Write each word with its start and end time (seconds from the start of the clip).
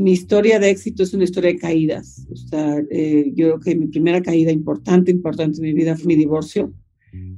mi 0.00 0.12
historia 0.12 0.58
de 0.58 0.70
éxito 0.70 1.02
es 1.02 1.12
una 1.12 1.24
historia 1.24 1.52
de 1.52 1.58
caídas. 1.58 2.26
O 2.32 2.36
sea, 2.36 2.82
eh, 2.90 3.30
yo 3.34 3.46
creo 3.48 3.60
que 3.60 3.76
mi 3.76 3.86
primera 3.86 4.22
caída 4.22 4.50
importante, 4.50 5.10
importante 5.10 5.58
en 5.58 5.62
mi 5.62 5.74
vida 5.74 5.96
fue 5.96 6.06
mi 6.06 6.16
divorcio. 6.16 6.72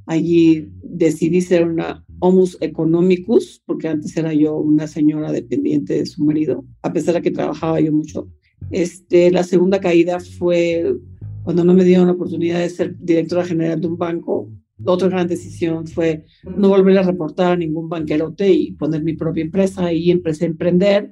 Allí 0.07 0.69
decidí 0.83 1.41
ser 1.41 1.67
una 1.67 2.05
homus 2.21 2.57
economicus, 2.61 3.63
porque 3.67 3.89
antes 3.89 4.17
era 4.17 4.33
yo 4.33 4.57
una 4.57 4.87
señora 4.87 5.33
dependiente 5.33 5.95
de 5.95 6.07
su 6.07 6.25
marido, 6.25 6.65
a 6.83 6.93
pesar 6.93 7.15
de 7.15 7.23
que 7.23 7.31
trabajaba 7.31 7.81
yo 7.81 7.93
mucho. 7.93 8.29
Este, 8.71 9.31
la 9.31 9.43
segunda 9.43 9.81
caída 9.81 10.21
fue 10.21 10.95
cuando 11.43 11.65
no 11.65 11.75
me 11.75 11.85
dieron 11.85 12.07
la 12.07 12.13
oportunidad 12.13 12.61
de 12.61 12.71
ser 12.71 12.97
directora 13.01 13.45
general 13.45 13.81
de 13.81 13.89
un 13.89 13.99
banco. 13.99 14.51
Otra 14.85 15.09
gran 15.09 15.27
decisión 15.27 15.87
fue 15.87 16.25
no 16.57 16.69
volver 16.69 16.99
a 16.99 17.03
reportar 17.03 17.53
a 17.53 17.57
ningún 17.57 17.89
banquerote 17.89 18.53
y 18.53 18.73
poner 18.73 19.03
mi 19.03 19.15
propia 19.15 19.43
empresa 19.43 19.93
y 19.93 20.11
empecé 20.11 20.45
a 20.45 20.49
emprender 20.49 21.11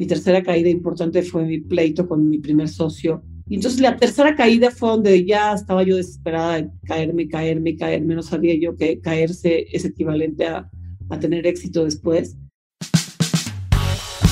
mi 0.00 0.06
tercera 0.06 0.42
caída 0.42 0.70
importante 0.70 1.22
fue 1.22 1.44
mi 1.44 1.60
pleito 1.60 2.08
con 2.08 2.26
mi 2.26 2.38
primer 2.38 2.70
socio. 2.70 3.22
Y 3.46 3.56
entonces 3.56 3.82
la 3.82 3.98
tercera 3.98 4.34
caída 4.34 4.70
fue 4.70 4.88
donde 4.88 5.26
ya 5.26 5.52
estaba 5.52 5.82
yo 5.82 5.94
desesperada 5.94 6.54
de 6.54 6.70
caerme, 6.86 7.28
caerme, 7.28 7.76
caerme. 7.76 8.14
No 8.14 8.22
sabía 8.22 8.54
yo 8.58 8.74
que 8.78 8.98
caerse 9.02 9.66
es 9.70 9.84
equivalente 9.84 10.46
a, 10.46 10.70
a 11.10 11.20
tener 11.20 11.46
éxito 11.46 11.84
después. 11.84 12.38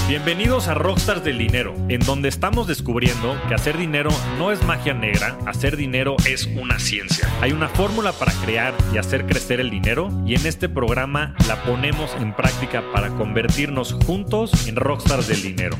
Bienvenidos 0.08 0.68
a 0.68 0.74
Rockstars 0.74 1.22
del 1.22 1.36
Dinero, 1.36 1.74
en 1.90 2.00
donde 2.00 2.30
estamos 2.30 2.66
descubriendo 2.66 3.36
que 3.46 3.54
hacer 3.54 3.76
dinero 3.76 4.08
no 4.38 4.50
es 4.50 4.64
magia 4.64 4.94
negra, 4.94 5.36
hacer 5.44 5.76
dinero 5.76 6.16
es 6.24 6.46
una 6.46 6.78
ciencia. 6.78 7.28
Hay 7.42 7.52
una 7.52 7.68
fórmula 7.68 8.12
para 8.12 8.32
crear 8.32 8.72
y 8.90 8.96
hacer 8.96 9.26
crecer 9.26 9.60
el 9.60 9.68
dinero 9.68 10.08
y 10.24 10.34
en 10.34 10.46
este 10.46 10.70
programa 10.70 11.34
la 11.46 11.62
ponemos 11.62 12.16
en 12.20 12.34
práctica 12.34 12.82
para 12.90 13.10
convertirnos 13.10 13.92
juntos 14.06 14.66
en 14.66 14.76
Rockstars 14.76 15.28
del 15.28 15.42
Dinero. 15.42 15.76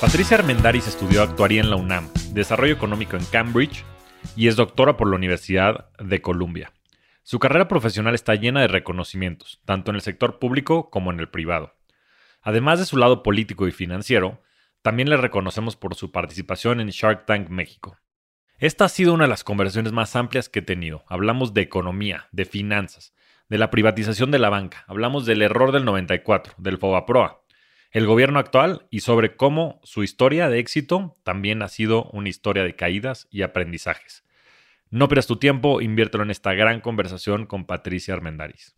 Patricia 0.00 0.36
Armendaris 0.36 0.86
estudió 0.86 1.24
actuaría 1.24 1.60
en 1.60 1.70
la 1.70 1.76
UNAM, 1.76 2.08
desarrollo 2.34 2.72
económico 2.72 3.16
en 3.16 3.24
Cambridge, 3.24 3.84
y 4.36 4.48
es 4.48 4.56
doctora 4.56 4.96
por 4.96 5.08
la 5.08 5.16
Universidad 5.16 5.90
de 5.98 6.20
Columbia. 6.20 6.72
Su 7.22 7.38
carrera 7.38 7.68
profesional 7.68 8.14
está 8.14 8.34
llena 8.34 8.60
de 8.60 8.68
reconocimientos, 8.68 9.60
tanto 9.64 9.90
en 9.90 9.96
el 9.96 10.00
sector 10.02 10.38
público 10.38 10.90
como 10.90 11.12
en 11.12 11.20
el 11.20 11.28
privado. 11.28 11.74
Además 12.40 12.78
de 12.78 12.86
su 12.86 12.96
lado 12.96 13.22
político 13.22 13.68
y 13.68 13.72
financiero, 13.72 14.42
también 14.82 15.10
le 15.10 15.16
reconocemos 15.16 15.76
por 15.76 15.94
su 15.94 16.12
participación 16.12 16.80
en 16.80 16.88
Shark 16.88 17.26
Tank 17.26 17.50
México. 17.50 17.98
Esta 18.58 18.86
ha 18.86 18.88
sido 18.88 19.12
una 19.14 19.24
de 19.24 19.30
las 19.30 19.44
conversaciones 19.44 19.92
más 19.92 20.16
amplias 20.16 20.48
que 20.48 20.60
he 20.60 20.62
tenido. 20.62 21.04
Hablamos 21.08 21.54
de 21.54 21.60
economía, 21.60 22.28
de 22.32 22.44
finanzas, 22.44 23.14
de 23.48 23.58
la 23.58 23.70
privatización 23.70 24.30
de 24.30 24.38
la 24.38 24.50
banca, 24.50 24.84
hablamos 24.88 25.26
del 25.26 25.42
error 25.42 25.72
del 25.72 25.84
94, 25.84 26.54
del 26.58 26.78
FOBAPROA, 26.78 27.42
el 27.90 28.04
gobierno 28.04 28.38
actual 28.38 28.86
y 28.90 29.00
sobre 29.00 29.34
cómo 29.34 29.80
su 29.82 30.02
historia 30.02 30.50
de 30.50 30.58
éxito 30.58 31.14
también 31.22 31.62
ha 31.62 31.68
sido 31.68 32.10
una 32.12 32.28
historia 32.28 32.62
de 32.62 32.76
caídas 32.76 33.26
y 33.30 33.42
aprendizajes. 33.42 34.24
No 34.90 35.08
pierdas 35.08 35.26
tu 35.26 35.36
tiempo, 35.36 35.80
inviértelo 35.80 36.22
en 36.22 36.30
esta 36.30 36.52
gran 36.52 36.80
conversación 36.80 37.46
con 37.46 37.64
Patricia 37.64 38.12
Armendaris. 38.12 38.76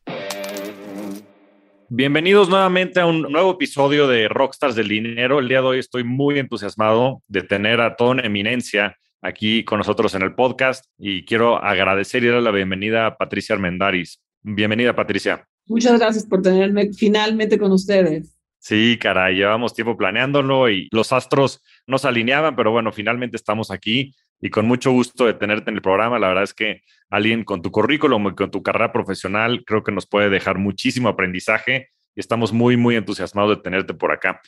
Bienvenidos 1.89 2.49
nuevamente 2.49 3.01
a 3.01 3.07
un 3.07 3.23
nuevo 3.23 3.53
episodio 3.53 4.07
de 4.07 4.29
Rockstars 4.29 4.77
del 4.77 4.89
Dinero. 4.89 5.41
El 5.41 5.49
día 5.49 5.61
de 5.61 5.67
hoy 5.67 5.79
estoy 5.81 6.05
muy 6.05 6.39
entusiasmado 6.39 7.21
de 7.27 7.43
tener 7.43 7.81
a 7.81 7.97
toda 7.97 8.13
una 8.13 8.23
eminencia 8.23 8.97
aquí 9.23 9.65
con 9.65 9.79
nosotros 9.79 10.15
en 10.15 10.23
el 10.23 10.37
podcast 10.37 10.85
y 10.97 11.25
quiero 11.25 11.63
agradecer 11.63 12.23
y 12.23 12.29
darle 12.29 12.43
la 12.43 12.53
bienvenida 12.53 13.07
a 13.07 13.17
Patricia 13.17 13.57
Armendaris. 13.57 14.23
Bienvenida, 14.43 14.95
Patricia. 14.95 15.49
Muchas 15.67 15.99
gracias 15.99 16.25
por 16.25 16.43
tenerme 16.43 16.93
finalmente 16.93 17.59
con 17.59 17.73
ustedes. 17.73 18.40
Sí, 18.63 18.99
caray, 19.01 19.37
llevamos 19.37 19.73
tiempo 19.73 19.97
planeándolo 19.97 20.69
y 20.69 20.87
los 20.93 21.15
astros 21.15 21.63
no 21.87 21.97
se 21.97 22.09
alineaban, 22.09 22.55
pero 22.57 22.71
bueno, 22.71 22.93
finalmente 22.93 23.39
estamos 23.39 23.71
aquí 23.71 24.15
y 24.39 24.51
con 24.51 24.67
mucho 24.67 24.93
gusto 24.93 25.25
de 25.25 25.33
tenerte 25.33 25.71
en 25.71 25.77
el 25.77 25.83
programa. 25.83 26.19
La 26.19 26.29
verdad 26.29 26.45
es 26.45 26.53
que 26.53 26.83
alguien 27.09 27.43
con 27.43 27.63
tu 27.63 27.71
currículum 27.71 28.29
y 28.29 28.35
con 28.35 28.51
tu 28.51 28.63
carrera 28.63 28.93
profesional 28.93 29.65
creo 29.65 29.83
que 29.83 29.93
nos 29.93 30.07
puede 30.07 30.29
dejar 30.29 30.59
muchísimo 30.59 31.09
aprendizaje 31.09 31.89
y 32.15 32.21
estamos 32.21 32.53
muy, 32.53 32.77
muy 32.77 32.97
entusiasmados 32.97 33.57
de 33.57 33.63
tenerte 33.63 33.95
por 33.95 34.13
acá. 34.13 34.43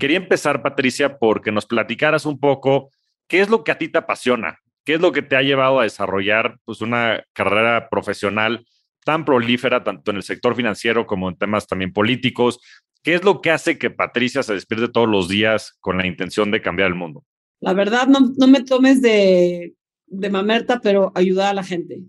Quería 0.00 0.16
empezar, 0.16 0.60
Patricia, 0.60 1.18
porque 1.18 1.52
nos 1.52 1.66
platicaras 1.66 2.26
un 2.26 2.40
poco 2.40 2.90
qué 3.28 3.42
es 3.42 3.48
lo 3.48 3.62
que 3.62 3.70
a 3.70 3.78
ti 3.78 3.86
te 3.86 3.98
apasiona, 3.98 4.58
qué 4.84 4.94
es 4.94 5.00
lo 5.00 5.12
que 5.12 5.22
te 5.22 5.36
ha 5.36 5.42
llevado 5.42 5.78
a 5.78 5.84
desarrollar 5.84 6.58
pues, 6.64 6.80
una 6.80 7.22
carrera 7.32 7.88
profesional 7.88 8.66
tan 9.04 9.24
prolífera, 9.24 9.84
tanto 9.84 10.10
en 10.10 10.18
el 10.18 10.22
sector 10.22 10.54
financiero 10.56 11.06
como 11.06 11.28
en 11.28 11.36
temas 11.36 11.66
también 11.66 11.92
políticos, 11.92 12.60
¿Qué 13.02 13.14
es 13.14 13.24
lo 13.24 13.40
que 13.40 13.50
hace 13.50 13.78
que 13.78 13.90
Patricia 13.90 14.42
se 14.42 14.54
despierte 14.54 14.88
todos 14.88 15.08
los 15.08 15.28
días 15.28 15.76
con 15.80 15.98
la 15.98 16.06
intención 16.06 16.50
de 16.50 16.62
cambiar 16.62 16.88
el 16.88 16.94
mundo? 16.94 17.24
La 17.60 17.74
verdad, 17.74 18.06
no, 18.06 18.32
no 18.36 18.46
me 18.46 18.62
tomes 18.62 19.02
de, 19.02 19.74
de 20.06 20.30
mamerta, 20.30 20.80
pero 20.80 21.10
ayudar 21.14 21.50
a 21.50 21.54
la 21.54 21.64
gente. 21.64 22.02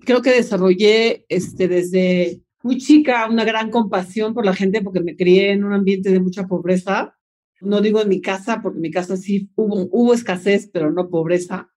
Creo 0.00 0.22
que 0.22 0.30
desarrollé 0.30 1.24
este, 1.28 1.66
desde 1.66 2.42
muy 2.62 2.78
chica 2.78 3.28
una 3.28 3.44
gran 3.44 3.70
compasión 3.70 4.34
por 4.34 4.44
la 4.44 4.54
gente 4.54 4.82
porque 4.82 5.00
me 5.00 5.16
crié 5.16 5.52
en 5.52 5.64
un 5.64 5.72
ambiente 5.72 6.10
de 6.10 6.20
mucha 6.20 6.46
pobreza. 6.46 7.16
No 7.60 7.80
digo 7.80 8.00
en 8.00 8.08
mi 8.08 8.20
casa, 8.20 8.60
porque 8.62 8.76
en 8.76 8.82
mi 8.82 8.90
casa 8.90 9.16
sí 9.16 9.50
hubo, 9.56 9.88
hubo 9.90 10.14
escasez, 10.14 10.70
pero 10.72 10.92
no 10.92 11.08
pobreza. 11.08 11.68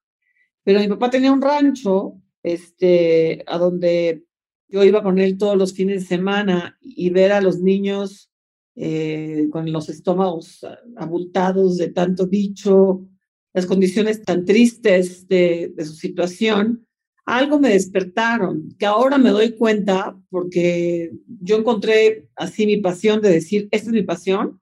Pero 0.64 0.80
mi 0.80 0.88
papá 0.88 1.10
tenía 1.10 1.32
un 1.32 1.42
rancho 1.42 2.14
este, 2.44 3.44
a 3.48 3.58
donde 3.58 4.24
yo 4.68 4.84
iba 4.84 5.02
con 5.02 5.20
él 5.20 5.38
todos 5.38 5.58
los 5.58 5.74
fines 5.74 6.02
de 6.02 6.08
semana 6.08 6.78
y 6.80 7.10
ver 7.10 7.32
a 7.32 7.42
los 7.42 7.60
niños 7.60 8.31
eh, 8.76 9.48
con 9.52 9.72
los 9.72 9.90
estómagos 9.90 10.66
abultados 10.96 11.78
de 11.78 11.90
tanto 11.90 12.28
bicho, 12.28 13.08
las 13.54 13.66
condiciones 13.66 14.22
tan 14.24 14.46
tristes 14.46 15.28
de, 15.28 15.74
de 15.76 15.86
su 15.86 15.94
situación, 15.94 16.88
algo 17.26 17.60
me 17.60 17.70
despertaron, 17.70 18.76
que 18.80 18.86
ahora 18.86 19.18
me 19.18 19.30
doy 19.30 19.56
cuenta 19.56 20.18
porque 20.30 21.12
yo 21.42 21.58
encontré 21.58 22.30
así 22.36 22.66
mi 22.66 22.78
pasión 22.78 23.22
de 23.22 23.30
decir, 23.30 23.68
esta 23.72 23.90
es 23.90 23.94
mi 23.94 24.04
pasión, 24.04 24.62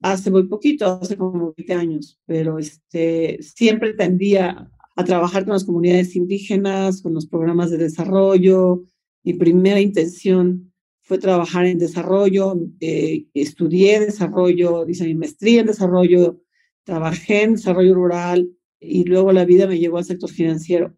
hace 0.00 0.30
muy 0.30 0.44
poquito, 0.48 0.86
hace 0.86 1.16
como 1.16 1.54
20 1.56 1.72
años, 1.74 2.18
pero 2.26 2.58
este, 2.58 3.38
siempre 3.42 3.94
tendía 3.94 4.70
a 4.96 5.04
trabajar 5.04 5.44
con 5.44 5.54
las 5.54 5.64
comunidades 5.64 6.16
indígenas, 6.16 7.00
con 7.00 7.14
los 7.14 7.26
programas 7.26 7.70
de 7.70 7.78
desarrollo. 7.78 8.84
Mi 9.24 9.34
primera 9.34 9.80
intención 9.80 10.71
fue 11.02 11.18
trabajar 11.18 11.66
en 11.66 11.78
desarrollo, 11.78 12.54
eh, 12.80 13.24
estudié 13.34 14.00
desarrollo, 14.00 14.88
hice 14.88 15.04
mi 15.04 15.16
maestría 15.16 15.60
en 15.60 15.66
desarrollo, 15.66 16.40
trabajé 16.84 17.42
en 17.42 17.54
desarrollo 17.54 17.94
rural 17.94 18.48
y 18.78 19.04
luego 19.04 19.32
la 19.32 19.44
vida 19.44 19.66
me 19.66 19.78
llevó 19.78 19.98
al 19.98 20.04
sector 20.04 20.30
financiero. 20.30 20.94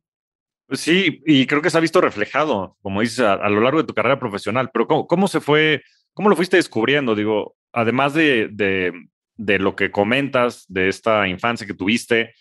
Pues 0.66 0.80
sí, 0.80 1.22
y 1.26 1.46
creo 1.46 1.62
que 1.62 1.70
se 1.70 1.78
ha 1.78 1.80
visto 1.80 2.00
reflejado, 2.00 2.76
como 2.82 3.00
dices, 3.00 3.20
a, 3.20 3.48
lo 3.48 3.60
largo 3.60 3.80
de 3.80 3.86
tu 3.86 3.94
carrera 3.94 4.18
profesional, 4.18 4.70
pero 4.72 4.86
¿cómo, 4.86 5.06
¿cómo, 5.06 5.28
se 5.28 5.40
fue, 5.40 5.82
cómo 6.12 6.28
lo 6.28 6.36
fuiste 6.36 6.56
descubriendo? 6.56 7.14
Digo, 7.14 7.56
además 7.72 8.14
de, 8.14 8.48
de, 8.50 8.92
de, 9.36 9.58
lo 9.58 9.76
que 9.76 9.90
comentas 9.90 10.64
de 10.68 10.88
esta 10.88 11.28
infancia 11.28 11.66
que 11.66 11.74
tuviste, 11.74 12.34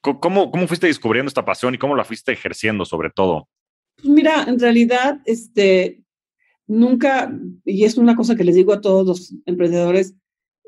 ¿cómo, 0.00 0.50
¿cómo 0.50 0.66
fuiste 0.66 0.88
descubriendo 0.88 1.28
esta 1.28 1.44
pasión 1.44 1.74
y 1.74 1.78
cómo 1.78 1.94
la 1.94 2.04
fuiste 2.04 2.32
ejerciendo 2.32 2.84
sobre 2.84 3.10
todo? 3.10 3.48
Pues 3.96 4.08
mira, 4.08 4.44
en 4.48 4.58
realidad, 4.58 5.20
este, 5.24 6.02
nunca, 6.70 7.36
y 7.64 7.82
es 7.82 7.98
una 7.98 8.14
cosa 8.14 8.36
que 8.36 8.44
les 8.44 8.54
digo 8.54 8.72
a 8.72 8.80
todos 8.80 9.04
los 9.04 9.34
emprendedores, 9.44 10.14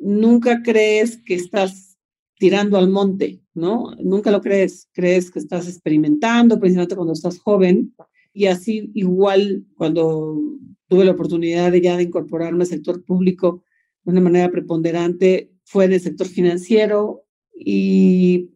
nunca 0.01 0.61
crees 0.63 1.17
que 1.25 1.35
estás 1.37 1.97
tirando 2.39 2.77
al 2.77 2.91
monte, 2.91 3.41
¿no? 3.55 3.95
Nunca 4.03 4.33
lo 4.33 4.41
crees, 4.41 4.89
crees 4.93 5.31
que 5.31 5.39
estás 5.39 5.69
experimentando, 5.69 6.59
precisamente 6.59 6.97
cuando 6.97 7.13
estás 7.13 7.39
joven, 7.39 7.95
y 8.33 8.47
así 8.47 8.91
igual 8.95 9.65
cuando 9.77 10.41
tuve 10.89 11.05
la 11.05 11.13
oportunidad 11.13 11.71
de 11.71 11.81
ya 11.81 11.97
de 11.97 12.03
incorporarme 12.03 12.65
al 12.65 12.67
sector 12.67 13.05
público 13.05 13.63
de 14.03 14.11
una 14.11 14.23
manera 14.23 14.51
preponderante, 14.51 15.53
fue 15.65 15.85
en 15.85 15.93
el 15.93 16.01
sector 16.01 16.27
financiero 16.27 17.23
y 17.55 18.51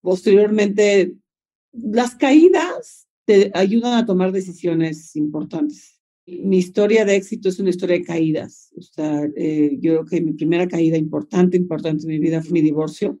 posteriormente 0.00 1.14
las 1.72 2.14
caídas 2.14 3.06
te 3.26 3.50
ayudan 3.52 3.98
a 3.98 4.06
tomar 4.06 4.32
decisiones 4.32 5.14
importantes 5.14 5.95
mi 6.26 6.58
historia 6.58 7.04
de 7.04 7.16
éxito 7.16 7.48
es 7.48 7.58
una 7.58 7.70
historia 7.70 7.98
de 7.98 8.04
caídas. 8.04 8.72
O 8.76 8.82
sea, 8.82 9.24
eh, 9.36 9.76
yo 9.80 9.92
creo 9.92 10.04
que 10.06 10.20
mi 10.20 10.32
primera 10.32 10.66
caída 10.66 10.96
importante, 10.96 11.56
importante 11.56 12.02
en 12.02 12.08
mi 12.08 12.18
vida 12.18 12.42
fue 12.42 12.52
mi 12.52 12.62
divorcio. 12.62 13.20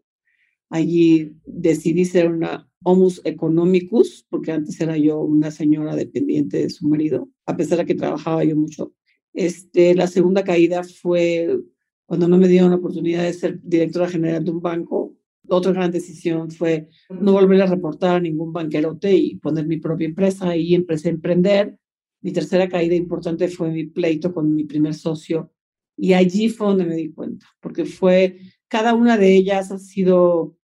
Allí 0.68 1.32
decidí 1.44 2.04
ser 2.04 2.30
una 2.30 2.68
homus 2.82 3.20
economicus, 3.24 4.26
porque 4.28 4.52
antes 4.52 4.80
era 4.80 4.96
yo 4.96 5.20
una 5.20 5.50
señora 5.50 5.94
dependiente 5.96 6.58
de 6.58 6.70
su 6.70 6.88
marido, 6.88 7.28
a 7.46 7.56
pesar 7.56 7.78
de 7.78 7.86
que 7.86 7.94
trabajaba 7.94 8.44
yo 8.44 8.56
mucho. 8.56 8.92
Este, 9.32 9.94
la 9.94 10.06
segunda 10.06 10.44
caída 10.44 10.82
fue 10.82 11.58
cuando 12.06 12.28
no 12.28 12.38
me 12.38 12.48
dieron 12.48 12.70
la 12.70 12.76
oportunidad 12.76 13.24
de 13.24 13.32
ser 13.32 13.60
directora 13.62 14.08
general 14.08 14.44
de 14.44 14.50
un 14.50 14.60
banco. 14.60 15.16
Otra 15.48 15.72
gran 15.72 15.90
decisión 15.90 16.50
fue 16.50 16.88
no 17.10 17.32
volver 17.32 17.62
a 17.62 17.66
reportar 17.66 18.16
a 18.16 18.20
ningún 18.20 18.52
banquerote 18.52 19.14
y 19.14 19.36
poner 19.36 19.66
mi 19.66 19.78
propia 19.78 20.06
empresa 20.06 20.56
y 20.56 20.74
empecé 20.74 21.08
a 21.08 21.12
emprender. 21.12 21.78
Mi 22.20 22.32
tercera 22.32 22.68
caída 22.68 22.94
importante 22.94 23.48
fue 23.48 23.70
mi 23.70 23.86
pleito 23.86 24.32
con 24.32 24.54
mi 24.54 24.64
primer 24.64 24.94
socio 24.94 25.52
y 25.96 26.12
allí 26.12 26.48
fue 26.48 26.68
donde 26.68 26.84
me 26.84 26.94
di 26.94 27.12
cuenta, 27.12 27.46
porque 27.60 27.84
fue, 27.84 28.38
cada 28.68 28.94
una 28.94 29.16
de 29.16 29.34
ellas 29.34 29.70
ha 29.72 29.78
sido, 29.78 30.58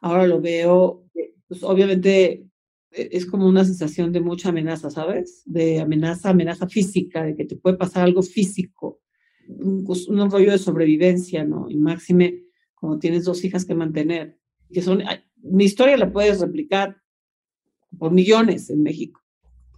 ahora 0.00 0.26
lo 0.26 0.40
veo, 0.40 1.04
pues 1.46 1.62
obviamente 1.62 2.48
e, 2.90 3.08
es 3.12 3.26
como 3.26 3.46
una 3.46 3.64
sensación 3.64 4.12
de 4.12 4.20
mucha 4.20 4.48
amenaza, 4.48 4.90
¿sabes? 4.90 5.42
De 5.44 5.80
amenaza, 5.80 6.30
amenaza 6.30 6.68
física, 6.68 7.22
de 7.24 7.36
que 7.36 7.44
te 7.44 7.56
puede 7.56 7.76
pasar 7.76 8.04
algo 8.04 8.22
físico, 8.22 9.00
un, 9.48 9.86
un 10.08 10.30
rollo 10.30 10.50
de 10.50 10.58
sobrevivencia, 10.58 11.44
¿no? 11.44 11.66
Y 11.68 11.76
máxime 11.76 12.44
como 12.74 12.98
tienes 12.98 13.24
dos 13.24 13.44
hijas 13.44 13.64
que 13.64 13.74
mantener, 13.74 14.38
que 14.70 14.82
son, 14.82 15.02
mi 15.36 15.64
historia 15.64 15.96
la 15.96 16.12
puedes 16.12 16.40
replicar 16.40 17.00
por 17.98 18.12
millones 18.12 18.68
en 18.70 18.82
México, 18.82 19.23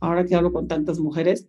ahora 0.00 0.24
que 0.24 0.34
hablo 0.34 0.52
con 0.52 0.68
tantas 0.68 0.98
mujeres. 0.98 1.48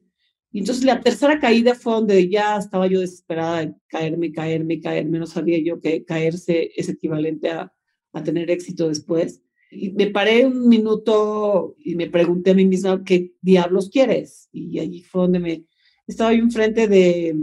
Y 0.51 0.59
entonces 0.59 0.85
la 0.85 1.01
tercera 1.01 1.39
caída 1.39 1.75
fue 1.75 1.93
donde 1.93 2.29
ya 2.29 2.57
estaba 2.57 2.87
yo 2.87 2.99
desesperada 2.99 3.59
de 3.59 3.75
caerme, 3.87 4.31
caerme, 4.31 4.79
caerme, 4.79 5.19
no 5.19 5.27
sabía 5.27 5.59
yo 5.59 5.79
que 5.79 6.05
caerse 6.05 6.71
es 6.75 6.89
equivalente 6.89 7.49
a, 7.49 7.73
a 8.13 8.23
tener 8.23 8.49
éxito 8.49 8.87
después. 8.87 9.43
Y 9.69 9.91
me 9.91 10.07
paré 10.07 10.45
un 10.45 10.69
minuto 10.69 11.75
y 11.77 11.95
me 11.95 12.09
pregunté 12.09 12.51
a 12.51 12.53
mí 12.53 12.65
misma, 12.65 13.03
¿qué 13.03 13.33
diablos 13.41 13.89
quieres? 13.89 14.47
Y 14.53 14.79
allí 14.79 15.03
fue 15.03 15.23
donde 15.23 15.39
me, 15.39 15.65
estaba 16.07 16.33
yo 16.33 16.41
enfrente 16.41 16.87
de, 16.87 17.35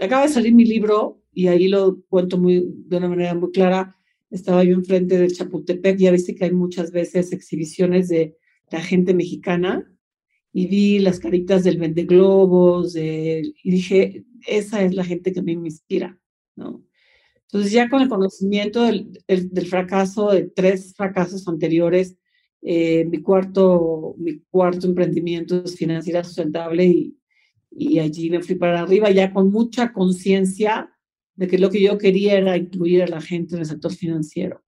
acaba 0.00 0.22
de 0.22 0.28
salir 0.28 0.54
mi 0.54 0.64
libro 0.64 1.22
y 1.32 1.48
ahí 1.48 1.66
lo 1.68 2.00
cuento 2.08 2.38
muy, 2.38 2.64
de 2.86 2.96
una 2.96 3.08
manera 3.08 3.34
muy 3.34 3.50
clara. 3.50 3.96
Estaba 4.30 4.62
yo 4.62 4.74
enfrente 4.74 5.18
del 5.18 5.32
Chapultepec, 5.32 5.98
ya 5.98 6.12
viste 6.12 6.34
que 6.34 6.44
hay 6.44 6.52
muchas 6.52 6.92
veces 6.92 7.32
exhibiciones 7.32 8.08
de 8.08 8.36
la 8.70 8.80
gente 8.80 9.12
mexicana 9.14 9.92
y 10.58 10.68
vi 10.68 10.98
las 11.00 11.20
caritas 11.20 11.64
del 11.64 11.76
Vende 11.76 12.04
Globos 12.04 12.96
y 12.96 13.52
dije, 13.62 14.24
esa 14.46 14.82
es 14.82 14.94
la 14.94 15.04
gente 15.04 15.30
que 15.30 15.40
a 15.40 15.42
mí 15.42 15.54
me 15.54 15.68
inspira, 15.68 16.18
¿no? 16.56 16.82
Entonces 17.42 17.72
ya 17.72 17.90
con 17.90 18.00
el 18.00 18.08
conocimiento 18.08 18.82
del, 18.84 19.22
del 19.28 19.66
fracaso, 19.66 20.30
de 20.30 20.44
tres 20.44 20.94
fracasos 20.96 21.46
anteriores, 21.46 22.16
eh, 22.62 23.04
mi, 23.04 23.20
cuarto, 23.20 24.14
mi 24.16 24.38
cuarto 24.48 24.86
emprendimiento 24.86 25.62
es 25.62 25.76
financiera 25.76 26.24
sustentable 26.24 26.86
y, 26.86 27.18
y 27.70 27.98
allí 27.98 28.30
me 28.30 28.40
fui 28.40 28.54
para 28.54 28.80
arriba 28.80 29.10
ya 29.10 29.34
con 29.34 29.50
mucha 29.50 29.92
conciencia 29.92 30.90
de 31.34 31.48
que 31.48 31.58
lo 31.58 31.68
que 31.68 31.82
yo 31.82 31.98
quería 31.98 32.38
era 32.38 32.56
incluir 32.56 33.02
a 33.02 33.08
la 33.08 33.20
gente 33.20 33.56
en 33.56 33.60
el 33.60 33.66
sector 33.66 33.92
financiero. 33.92 34.64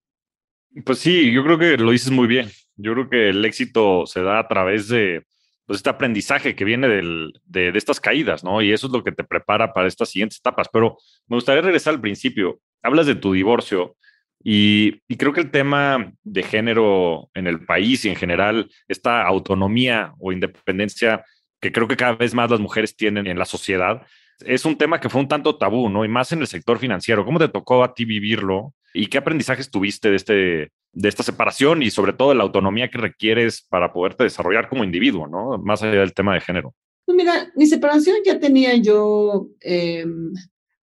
Pues 0.85 0.99
sí, 0.99 1.33
yo 1.33 1.43
creo 1.45 1.59
que 1.59 1.79
lo 1.79 1.93
dices 1.93 2.11
muy 2.11 2.27
bien. 2.27 2.49
Yo 2.77 2.93
creo 2.93 3.09
que 3.09 3.31
el 3.31 3.43
éxito 3.47 4.05
se 4.05 4.21
da 4.21 4.39
a 4.39 4.49
través 4.49 4.89
de 4.89 5.25
pues, 5.69 5.81
este 5.81 5.91
aprendizaje 5.91 6.57
que 6.57 6.65
viene 6.65 6.89
del, 6.89 7.35
de, 7.45 7.73
de, 7.73 7.79
estas 7.79 8.01
caídas, 8.01 8.43
¿no? 8.43 8.63
Y 8.63 8.73
eso 8.73 8.87
es 8.87 8.93
lo 8.93 9.05
que 9.05 9.13
te 9.13 9.23
prepara 9.23 9.75
para 9.75 9.87
estas 9.87 10.09
siguientes 10.09 10.39
etapas. 10.39 10.69
Pero 10.73 10.97
me 11.27 11.37
gustaría 11.37 11.61
regresar 11.61 11.95
al 11.95 12.01
principio. 12.01 12.59
Hablas 12.83 13.07
de 13.07 13.15
tu 13.15 13.35
divorcio 13.35 13.95
y, 14.43 15.03
y 15.07 15.17
creo 15.19 15.35
que 15.35 15.43
el 15.43 15.51
tema 15.51 16.13
de 16.23 16.43
género 16.43 17.29
en 17.35 17.47
el 17.47 17.67
país 17.67 18.07
y 18.07 18.09
en 18.09 18.17
general, 18.17 18.71
esta 18.89 19.27
autonomía 19.27 20.15
o 20.19 20.33
independencia 20.33 21.23
que 21.61 21.71
creo 21.71 21.87
que 21.87 21.97
cada 21.97 22.17
vez 22.17 22.33
más 22.33 22.51
las 22.51 22.61
mujeres 22.61 22.97
tienen 22.97 23.27
en 23.27 23.39
la 23.39 23.45
sociedad, 23.45 24.07
es 24.47 24.65
un 24.65 24.79
tema 24.79 25.01
que 25.01 25.11
fue 25.11 25.21
un 25.21 25.29
tanto 25.29 25.59
tabú, 25.59 25.91
¿no? 25.91 26.03
Y 26.05 26.09
más 26.09 26.33
en 26.33 26.41
el 26.41 26.47
sector 26.47 26.79
financiero. 26.79 27.27
¿Cómo 27.27 27.39
te 27.39 27.49
tocó 27.49 27.85
a 27.85 27.93
ti 27.93 28.07
vivirlo? 28.07 28.73
¿Y 28.95 29.09
qué 29.09 29.19
aprendizajes 29.19 29.71
tuviste 29.71 30.09
de, 30.09 30.17
este, 30.17 30.71
de 30.93 31.09
esta 31.09 31.23
separación 31.23 31.83
y 31.83 31.91
sobre 31.91 32.13
todo 32.13 32.31
de 32.31 32.37
la 32.37 32.45
autonomía 32.45 32.91
que 32.91 32.99
requieres 32.99 33.67
para 33.69 33.93
poderte 33.93 34.25
desarrollar 34.25 34.69
como 34.69 34.85
individuo, 34.85 35.27
¿no? 35.27 35.59
Más 35.59 35.83
allá 35.83 36.01
del 36.01 36.15
tema 36.15 36.35
de 36.35 36.41
género. 36.41 36.75
Pues 37.05 37.17
mira, 37.17 37.51
mi 37.57 37.67
separación 37.67 38.17
ya 38.25 38.39
tenía 38.39 38.77
yo 38.77 39.49
eh, 39.61 40.05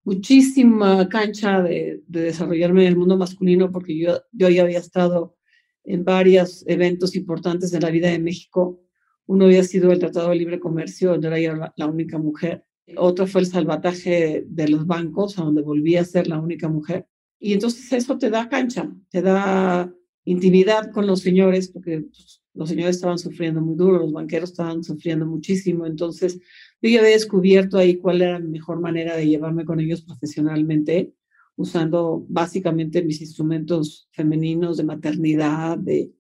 muchísima 0.03 1.07
cancha 1.09 1.61
de, 1.61 2.01
de, 2.07 2.21
desarrollarme 2.21 2.83
en 2.83 2.87
el 2.87 2.97
mundo 2.97 3.17
masculino 3.17 3.71
porque 3.71 3.97
yo, 3.97 4.21
yo 4.31 4.49
ya 4.49 4.63
había 4.63 4.79
estado 4.79 5.35
en 5.83 6.03
varios 6.03 6.63
eventos 6.67 7.15
importantes 7.15 7.71
de 7.71 7.79
la 7.79 7.91
vida 7.91 8.09
de 8.09 8.19
México. 8.19 8.81
Uno 9.27 9.45
había 9.45 9.63
sido 9.63 9.91
el 9.91 9.99
Tratado 9.99 10.29
de 10.29 10.35
Libre 10.35 10.59
Comercio, 10.59 11.11
donde 11.11 11.27
era 11.27 11.39
yo 11.39 11.53
la, 11.75 11.87
única 11.87 12.17
mujer 12.17 12.63
otro 12.97 13.27
fue 13.27 13.41
el 13.41 13.47
salvataje 13.47 14.45
de 14.47 14.67
los 14.67 14.85
bancos, 14.85 15.39
a 15.39 15.43
donde 15.43 15.61
volví 15.61 15.95
a 15.97 16.05
ser 16.05 16.27
la 16.27 16.39
única 16.39 16.69
mujer. 16.69 17.07
Y 17.39 17.53
entonces 17.53 17.91
eso 17.91 18.17
te 18.17 18.29
da 18.29 18.47
cancha, 18.47 18.91
te 19.09 19.21
da 19.21 19.91
intimidad 20.25 20.91
con 20.91 21.07
los 21.07 21.21
señores, 21.21 21.69
porque 21.69 22.01
pues, 22.01 22.41
los 22.53 22.69
señores 22.69 22.97
estaban 22.97 23.17
sufriendo 23.17 23.61
muy 23.61 23.75
duro, 23.75 23.99
los 23.99 24.11
banqueros 24.11 24.51
estaban 24.51 24.83
sufriendo 24.83 25.25
muchísimo. 25.25 25.85
Entonces 25.85 26.39
yo 26.81 26.89
ya 26.89 26.99
había 26.99 27.11
descubierto 27.11 27.77
ahí 27.77 27.97
cuál 27.97 28.21
era 28.21 28.39
la 28.39 28.45
mejor 28.45 28.79
manera 28.81 29.15
de 29.15 29.27
llevarme 29.27 29.65
con 29.65 29.79
ellos 29.79 30.01
profesionalmente, 30.01 31.13
usando 31.55 32.25
básicamente 32.27 33.03
mis 33.03 33.21
instrumentos 33.21 34.09
femeninos 34.11 34.77
de 34.77 34.83
maternidad, 34.83 35.77
de 35.77 36.11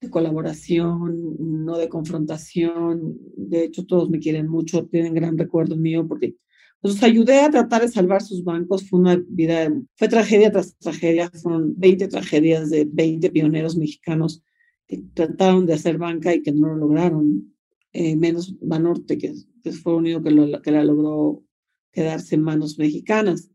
de 0.00 0.10
colaboración, 0.10 1.36
no 1.38 1.76
de 1.76 1.88
confrontación. 1.88 3.18
De 3.36 3.64
hecho, 3.64 3.84
todos 3.86 4.08
me 4.08 4.18
quieren 4.18 4.48
mucho, 4.48 4.86
tienen 4.86 5.14
gran 5.14 5.36
recuerdo 5.36 5.76
mío 5.76 6.06
porque 6.08 6.36
los 6.82 7.02
ayudé 7.02 7.40
a 7.40 7.50
tratar 7.50 7.82
de 7.82 7.88
salvar 7.88 8.22
sus 8.22 8.42
bancos. 8.44 8.88
Fue 8.88 8.98
una 9.00 9.22
vida, 9.28 9.72
fue 9.96 10.08
tragedia 10.08 10.50
tras 10.50 10.76
tragedia. 10.78 11.30
Fueron 11.30 11.74
20 11.76 12.08
tragedias 12.08 12.70
de 12.70 12.86
20 12.90 13.30
pioneros 13.30 13.76
mexicanos 13.76 14.42
que 14.86 15.02
trataron 15.14 15.66
de 15.66 15.74
hacer 15.74 15.98
banca 15.98 16.34
y 16.34 16.42
que 16.42 16.52
no 16.52 16.68
lo 16.68 16.76
lograron. 16.76 17.54
Eh, 17.92 18.14
menos 18.16 18.56
Banorte, 18.60 19.18
que, 19.18 19.34
que 19.62 19.72
fue 19.72 19.92
el 19.92 19.98
único 19.98 20.22
que, 20.22 20.30
lo, 20.30 20.62
que 20.62 20.70
la 20.70 20.84
logró 20.84 21.44
quedarse 21.92 22.36
en 22.36 22.42
manos 22.42 22.78
mexicanas. 22.78 23.50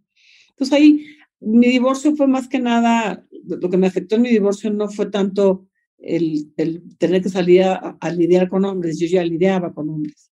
Entonces 0.49 0.73
ahí 0.73 1.05
mi 1.39 1.67
divorcio 1.67 2.15
fue 2.15 2.27
más 2.27 2.47
que 2.47 2.59
nada, 2.59 3.25
lo 3.43 3.69
que 3.69 3.77
me 3.77 3.87
afectó 3.87 4.15
en 4.15 4.23
mi 4.23 4.29
divorcio 4.29 4.71
no 4.71 4.89
fue 4.89 5.07
tanto 5.07 5.67
el, 5.97 6.51
el 6.57 6.97
tener 6.97 7.21
que 7.21 7.29
salir 7.29 7.63
a, 7.63 7.97
a, 7.99 8.09
lidiar 8.11 8.49
con 8.49 8.65
hombres, 8.65 8.99
yo 8.99 9.07
ya 9.07 9.23
lidiaba 9.23 9.73
con 9.73 9.89
hombres. 9.89 10.31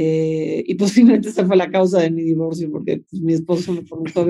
Eh, 0.00 0.62
y 0.64 0.76
posiblemente 0.76 1.28
esa 1.28 1.44
fue 1.44 1.56
la 1.56 1.72
causa 1.72 2.00
de 2.00 2.12
mi 2.12 2.22
divorcio, 2.22 2.70
porque 2.70 3.02
pues, 3.10 3.20
mi 3.20 3.32
esposo 3.32 3.72
me 3.72 3.82
preguntó 3.82 4.28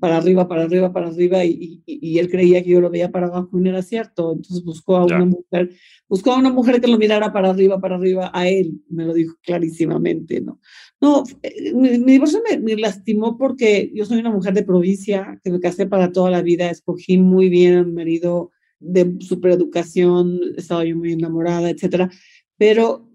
para 0.00 0.16
arriba, 0.16 0.48
para 0.48 0.64
arriba, 0.64 0.92
para 0.92 1.06
arriba, 1.06 1.44
y, 1.44 1.80
y, 1.86 1.98
y, 2.10 2.18
él 2.18 2.28
creía 2.28 2.60
que 2.60 2.70
yo 2.70 2.80
lo 2.80 2.90
veía 2.90 3.12
para 3.12 3.28
abajo 3.28 3.48
y 3.52 3.60
no 3.60 3.70
era 3.70 3.82
cierto. 3.82 4.32
Entonces 4.32 4.64
buscó 4.64 4.96
a 4.96 5.04
una 5.04 5.24
mujer, 5.24 5.70
buscó 6.08 6.32
a 6.32 6.38
una 6.38 6.50
mujer 6.50 6.80
que 6.80 6.88
lo 6.88 6.98
mirara 6.98 7.32
para 7.32 7.50
arriba, 7.50 7.80
para 7.80 7.94
arriba, 7.94 8.32
a 8.34 8.48
él, 8.48 8.82
me 8.88 9.04
lo 9.04 9.14
dijo 9.14 9.36
clarísimamente, 9.42 10.40
¿no? 10.40 10.58
No, 11.00 11.22
eh, 11.40 11.72
mi, 11.72 12.00
mi 12.00 12.12
divorcio 12.14 12.42
me, 12.50 12.58
me, 12.58 12.74
lastimó 12.74 13.38
porque 13.38 13.92
yo 13.94 14.06
soy 14.06 14.18
una 14.18 14.32
mujer 14.32 14.54
de 14.54 14.64
provincia, 14.64 15.40
que 15.44 15.52
me 15.52 15.60
casé 15.60 15.86
para 15.86 16.10
toda 16.10 16.32
la 16.32 16.42
vida, 16.42 16.68
escogí 16.68 17.16
muy 17.16 17.48
bien 17.48 17.76
a 17.76 17.84
mi 17.84 17.92
marido, 17.92 18.50
de 18.80 19.14
supereducación, 19.20 20.40
estaba 20.56 20.84
yo 20.84 20.96
muy 20.96 21.12
enamorada, 21.12 21.70
etcétera, 21.70 22.10
pero 22.58 23.08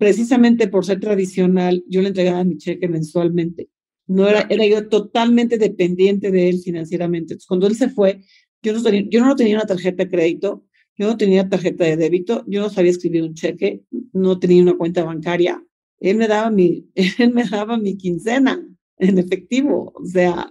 precisamente 0.00 0.66
por 0.66 0.86
ser 0.86 0.98
tradicional, 0.98 1.84
yo 1.86 2.00
le 2.00 2.08
entregaba 2.08 2.42
mi 2.42 2.56
cheque 2.56 2.88
mensualmente. 2.88 3.68
No 4.06 4.26
era, 4.26 4.46
era 4.48 4.66
yo 4.66 4.88
totalmente 4.88 5.58
dependiente 5.58 6.30
de 6.30 6.48
él 6.48 6.60
financieramente. 6.60 7.34
Entonces, 7.34 7.46
cuando 7.46 7.66
él 7.66 7.76
se 7.76 7.90
fue, 7.90 8.22
yo 8.62 8.72
no, 8.72 8.82
tenía, 8.82 9.04
yo 9.10 9.22
no 9.22 9.36
tenía 9.36 9.56
una 9.56 9.66
tarjeta 9.66 10.04
de 10.04 10.10
crédito, 10.10 10.64
yo 10.96 11.06
no 11.06 11.18
tenía 11.18 11.46
tarjeta 11.50 11.84
de 11.84 11.98
débito, 11.98 12.44
yo 12.46 12.62
no 12.62 12.70
sabía 12.70 12.92
escribir 12.92 13.24
un 13.24 13.34
cheque, 13.34 13.82
no 14.14 14.38
tenía 14.38 14.62
una 14.62 14.78
cuenta 14.78 15.04
bancaria. 15.04 15.62
Él 15.98 16.16
me 16.16 16.28
daba 16.28 16.50
mi, 16.50 16.88
él 16.94 17.34
me 17.34 17.44
daba 17.44 17.76
mi 17.76 17.98
quincena 17.98 18.66
en 18.96 19.18
efectivo. 19.18 19.92
O 19.94 20.06
sea, 20.06 20.50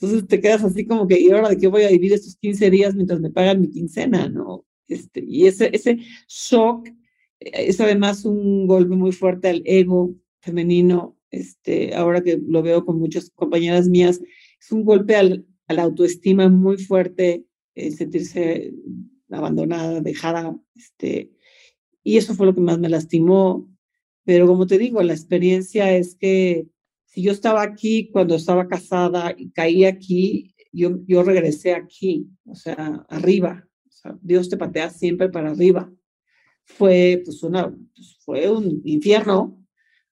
entonces 0.00 0.26
te 0.26 0.40
quedas 0.40 0.64
así 0.64 0.86
como 0.86 1.06
que, 1.06 1.20
¿y 1.20 1.30
ahora 1.30 1.50
de 1.50 1.58
qué 1.58 1.66
voy 1.66 1.82
a 1.82 1.90
vivir 1.90 2.14
estos 2.14 2.36
15 2.36 2.70
días 2.70 2.94
mientras 2.94 3.20
me 3.20 3.30
pagan 3.30 3.60
mi 3.60 3.68
quincena? 3.68 4.30
¿no? 4.30 4.64
Este, 4.88 5.22
y 5.22 5.46
ese, 5.46 5.68
ese 5.74 5.98
shock 6.26 6.88
es 7.52 7.80
además 7.80 8.24
un 8.24 8.66
golpe 8.66 8.94
muy 8.94 9.12
fuerte 9.12 9.48
al 9.48 9.62
ego 9.64 10.14
femenino. 10.40 11.16
Este, 11.30 11.94
ahora 11.94 12.22
que 12.22 12.38
lo 12.46 12.62
veo 12.62 12.84
con 12.84 12.98
muchas 12.98 13.30
compañeras 13.30 13.88
mías, 13.88 14.20
es 14.60 14.72
un 14.72 14.84
golpe 14.84 15.16
al, 15.16 15.46
a 15.66 15.74
la 15.74 15.82
autoestima 15.82 16.48
muy 16.48 16.76
fuerte, 16.76 17.46
sentirse 17.74 18.72
abandonada, 19.30 20.00
dejada. 20.00 20.56
Este, 20.74 21.30
y 22.02 22.16
eso 22.16 22.34
fue 22.34 22.46
lo 22.46 22.54
que 22.54 22.60
más 22.60 22.78
me 22.78 22.88
lastimó. 22.88 23.68
Pero 24.24 24.46
como 24.46 24.66
te 24.66 24.78
digo, 24.78 25.02
la 25.02 25.14
experiencia 25.14 25.96
es 25.96 26.14
que 26.14 26.66
si 27.06 27.22
yo 27.22 27.32
estaba 27.32 27.62
aquí 27.62 28.10
cuando 28.10 28.36
estaba 28.36 28.68
casada 28.68 29.34
y 29.36 29.50
caí 29.50 29.84
aquí, 29.84 30.54
yo, 30.72 30.98
yo 31.06 31.22
regresé 31.22 31.74
aquí, 31.74 32.26
o 32.46 32.54
sea, 32.54 33.04
arriba. 33.08 33.68
Dios 34.20 34.48
te 34.48 34.56
patea 34.56 34.90
siempre 34.90 35.28
para 35.28 35.50
arriba. 35.50 35.92
Fue, 36.64 37.22
pues, 37.24 37.42
una, 37.42 37.70
pues, 37.70 38.18
fue 38.24 38.50
un 38.50 38.82
infierno. 38.84 39.58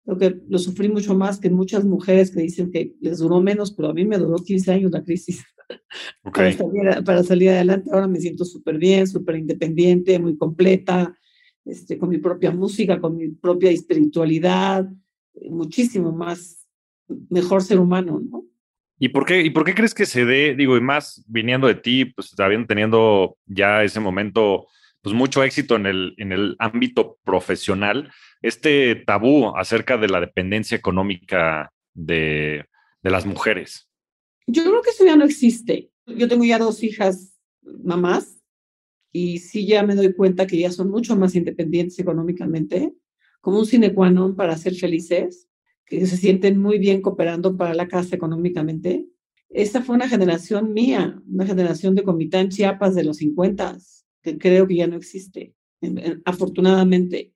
Creo 0.05 0.19
que 0.19 0.41
lo 0.49 0.59
sufrí 0.59 0.89
mucho 0.89 1.15
más 1.15 1.39
que 1.39 1.51
muchas 1.51 1.85
mujeres 1.85 2.31
que 2.31 2.41
dicen 2.41 2.71
que 2.71 2.95
les 3.01 3.19
duró 3.19 3.41
menos, 3.41 3.73
pero 3.73 3.91
a 3.91 3.95
mí 3.95 4.05
me 4.05 4.19
duró 4.19 4.37
15 4.37 4.73
años 4.73 4.91
la 4.91 5.05
crisis. 5.05 5.45
para, 6.23 6.53
salir, 6.53 7.05
para, 7.05 7.23
salir, 7.23 7.51
adelante. 7.51 7.91
Ahora 7.93 8.09
me 8.09 8.21
siento 8.21 8.45
súper 8.45 8.79
bien, 8.79 9.07
súper 9.07 9.37
independiente, 9.37 10.19
muy 10.19 10.37
completa, 10.37 11.17
este, 11.65 11.99
con 11.99 12.09
mi 12.09 12.19
propia 12.19 12.51
música, 12.51 13.01
con 13.01 13.17
mi 13.17 13.29
propia 13.29 13.71
espiritualidad, 13.71 14.89
muchísimo 15.49 16.13
más, 16.13 16.67
mejor 17.29 17.63
ser 17.63 17.79
humano, 17.79 18.21
¿no? 18.21 18.45
¿Y 19.03 19.09
por, 19.09 19.25
qué, 19.25 19.43
¿Y 19.43 19.51
por 19.51 19.65
qué 19.65 19.75
crees 19.75 19.95
que 19.95 20.05
se 20.05 20.27
dé, 20.27 20.55
digo, 20.55 20.77
y 20.77 20.81
más 20.83 21.25
viniendo 21.27 21.67
de 21.67 21.75
ti, 21.75 22.05
pues 22.05 22.39
habiendo 22.39 22.67
teniendo 22.67 23.39
ya 23.47 23.83
ese 23.83 23.99
momento, 23.99 24.67
pues 25.03 25.15
mucho 25.15 25.43
éxito 25.43 25.77
en 25.77 25.87
el, 25.87 26.15
en 26.19 26.33
el 26.33 26.57
ámbito 26.59 27.19
profesional, 27.25 28.13
este 28.43 28.95
tabú 28.95 29.57
acerca 29.57 29.97
de 29.97 30.09
la 30.09 30.21
dependencia 30.21 30.77
económica 30.77 31.73
de, 31.95 32.65
de 33.03 33.11
las 33.11 33.27
mujeres? 33.27 33.89
Yo 34.47 34.65
creo 34.65 34.83
que 34.83 34.91
eso 34.91 35.05
ya 35.05 35.17
no 35.17 35.25
existe. 35.25 35.91
Yo 36.07 36.29
tengo 36.29 36.45
ya 36.45 36.59
dos 36.59 36.83
hijas 36.83 37.39
mamás 37.63 38.41
y 39.13 39.39
sí 39.39 39.67
ya 39.67 39.83
me 39.83 39.95
doy 39.95 40.13
cuenta 40.13 40.47
que 40.47 40.59
ya 40.59 40.71
son 40.71 40.91
mucho 40.91 41.17
más 41.17 41.35
independientes 41.35 41.99
económicamente, 41.99 42.93
como 43.41 43.59
un 43.59 43.67
sine 43.67 43.95
qua 43.95 44.11
non 44.11 44.37
para 44.37 44.57
ser 44.57 44.75
felices 44.75 45.49
que 45.87 46.07
se 46.07 46.17
sienten 46.17 46.59
muy 46.59 46.79
bien 46.79 47.03
cooperando 47.03 47.57
para 47.57 47.75
la 47.75 47.89
casa 47.89 48.15
económicamente. 48.15 49.07
Esta 49.49 49.83
fue 49.83 49.97
una 49.97 50.09
generación 50.09 50.73
mía, 50.73 51.21
una 51.27 51.47
generación 51.47 51.97
de 51.97 52.05
Comitán 52.05 52.51
Chiapas 52.51 52.95
de 52.95 53.03
los 53.03 53.17
50, 53.17 53.79
que 54.23 54.39
creo 54.39 54.67
que 54.67 54.77
ya 54.77 54.87
no 54.87 54.97
existe, 54.97 55.55
afortunadamente. 56.25 57.33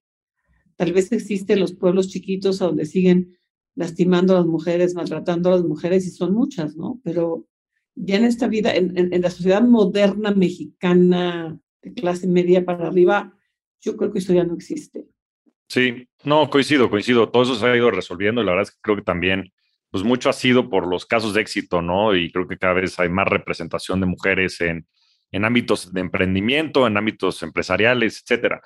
Tal 0.77 0.93
vez 0.93 1.13
existen 1.13 1.61
los 1.61 1.73
pueblos 1.73 2.09
chiquitos 2.09 2.61
a 2.61 2.67
donde 2.67 2.87
siguen 2.87 3.39
lastimando 3.77 4.35
a 4.35 4.39
las 4.39 4.47
mujeres, 4.47 4.95
maltratando 4.95 5.49
a 5.49 5.53
las 5.53 5.65
mujeres, 5.65 6.07
y 6.07 6.11
son 6.11 6.35
muchas, 6.35 6.77
¿no? 6.77 7.01
Pero 7.05 7.47
ya 7.95 8.17
en 8.17 8.25
esta 8.25 8.49
vida, 8.49 8.75
en, 8.75 8.97
en 8.97 9.21
la 9.21 9.31
sociedad 9.31 9.63
moderna 9.63 10.33
mexicana, 10.33 11.59
de 11.83 11.93
clase 11.93 12.27
media 12.27 12.65
para 12.65 12.89
arriba, 12.89 13.37
yo 13.81 13.97
creo 13.97 14.13
que 14.13 14.19
eso 14.19 14.33
ya 14.33 14.45
no 14.45 14.55
existe. 14.55 15.07
Sí, 15.69 16.09
no, 16.25 16.49
coincido, 16.51 16.91
coincido. 16.91 17.31
Todo 17.31 17.43
eso 17.43 17.55
se 17.55 17.67
ha 17.67 17.77
ido 17.77 17.91
resolviendo 17.91 18.43
y 18.43 18.45
la 18.45 18.53
verdad 18.53 18.69
es 18.69 18.75
que 18.75 18.81
creo 18.81 18.97
que 18.97 19.03
también, 19.03 19.53
pues 19.91 20.03
mucho 20.05 20.31
ha 20.31 20.33
sido 20.33 20.71
por 20.71 20.87
los 20.87 21.07
casos 21.07 21.35
de 21.35 21.41
éxito, 21.43 21.83
¿no? 21.83 22.17
Y 22.17 22.33
creo 22.33 22.49
que 22.49 22.59
cada 22.59 22.75
vez 22.75 22.99
hay 22.99 23.09
más 23.09 23.29
representación 23.29 24.01
de 24.01 24.07
mujeres 24.07 24.61
en, 24.61 24.87
en 25.33 25.45
ámbitos 25.45 25.93
de 25.93 26.01
emprendimiento, 26.01 26.87
en 26.87 26.97
ámbitos 26.97 27.43
empresariales, 27.43 28.23
etcétera. 28.23 28.63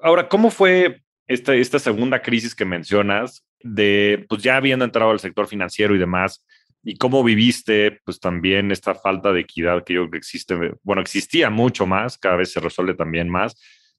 Ahora, 0.00 0.28
¿cómo 0.28 0.50
fue 0.50 1.02
esta, 1.26 1.54
esta 1.54 1.78
segunda 1.78 2.22
crisis 2.22 2.54
que 2.54 2.64
mencionas 2.64 3.44
de, 3.60 4.24
pues 4.28 4.42
ya 4.42 4.56
habiendo 4.56 4.84
entrado 4.84 5.10
al 5.10 5.20
sector 5.20 5.46
financiero 5.46 5.94
y 5.94 5.98
demás, 5.98 6.44
y 6.82 6.96
cómo 6.96 7.22
viviste, 7.24 8.00
pues 8.04 8.20
también 8.20 8.70
esta 8.70 8.94
falta 8.94 9.32
de 9.32 9.40
equidad 9.40 9.84
que 9.84 9.94
yo 9.94 10.02
creo 10.02 10.10
que 10.12 10.18
existe, 10.18 10.54
bueno, 10.82 11.02
existía 11.02 11.50
mucho 11.50 11.86
más, 11.86 12.16
cada 12.18 12.36
vez 12.36 12.52
se 12.52 12.60
resuelve 12.60 12.94
también 12.94 13.28
más, 13.28 13.56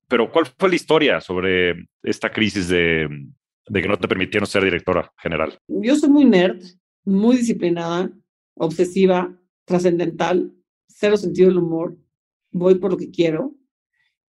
pero 0.07 0.31
¿cuál 0.31 0.47
fue 0.57 0.69
la 0.69 0.75
historia 0.75 1.21
sobre 1.21 1.87
esta 2.01 2.31
crisis 2.31 2.67
de, 2.67 3.07
que 3.71 3.87
no 3.87 3.97
te 3.97 4.07
permitieron 4.07 4.47
ser 4.47 4.63
directora 4.63 5.11
general? 5.17 5.59
Yo 5.67 5.95
soy 5.95 6.09
muy 6.09 6.25
nerd, 6.25 6.63
muy 7.05 7.37
disciplinada, 7.37 8.09
obsesiva, 8.55 9.31
trascendental, 9.65 10.51
cero 10.99 11.15
sentido 11.15 11.47
del 11.47 11.59
humor, 11.59 11.97
voy 12.51 12.75
por 12.75 12.91
lo 12.91 12.97
que 12.97 13.09
quiero. 13.09 13.55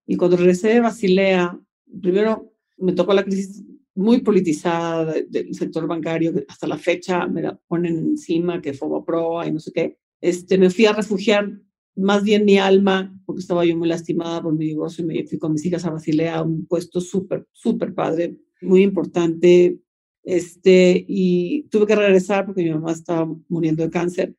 Y 0.07 0.17
cuando 0.17 0.37
regresé 0.37 0.69
de 0.69 0.81
Basilea, 0.81 1.59
primero 2.01 2.53
me 2.79 2.93
tocó 2.93 3.13
la 3.13 3.25
crisis 3.25 3.65
muy 3.95 4.21
politizada 4.21 5.13
del 5.29 5.55
sector 5.55 5.87
bancario, 5.87 6.33
hasta 6.49 6.67
la 6.67 6.79
fecha 6.79 7.27
me 7.27 7.43
la 7.43 7.57
ponen 7.67 7.99
encima, 7.99 8.63
que 8.63 8.73
fue 8.73 9.05
pro 9.05 9.45
y 9.45 9.53
no 9.53 9.59
sé 9.59 9.73
qué. 9.73 9.99
Este, 10.21 10.59
me 10.59 10.71
fui 10.71 10.87
a 10.87 10.93
refugiar 10.93 11.51
más 11.97 12.23
bien 12.23 12.45
mi 12.45 12.59
alma, 12.59 13.15
porque 13.27 13.41
estaba 13.41 13.65
yo 13.65 13.77
muy 13.77 13.89
lastimada 13.89 14.41
por 14.43 14.55
mi 14.55 14.67
divorcio 14.67 15.05
y 15.05 15.07
me 15.07 15.27
fui 15.27 15.39
con 15.39 15.53
mis 15.53 15.67
hijas 15.67 15.85
a 15.85 15.91
Basilea 15.91 16.43
un 16.43 16.67
puesto 16.67 17.01
súper, 17.01 17.47
súper 17.53 17.95
padre, 17.95 18.37
muy 18.63 18.83
importante. 18.83 19.79
Este, 20.23 21.05
y 21.09 21.65
tuve 21.71 21.87
que 21.87 21.97
regresar 21.97 22.47
porque 22.47 22.63
mi 22.63 22.71
mamá 22.71 22.93
estaba 22.93 23.29
muriendo 23.49 23.83
de 23.83 23.91
cáncer. 23.91 24.37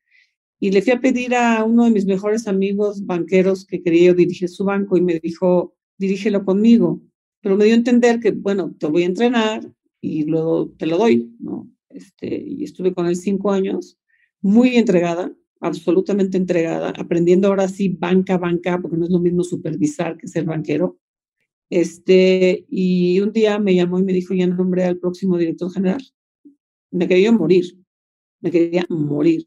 Y 0.62 0.70
le 0.70 0.80
fui 0.80 0.92
a 0.92 1.00
pedir 1.00 1.34
a 1.34 1.64
uno 1.64 1.86
de 1.86 1.90
mis 1.90 2.06
mejores 2.06 2.46
amigos 2.46 3.04
banqueros 3.04 3.66
que 3.66 3.82
quería 3.82 4.14
dirigir 4.14 4.48
su 4.48 4.62
banco 4.64 4.96
y 4.96 5.00
me 5.00 5.18
dijo, 5.18 5.74
dirígelo 5.98 6.44
conmigo. 6.44 7.02
Pero 7.40 7.56
me 7.56 7.64
dio 7.64 7.74
a 7.74 7.78
entender 7.78 8.20
que, 8.20 8.30
bueno, 8.30 8.72
te 8.78 8.86
voy 8.86 9.02
a 9.02 9.06
entrenar 9.06 9.68
y 10.00 10.22
luego 10.22 10.70
te 10.78 10.86
lo 10.86 10.98
doy, 10.98 11.34
¿no? 11.40 11.68
Este, 11.88 12.44
y 12.46 12.62
estuve 12.62 12.94
con 12.94 13.06
él 13.06 13.16
cinco 13.16 13.50
años, 13.50 13.98
muy 14.40 14.76
entregada, 14.76 15.34
absolutamente 15.58 16.36
entregada, 16.36 16.90
aprendiendo 16.90 17.48
ahora 17.48 17.66
sí 17.66 17.88
banca, 17.88 18.38
banca, 18.38 18.80
porque 18.80 18.96
no 18.96 19.06
es 19.06 19.10
lo 19.10 19.18
mismo 19.18 19.42
supervisar 19.42 20.16
que 20.16 20.28
ser 20.28 20.44
banquero. 20.44 20.96
Este, 21.70 22.66
y 22.68 23.18
un 23.18 23.32
día 23.32 23.58
me 23.58 23.74
llamó 23.74 23.98
y 23.98 24.04
me 24.04 24.12
dijo, 24.12 24.32
ya 24.32 24.46
nombré 24.46 24.84
al 24.84 24.98
próximo 24.98 25.38
director 25.38 25.72
general. 25.72 26.04
Me 26.92 27.08
quería 27.08 27.32
morir, 27.32 27.64
me 28.40 28.52
quería 28.52 28.86
morir. 28.88 29.44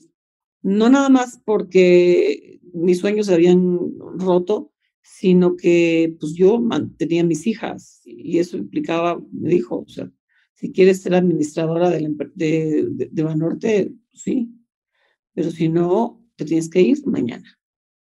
No 0.66 0.90
nada 0.90 1.10
más 1.10 1.40
porque 1.46 2.60
mis 2.74 2.98
sueños 2.98 3.28
se 3.28 3.36
habían 3.36 3.80
roto, 4.18 4.74
sino 5.04 5.56
que 5.56 6.18
pues 6.20 6.34
yo 6.34 6.60
mantenía 6.60 7.24
mis 7.24 7.46
hijas 7.46 8.02
y 8.04 8.40
eso 8.40 8.58
implicaba, 8.58 9.22
me 9.32 9.50
dijo, 9.50 9.86
si 10.56 10.72
quieres 10.72 11.04
ser 11.04 11.14
administradora 11.14 11.92
de, 11.92 12.00
de, 12.34 12.84
de, 12.90 13.10
de 13.12 13.24
Banorte, 13.24 13.94
sí, 14.12 14.50
pero 15.36 15.52
si 15.52 15.70
no, 15.70 16.26
te 16.36 16.46
tienes 16.46 16.68
que 16.68 16.82
ir 16.82 16.98
mañana. 17.06 17.60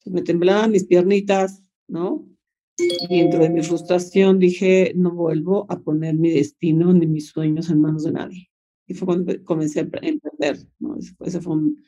me 0.05 0.21
temblaban 0.21 0.71
mis 0.71 0.83
piernitas, 0.83 1.63
¿no? 1.87 2.27
Y 2.77 3.19
dentro 3.19 3.43
de 3.43 3.49
mi 3.49 3.63
frustración 3.63 4.39
dije, 4.39 4.91
no 4.93 5.11
vuelvo 5.11 5.67
a 5.69 5.79
poner 5.79 6.15
mi 6.15 6.31
destino 6.31 6.91
ni 6.91 7.07
mis 7.07 7.29
sueños 7.29 7.69
en 7.69 7.79
manos 7.79 8.03
de 8.03 8.11
nadie. 8.11 8.51
Y 8.87 8.93
fue 8.93 9.05
cuando 9.05 9.41
comencé 9.45 9.79
a 9.79 9.83
emprender, 9.83 10.57
¿no? 10.79 10.97
Ese 10.97 11.39
fue 11.39 11.53
un, 11.53 11.81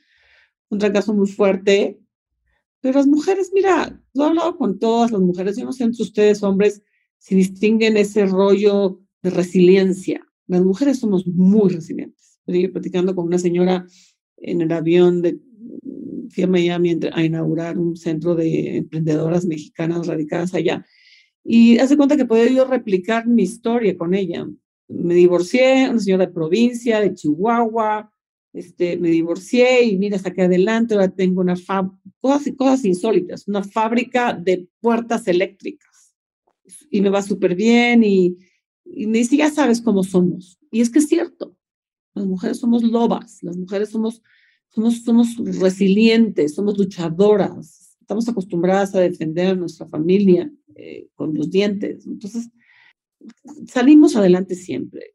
un 0.74 0.80
fracaso 0.80 1.14
muy 1.14 1.28
fuerte. 1.28 2.00
Pero 2.82 2.98
las 2.98 3.08
mujeres, 3.08 3.52
mira, 3.54 4.02
lo 4.14 4.24
he 4.24 4.28
hablado 4.28 4.58
con 4.58 4.78
todas 4.78 5.12
las 5.12 5.22
mujeres, 5.22 5.58
yo 5.58 5.66
no 5.66 5.72
sé 5.72 5.86
entre 5.86 6.04
ustedes, 6.04 6.44
hombres, 6.44 6.82
si 7.18 7.36
distinguen 7.36 7.96
ese 7.96 8.26
rollo 8.26 9.00
de 9.22 9.30
resiliencia. 9.30 10.28
Las 10.48 10.64
mujeres 10.64 11.00
somos 11.00 11.26
muy 11.26 11.70
resilientes. 11.70 12.40
Estoy 12.46 12.68
platicando 12.68 13.16
con 13.16 13.28
una 13.28 13.40
señora 13.40 13.86
en 14.38 14.62
el 14.62 14.72
avión 14.74 15.22
de 15.22 15.40
fui 16.30 16.44
a 16.44 16.48
Miami 16.48 17.00
a 17.12 17.24
inaugurar 17.24 17.78
un 17.78 17.96
centro 17.96 18.36
de 18.36 18.78
emprendedoras 18.78 19.46
mexicanas 19.46 20.08
radicadas 20.08 20.54
allá. 20.54 20.86
Y 21.44 21.78
hace 21.78 21.98
cuenta 21.98 22.18
que 22.18 22.26
podía 22.26 22.48
yo 22.48 22.66
replicar 22.66 23.28
mi 23.28 23.44
historia 23.44 23.98
con 23.98 24.14
ella. 24.14 24.48
Me 24.88 25.14
divorcié, 25.14 25.90
una 25.90 26.00
señora 26.00 26.26
de 26.26 26.32
provincia, 26.32 27.00
de 27.00 27.14
Chihuahua, 27.14 28.12
este, 28.54 28.98
me 28.98 29.10
divorcié 29.10 29.84
y 29.84 29.98
mira, 29.98 30.20
saqué 30.20 30.44
adelante, 30.44 30.94
ahora 30.94 31.10
tengo 31.10 31.42
una 31.42 31.56
cosas, 32.20 32.54
cosas 32.56 32.86
insólitas, 32.86 33.48
una 33.48 33.64
fábrica 33.64 34.34
de 34.34 34.68
puertas 34.80 35.28
eléctricas. 35.28 36.16
Y 36.90 37.02
me 37.02 37.10
va 37.10 37.22
súper 37.22 37.56
bien 37.56 38.04
y, 38.04 38.38
y 38.86 39.08
me 39.08 39.18
dice, 39.18 39.38
ya 39.38 39.50
sabes 39.50 39.82
cómo 39.82 40.04
somos. 40.04 40.60
Y 40.72 40.82
es 40.82 40.90
que 40.90 41.00
es 41.00 41.08
cierto, 41.08 41.58
las 42.14 42.26
mujeres 42.26 42.60
somos 42.60 42.84
lobas, 42.84 43.40
las 43.42 43.58
mujeres 43.58 43.90
somos, 43.90 44.22
somos, 44.70 45.04
somos 45.04 45.36
resilientes, 45.60 46.54
somos 46.54 46.78
luchadoras, 46.78 47.98
estamos 48.00 48.30
acostumbradas 48.30 48.94
a 48.94 49.00
defender 49.00 49.48
a 49.48 49.56
nuestra 49.56 49.88
familia 49.88 50.52
eh, 50.76 51.08
con 51.16 51.34
los 51.34 51.50
dientes. 51.50 52.06
Entonces, 52.06 52.50
salimos 53.68 54.16
adelante 54.16 54.56
siempre. 54.56 55.13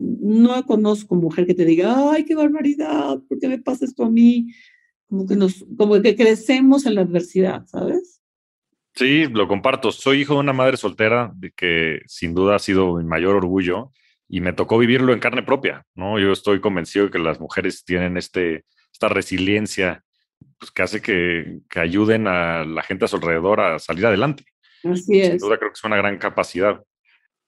No 0.00 0.64
conozco 0.64 1.14
mujer 1.14 1.46
que 1.46 1.54
te 1.54 1.64
diga, 1.64 2.12
ay, 2.12 2.24
qué 2.24 2.34
barbaridad, 2.34 3.20
¿por 3.28 3.38
qué 3.38 3.48
me 3.48 3.58
pasa 3.58 3.84
esto 3.84 4.04
a 4.04 4.10
mí? 4.10 4.52
Como 5.06 5.26
que, 5.26 5.36
nos, 5.36 5.64
como 5.76 6.00
que 6.00 6.16
crecemos 6.16 6.86
en 6.86 6.94
la 6.94 7.02
adversidad, 7.02 7.66
¿sabes? 7.66 8.20
Sí, 8.94 9.26
lo 9.26 9.46
comparto. 9.46 9.92
Soy 9.92 10.22
hijo 10.22 10.34
de 10.34 10.40
una 10.40 10.52
madre 10.52 10.76
soltera, 10.76 11.32
de 11.36 11.50
que 11.52 12.00
sin 12.06 12.34
duda 12.34 12.56
ha 12.56 12.58
sido 12.58 12.96
mi 12.96 13.04
mayor 13.04 13.36
orgullo 13.36 13.92
y 14.28 14.40
me 14.40 14.52
tocó 14.52 14.78
vivirlo 14.78 15.12
en 15.12 15.20
carne 15.20 15.42
propia, 15.42 15.84
¿no? 15.94 16.18
Yo 16.18 16.32
estoy 16.32 16.60
convencido 16.60 17.06
de 17.06 17.10
que 17.10 17.18
las 17.18 17.40
mujeres 17.40 17.84
tienen 17.84 18.16
este, 18.16 18.64
esta 18.92 19.08
resiliencia 19.08 20.04
pues, 20.58 20.70
que 20.70 20.82
hace 20.82 21.02
que, 21.02 21.58
que 21.68 21.80
ayuden 21.80 22.26
a 22.26 22.64
la 22.64 22.82
gente 22.82 23.04
a 23.04 23.08
su 23.08 23.16
alrededor 23.16 23.60
a 23.60 23.78
salir 23.78 24.06
adelante. 24.06 24.44
Así 24.84 25.20
es. 25.20 25.28
Sin 25.28 25.38
duda 25.38 25.58
creo 25.58 25.70
que 25.70 25.78
es 25.78 25.84
una 25.84 25.96
gran 25.96 26.18
capacidad. 26.18 26.82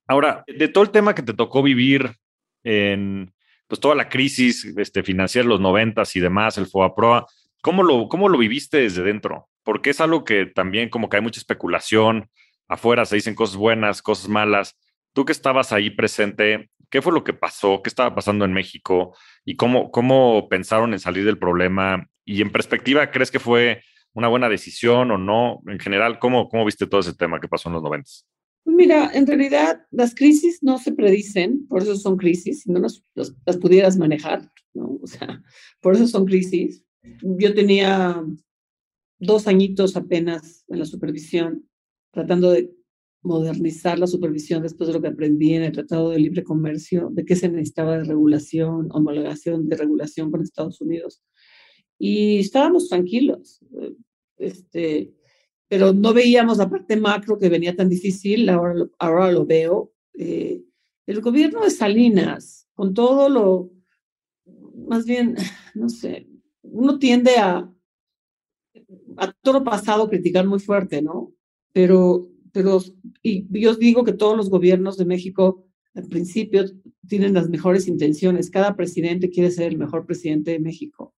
Ahora, 0.06 0.44
de 0.46 0.68
todo 0.68 0.84
el 0.84 0.90
tema 0.90 1.14
que 1.14 1.22
te 1.22 1.34
tocó 1.34 1.62
vivir 1.62 2.16
en 2.64 3.32
pues 3.66 3.80
toda 3.80 3.94
la 3.94 4.08
crisis 4.08 4.64
este, 4.76 5.02
financiera 5.02 5.44
de 5.44 5.48
los 5.48 5.60
noventas 5.60 6.14
y 6.16 6.20
demás, 6.20 6.58
el 6.58 6.66
FOAPROA, 6.66 7.26
¿cómo 7.62 7.82
lo, 7.82 8.08
¿cómo 8.08 8.28
lo 8.28 8.36
viviste 8.36 8.78
desde 8.78 9.02
dentro? 9.02 9.48
Porque 9.62 9.90
es 9.90 10.00
algo 10.00 10.24
que 10.24 10.46
también 10.46 10.90
como 10.90 11.08
que 11.08 11.16
hay 11.16 11.22
mucha 11.22 11.40
especulación, 11.40 12.28
afuera 12.68 13.06
se 13.06 13.16
dicen 13.16 13.34
cosas 13.34 13.56
buenas, 13.56 14.02
cosas 14.02 14.28
malas. 14.28 14.76
Tú 15.14 15.24
que 15.24 15.32
estabas 15.32 15.72
ahí 15.72 15.90
presente, 15.90 16.70
¿Qué 16.92 17.00
fue 17.00 17.14
lo 17.14 17.24
que 17.24 17.32
pasó? 17.32 17.80
¿Qué 17.82 17.88
estaba 17.88 18.14
pasando 18.14 18.44
en 18.44 18.52
México? 18.52 19.16
¿Y 19.46 19.56
cómo, 19.56 19.90
cómo 19.90 20.46
pensaron 20.50 20.92
en 20.92 20.98
salir 20.98 21.24
del 21.24 21.38
problema? 21.38 22.06
Y 22.26 22.42
en 22.42 22.52
perspectiva, 22.52 23.10
¿crees 23.10 23.30
que 23.30 23.40
fue 23.40 23.82
una 24.12 24.28
buena 24.28 24.50
decisión 24.50 25.10
o 25.10 25.16
no? 25.16 25.62
En 25.68 25.80
general, 25.80 26.18
¿cómo, 26.18 26.50
cómo 26.50 26.66
viste 26.66 26.86
todo 26.86 27.00
ese 27.00 27.14
tema 27.14 27.40
que 27.40 27.48
pasó 27.48 27.70
en 27.70 27.76
los 27.76 27.82
90? 27.82 28.10
Pues 28.64 28.76
mira, 28.76 29.10
en 29.12 29.26
realidad 29.26 29.86
las 29.90 30.14
crisis 30.14 30.62
no 30.62 30.78
se 30.78 30.92
predicen, 30.92 31.66
por 31.66 31.82
eso 31.82 31.96
son 31.96 32.16
crisis, 32.16 32.62
si 32.62 32.70
no 32.70 32.78
las, 32.78 33.02
las, 33.14 33.56
pudieras 33.56 33.96
manejar, 33.96 34.50
¿no? 34.72 34.98
O 35.02 35.06
sea, 35.06 35.42
por 35.80 35.94
eso 35.94 36.06
son 36.06 36.26
crisis. 36.26 36.84
Yo 37.22 37.54
tenía 37.54 38.24
dos 39.18 39.48
añitos 39.48 39.96
apenas 39.96 40.64
en 40.68 40.78
la 40.78 40.84
supervisión, 40.84 41.68
tratando 42.12 42.50
de 42.50 42.72
modernizar 43.22 43.98
la 43.98 44.06
supervisión 44.06 44.62
después 44.62 44.88
de 44.88 44.94
lo 44.94 45.00
que 45.00 45.08
aprendí 45.08 45.54
en 45.54 45.62
el 45.62 45.72
Tratado 45.72 46.10
de 46.10 46.18
Libre 46.18 46.42
Comercio, 46.42 47.08
de 47.12 47.24
qué 47.24 47.36
se 47.36 47.48
necesitaba 47.48 47.98
de 47.98 48.04
regulación, 48.04 48.88
homologación 48.90 49.68
de 49.68 49.76
regulación 49.76 50.30
con 50.30 50.42
Estados 50.42 50.80
Unidos. 50.80 51.22
Y 51.98 52.40
estábamos 52.40 52.88
tranquilos, 52.88 53.60
eh, 53.80 53.94
este, 54.38 55.14
pero 55.72 55.94
no 55.94 56.12
veíamos 56.12 56.58
la 56.58 56.68
parte 56.68 56.98
macro 56.98 57.38
que 57.38 57.48
venía 57.48 57.74
tan 57.74 57.88
difícil, 57.88 58.46
ahora, 58.50 58.74
ahora 58.98 59.32
lo 59.32 59.46
veo. 59.46 59.90
Eh, 60.12 60.62
el 61.06 61.22
gobierno 61.22 61.62
de 61.62 61.70
Salinas, 61.70 62.68
con 62.74 62.92
todo 62.92 63.30
lo, 63.30 63.70
más 64.86 65.06
bien, 65.06 65.34
no 65.74 65.88
sé, 65.88 66.28
uno 66.60 66.98
tiende 66.98 67.38
a, 67.38 67.72
a 69.16 69.32
todo 69.40 69.64
pasado 69.64 70.10
criticar 70.10 70.46
muy 70.46 70.60
fuerte, 70.60 71.00
¿no? 71.00 71.32
Pero 71.72 72.28
pero 72.52 72.82
y 73.22 73.46
yo 73.58 73.74
digo 73.74 74.04
que 74.04 74.12
todos 74.12 74.36
los 74.36 74.50
gobiernos 74.50 74.98
de 74.98 75.06
México 75.06 75.66
al 75.94 76.06
principio 76.06 76.66
tienen 77.08 77.32
las 77.32 77.48
mejores 77.48 77.88
intenciones. 77.88 78.50
Cada 78.50 78.76
presidente 78.76 79.30
quiere 79.30 79.50
ser 79.50 79.68
el 79.68 79.78
mejor 79.78 80.04
presidente 80.04 80.50
de 80.50 80.58
México. 80.58 81.14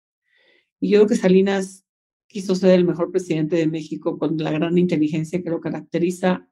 Y 0.79 0.91
yo 0.91 0.99
creo 0.99 1.09
que 1.09 1.17
Salinas 1.17 1.84
quiso 2.27 2.55
ser 2.55 2.71
el 2.71 2.85
mejor 2.85 3.11
presidente 3.11 3.57
de 3.57 3.67
México 3.67 4.19
con 4.19 4.37
la 4.39 4.53
gran 4.53 4.77
inteligencia 4.79 5.43
que 5.43 5.51
lo 5.51 5.61
caracteriza. 5.61 6.49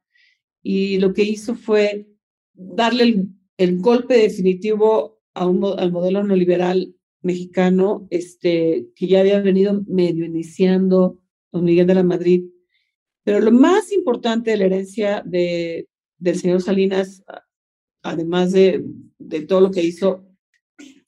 Y 0.62 0.98
lo 0.98 1.12
que 1.12 1.24
hizo 1.24 1.54
fue 1.54 2.08
darle 2.52 3.04
el, 3.04 3.28
el 3.56 3.78
golpe 3.78 4.14
definitivo 4.14 5.20
a 5.34 5.46
un, 5.46 5.64
al 5.64 5.92
modelo 5.92 6.22
neoliberal 6.22 6.94
mexicano, 7.22 8.06
este, 8.10 8.88
que 8.94 9.06
ya 9.06 9.20
había 9.20 9.40
venido 9.40 9.82
medio 9.86 10.24
iniciando 10.24 11.20
don 11.50 11.64
Miguel 11.64 11.86
de 11.86 11.94
la 11.94 12.02
Madrid 12.02 12.44
pero 13.24 13.40
lo 13.40 13.52
más 13.52 13.92
importante 13.92 14.50
de 14.50 14.56
la 14.56 14.64
herencia 14.66 15.22
de, 15.24 15.88
del 16.18 16.38
señor 16.38 16.62
Salinas, 16.62 17.22
además 18.02 18.52
de, 18.52 18.84
de 19.18 19.42
todo 19.42 19.60
lo 19.60 19.70
que 19.70 19.82
hizo, 19.82 20.26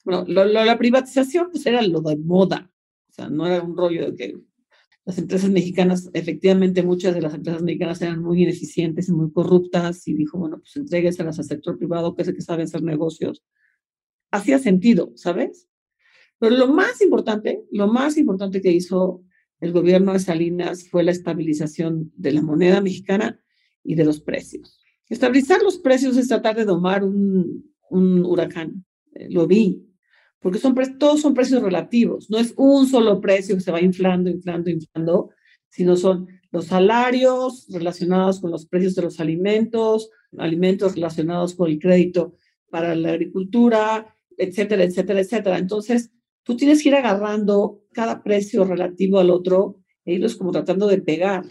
bueno, 0.04 0.24
la 0.26 0.78
privatización 0.78 1.48
pues 1.50 1.66
era 1.66 1.82
lo 1.82 2.00
de 2.00 2.16
moda, 2.16 2.70
o 3.08 3.12
sea, 3.12 3.28
no 3.28 3.46
era 3.46 3.62
un 3.62 3.76
rollo 3.76 4.10
de 4.10 4.16
que 4.16 4.38
las 5.04 5.18
empresas 5.18 5.50
mexicanas, 5.50 6.08
efectivamente 6.14 6.82
muchas 6.82 7.14
de 7.14 7.20
las 7.20 7.34
empresas 7.34 7.62
mexicanas 7.62 8.00
eran 8.00 8.22
muy 8.22 8.42
ineficientes 8.42 9.08
y 9.08 9.12
muy 9.12 9.30
corruptas 9.30 10.08
y 10.08 10.14
dijo, 10.14 10.38
bueno, 10.38 10.58
pues 10.58 10.76
entrégueselas 10.76 11.38
al 11.38 11.44
sector 11.44 11.76
privado 11.76 12.14
que 12.14 12.22
es 12.22 12.28
el 12.28 12.34
que 12.34 12.40
sabe 12.40 12.62
hacer 12.62 12.82
negocios. 12.82 13.42
Hacía 14.30 14.58
sentido, 14.58 15.12
¿sabes? 15.14 15.68
Pero 16.38 16.56
lo 16.56 16.68
más 16.68 17.00
importante, 17.02 17.64
lo 17.70 17.86
más 17.86 18.16
importante 18.16 18.60
que 18.60 18.72
hizo 18.72 19.22
el 19.60 19.72
gobierno 19.72 20.14
de 20.14 20.18
Salinas 20.18 20.88
fue 20.88 21.04
la 21.04 21.10
estabilización 21.10 22.12
de 22.16 22.32
la 22.32 22.42
moneda 22.42 22.80
mexicana 22.80 23.40
y 23.82 23.94
de 23.94 24.04
los 24.04 24.20
precios. 24.20 24.80
Estabilizar 25.08 25.62
los 25.62 25.78
precios 25.78 26.16
es 26.16 26.28
tratar 26.28 26.56
de 26.56 26.64
domar 26.64 27.04
un, 27.04 27.72
un 27.90 28.24
huracán. 28.24 28.84
Eh, 29.14 29.28
lo 29.30 29.46
vi, 29.46 29.86
porque 30.44 30.58
son 30.58 30.74
todos 30.98 31.22
son 31.22 31.32
precios 31.32 31.62
relativos. 31.62 32.28
No 32.28 32.36
es 32.36 32.52
un 32.58 32.86
solo 32.86 33.18
precio 33.18 33.54
que 33.54 33.62
se 33.62 33.72
va 33.72 33.80
inflando, 33.80 34.28
inflando, 34.28 34.68
inflando, 34.68 35.30
sino 35.70 35.96
son 35.96 36.28
los 36.50 36.66
salarios 36.66 37.66
relacionados 37.70 38.40
con 38.40 38.50
los 38.50 38.66
precios 38.66 38.94
de 38.94 39.00
los 39.00 39.20
alimentos, 39.20 40.10
alimentos 40.36 40.96
relacionados 40.96 41.54
con 41.54 41.70
el 41.70 41.78
crédito 41.78 42.36
para 42.68 42.94
la 42.94 43.12
agricultura, 43.12 44.14
etcétera, 44.36 44.84
etcétera, 44.84 45.20
etcétera. 45.20 45.56
Entonces, 45.56 46.10
tú 46.42 46.58
tienes 46.58 46.82
que 46.82 46.90
ir 46.90 46.94
agarrando 46.94 47.80
cada 47.94 48.22
precio 48.22 48.64
relativo 48.64 49.20
al 49.20 49.30
otro 49.30 49.80
e 50.04 50.12
irlos 50.12 50.36
como 50.36 50.52
tratando 50.52 50.88
de 50.88 51.00
pegar, 51.00 51.46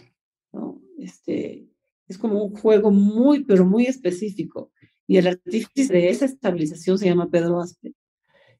¿no? 0.52 0.80
Este, 0.98 1.66
es 2.06 2.16
como 2.16 2.44
un 2.44 2.54
juego 2.54 2.92
muy, 2.92 3.42
pero 3.42 3.64
muy 3.64 3.86
específico. 3.86 4.70
Y 5.08 5.16
el 5.16 5.26
artífice 5.26 5.92
de 5.92 6.10
esa 6.10 6.26
estabilización 6.26 6.96
se 6.96 7.06
llama 7.06 7.28
Pedro 7.28 7.60
Aspe. 7.60 7.92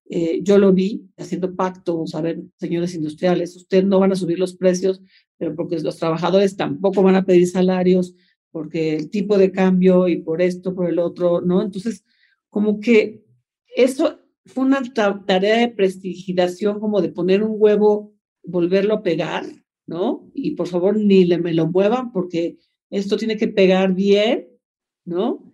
Eh, 0.06 0.40
yo 0.42 0.58
lo 0.58 0.72
vi 0.72 1.08
haciendo 1.16 1.54
pactos, 1.56 2.14
a 2.14 2.20
ver, 2.20 2.42
señores 2.58 2.94
industriales, 2.94 3.56
ustedes 3.56 3.84
no 3.84 3.98
van 4.00 4.12
a 4.12 4.16
subir 4.16 4.38
los 4.38 4.54
precios, 4.54 5.00
pero 5.38 5.54
porque 5.54 5.80
los 5.80 5.96
trabajadores 5.96 6.56
tampoco 6.56 7.02
van 7.02 7.16
a 7.16 7.24
pedir 7.24 7.48
salarios, 7.48 8.14
porque 8.50 8.96
el 8.96 9.10
tipo 9.10 9.38
de 9.38 9.50
cambio 9.50 10.06
y 10.08 10.16
por 10.22 10.42
esto, 10.42 10.74
por 10.74 10.88
el 10.88 10.98
otro, 10.98 11.40
¿no? 11.40 11.62
Entonces, 11.62 12.04
como 12.50 12.80
que 12.80 13.24
eso 13.74 14.20
fue 14.46 14.64
una 14.64 14.82
tarea 14.92 15.58
de 15.58 15.68
prestigidación 15.68 16.80
como 16.80 17.00
de 17.00 17.08
poner 17.08 17.42
un 17.42 17.56
huevo, 17.58 18.14
volverlo 18.44 18.94
a 18.94 19.02
pegar, 19.02 19.44
¿no? 19.86 20.30
Y 20.34 20.52
por 20.52 20.68
favor 20.68 20.96
ni 20.96 21.24
le, 21.24 21.38
me 21.38 21.54
lo 21.54 21.66
muevan 21.66 22.12
porque 22.12 22.58
esto 22.90 23.16
tiene 23.16 23.36
que 23.36 23.48
pegar 23.48 23.94
bien, 23.94 24.48
¿no? 25.04 25.50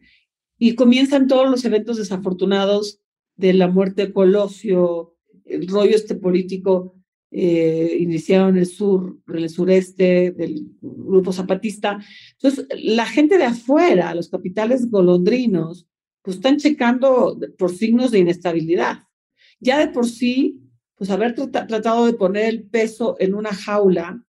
Y 0.58 0.74
comienzan 0.74 1.28
todos 1.28 1.48
los 1.48 1.64
eventos 1.64 1.96
desafortunados 1.96 3.00
de 3.40 3.55
la 3.55 3.68
muerte 3.68 4.07
de 4.07 4.12
Colosio, 4.12 5.16
el 5.44 5.66
rollo 5.66 5.96
este 5.96 6.14
político 6.14 7.00
eh, 7.33 7.96
iniciado 8.00 8.48
en 8.48 8.59
el 8.59 8.66
sur, 8.66 9.18
en 9.29 9.37
el 9.37 9.50
sureste 9.50 10.33
del 10.33 10.66
grupo 10.81 11.33
zapatista. 11.33 11.98
Entonces, 12.33 12.66
la 12.83 13.07
gente 13.07 13.38
de 13.38 13.44
afuera, 13.44 14.14
los 14.14 14.29
capitales 14.29 14.90
golondrinos, 14.90 15.87
pues 16.22 16.37
están 16.37 16.57
checando 16.57 17.38
por 17.57 17.70
signos 17.70 18.11
de 18.11 18.18
inestabilidad. 18.18 19.05
Ya 19.61 19.79
de 19.79 19.88
por 19.88 20.07
sí, 20.07 20.61
pues 20.96 21.11
haber 21.11 21.35
tratado 21.35 22.07
de 22.07 22.14
poner 22.14 22.46
el 22.46 22.64
peso 22.64 23.16
en 23.20 23.35
una 23.35 23.55
jaula 23.55 24.24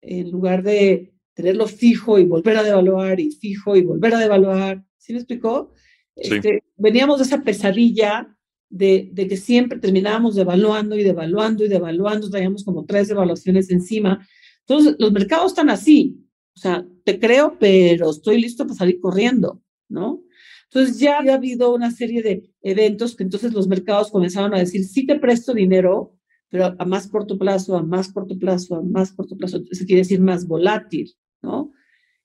en 0.00 0.30
lugar 0.30 0.62
de 0.62 1.12
tenerlo 1.34 1.66
fijo 1.66 2.18
y 2.18 2.24
volver 2.24 2.56
a 2.56 2.62
devaluar 2.62 3.20
y 3.20 3.32
fijo 3.32 3.76
y 3.76 3.82
volver 3.82 4.14
a 4.14 4.20
devaluar. 4.20 4.84
¿Sí 4.96 5.12
me 5.12 5.18
explicó? 5.18 5.72
Este, 6.14 6.62
veníamos 6.76 7.18
de 7.18 7.24
esa 7.24 7.42
pesadilla 7.42 8.35
de, 8.68 9.10
de, 9.12 9.28
que 9.28 9.36
siempre 9.36 9.78
terminábamos 9.78 10.34
devaluando 10.34 10.96
y 10.96 11.04
devaluando 11.04 11.64
y 11.64 11.68
devaluando, 11.68 12.30
traíamos 12.30 12.64
como 12.64 12.84
tres 12.84 13.08
devaluaciones 13.08 13.70
encima. 13.70 14.26
Entonces, 14.60 14.96
los 14.98 15.12
mercados 15.12 15.52
están 15.52 15.70
así. 15.70 16.18
O 16.56 16.58
sea, 16.58 16.86
te 17.04 17.20
creo, 17.20 17.56
pero 17.58 18.10
estoy 18.10 18.40
listo 18.40 18.64
para 18.64 18.76
salir 18.76 18.98
corriendo, 19.00 19.62
¿no? 19.88 20.22
Entonces 20.64 20.98
ya 20.98 21.18
había 21.18 21.34
habido 21.34 21.72
una 21.74 21.90
serie 21.90 22.22
de 22.22 22.50
eventos 22.62 23.14
que 23.14 23.22
entonces 23.22 23.52
los 23.52 23.68
mercados 23.68 24.10
comenzaron 24.10 24.54
a 24.54 24.58
decir, 24.58 24.84
sí 24.84 25.06
te 25.06 25.18
presto 25.18 25.54
dinero, 25.54 26.16
pero 26.48 26.74
a 26.78 26.84
más 26.84 27.08
corto 27.08 27.38
plazo, 27.38 27.76
a 27.76 27.82
más 27.82 28.12
corto 28.12 28.38
plazo, 28.38 28.76
a 28.76 28.82
más 28.82 29.12
corto 29.12 29.36
plazo. 29.36 29.62
Eso 29.70 29.84
quiere 29.84 30.02
decir 30.02 30.20
más 30.20 30.46
volátil, 30.46 31.12
¿no? 31.42 31.72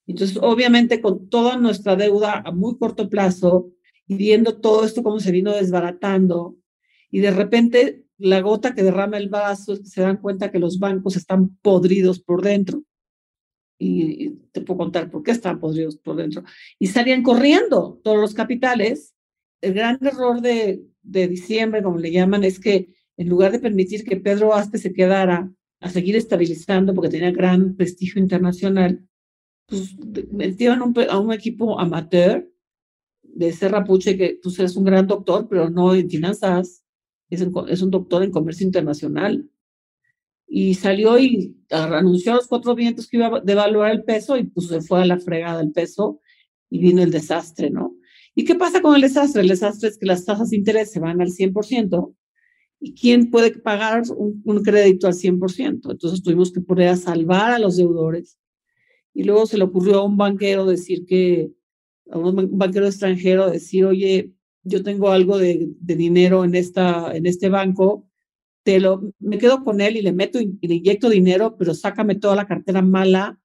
Entonces, 0.08 0.38
obviamente, 0.42 1.02
con 1.02 1.30
toda 1.30 1.58
nuestra 1.58 1.96
deuda 1.96 2.42
a 2.46 2.52
muy 2.52 2.78
corto 2.78 3.10
plazo 3.10 3.72
y 4.12 4.16
viendo 4.16 4.60
todo 4.60 4.84
esto 4.84 5.04
como 5.04 5.22
se 5.22 5.32
vino 5.32 5.54
desbaratando, 5.54 6.58
y 7.10 7.22
de 7.22 7.32
repente 7.32 8.04
la 8.18 8.42
gota 8.42 8.76
que 8.76 8.84
derrama 8.84 9.18
el 9.18 9.30
vaso 9.30 9.72
es 9.72 9.80
que 9.80 9.88
se 9.88 10.02
dan 10.02 10.18
cuenta 10.18 10.52
que 10.52 10.60
los 10.60 10.80
bancos 10.80 11.16
están 11.16 11.56
podridos 11.62 12.20
por 12.20 12.42
dentro 12.42 12.84
y 13.80 14.32
te 14.52 14.60
puedo 14.60 14.80
contar 14.80 15.10
por 15.10 15.24
qué 15.24 15.32
estaban 15.32 15.62
podridos 15.62 15.96
por 15.96 16.18
dentro, 16.18 16.44
y 16.78 16.88
salían 16.88 17.24
corriendo 17.24 18.02
todos 18.04 18.18
los 18.18 18.34
capitales. 18.34 19.16
El 19.62 19.76
gran 19.76 19.98
error 20.02 20.42
de, 20.42 20.84
de 21.02 21.30
diciembre, 21.30 21.82
como 21.82 21.98
le 21.98 22.12
llaman, 22.12 22.44
es 22.44 22.60
que 22.60 22.94
en 23.16 23.30
lugar 23.30 23.54
de 23.54 23.60
permitir 23.60 24.04
que 24.04 24.18
Pedro 24.18 24.54
Aspe 24.54 24.78
se 24.78 24.92
quedara 24.92 25.50
a 25.80 25.90
seguir 25.90 26.18
estabilizando 26.18 26.94
porque 26.94 27.10
tenía 27.12 27.32
gran 27.32 27.78
prestigio 27.78 28.22
internacional, 28.22 29.08
pues 29.68 29.96
metieron 30.32 30.94
a 31.10 31.18
un 31.18 31.32
equipo 31.32 31.80
amateur 31.80 32.51
de 33.34 33.52
Serra 33.54 33.84
Puche, 33.84 34.18
que 34.18 34.40
pues 34.42 34.60
es 34.60 34.76
un 34.76 34.84
gran 34.84 35.08
doctor, 35.08 35.48
pero 35.50 35.70
no 35.70 35.94
en 35.94 36.10
finanzas, 36.10 36.84
es, 37.30 37.46
es 37.70 37.82
un 37.82 37.92
doctor 37.92 38.24
en 38.24 38.32
comercio 38.32 38.66
internacional 38.66 39.50
y 40.48 40.74
salió 40.74 41.18
y 41.18 41.56
anunció 41.70 42.34
a 42.34 42.36
los 42.36 42.48
cuatro 42.48 42.76
vientos 42.76 43.08
que 43.08 43.18
iba 43.18 43.28
a 43.28 43.40
devaluar 43.40 43.92
el 43.92 44.04
peso 44.04 44.38
y 44.38 44.44
pues 44.44 44.68
se 44.68 44.82
fue 44.82 45.02
a 45.02 45.06
la 45.06 45.18
fregada 45.18 45.62
el 45.62 45.72
peso 45.72 46.20
y 46.70 46.80
vino 46.80 47.02
el 47.02 47.10
desastre, 47.10 47.70
¿no? 47.70 47.96
¿Y 48.36 48.44
qué 48.44 48.56
pasa 48.56 48.82
con 48.82 48.96
el 48.96 49.02
desastre? 49.02 49.42
El 49.42 49.48
desastre 49.48 49.90
es 49.90 49.98
que 49.98 50.06
las 50.06 50.26
tasas 50.26 50.50
de 50.50 50.58
interés 50.58 50.92
se 50.92 51.00
van 51.00 51.22
al 51.22 51.30
100% 51.30 52.14
y 52.82 52.94
¿quién 52.96 53.30
puede 53.30 53.52
pagar 53.52 54.04
un, 54.16 54.42
un 54.44 54.64
crédito 54.64 55.08
al 55.08 55.14
100%? 55.14 55.90
Entonces 55.90 56.22
tuvimos 56.22 56.52
que 56.52 56.60
poner 56.60 56.90
a 56.90 56.98
salvar 56.98 57.52
a 57.54 57.60
los 57.60 57.78
deudores 57.78 58.38
y 59.14 59.24
luego 59.24 59.46
se 59.46 59.58
le 59.58 59.64
ocurrió 59.64 60.00
a 60.00 60.06
un 60.06 60.18
banquero 60.18 60.66
decir 60.66 61.06
que, 61.06 61.52
a 62.12 62.18
un 62.18 62.58
banquero 62.58 62.86
extranjero 62.86 63.50
decir, 63.50 63.86
oye, 63.86 64.34
yo 64.64 64.84
tengo 64.84 65.10
algo 65.10 65.38
de, 65.38 65.70
de 65.80 65.96
dinero 65.96 66.44
en, 66.44 66.56
esta, 66.56 67.16
en 67.16 67.26
este 67.26 67.50
banco, 67.50 68.08
te 68.64 68.80
lo, 68.80 69.14
me 69.20 69.38
quedo 69.38 69.64
con 69.64 69.82
él 69.82 69.98
y 69.98 70.02
le 70.02 70.12
meto 70.12 70.40
y 70.40 70.58
le 70.62 70.76
inyecto 70.76 71.10
dinero, 71.10 71.56
pero 71.58 71.74
sácame 71.74 72.16
toda 72.16 72.36
la 72.36 72.48
cartera 72.48 72.82
mala 72.82 73.40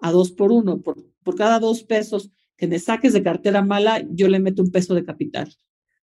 a 0.00 0.12
dos 0.12 0.32
por 0.32 0.52
uno. 0.52 0.82
Por, 0.82 0.96
por 1.22 1.36
cada 1.36 1.58
dos 1.58 1.82
pesos 1.82 2.30
que 2.56 2.66
me 2.66 2.78
saques 2.78 3.12
de 3.12 3.22
cartera 3.22 3.62
mala, 3.62 4.04
yo 4.10 4.28
le 4.28 4.40
meto 4.40 4.62
un 4.62 4.70
peso 4.70 4.94
de 4.94 5.04
capital. 5.04 5.54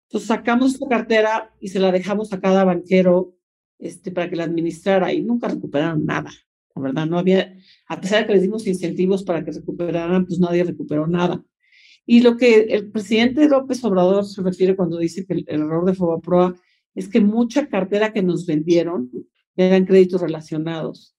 Entonces 0.08 0.28
sacamos 0.28 0.73
su 0.73 0.88
cartera 0.88 1.54
y 1.60 1.67
se 1.67 1.80
la 1.80 1.91
dejamos 1.91 2.32
a 2.34 2.39
cada 2.39 2.63
banquero 2.63 3.36
este, 3.78 4.12
para 4.12 4.30
que 4.30 4.36
la 4.36 4.45
administrara 4.45 5.13
y 5.13 5.21
nunca 5.21 5.47
recuperaron 5.47 6.06
nada. 6.06 6.32
La 6.75 6.82
verdad, 6.82 7.06
no 7.06 7.19
había, 7.19 7.56
a 7.88 8.01
pesar 8.01 8.21
de 8.21 8.28
que 8.28 8.34
les 8.34 8.41
dimos 8.41 8.67
incentivos 8.67 9.23
para 9.23 9.43
que 9.43 9.51
recuperaran, 9.51 10.25
pues 10.25 10.39
nadie 10.39 10.63
recuperó 10.63 11.08
nada. 11.08 11.43
Y 12.06 12.22
lo 12.22 12.38
que 12.38 12.62
el 12.62 12.91
presidente 12.91 13.50
López 13.50 13.84
Obrador 13.84 14.26
se 14.26 14.41
refiere 14.41 14.76
cuando 14.76 14.98
dice 14.98 15.26
que 15.26 15.34
el, 15.34 15.46
error 15.48 15.86
de 15.86 15.96
Fobaproa 15.96 16.56
es 16.94 17.10
que 17.10 17.20
mucha 17.20 17.68
cartera 17.68 18.13
que 18.13 18.22
nos 18.22 18.46
vendieron 18.46 19.12
eran 19.56 19.86
créditos 19.86 20.22
relacionados. 20.22 21.15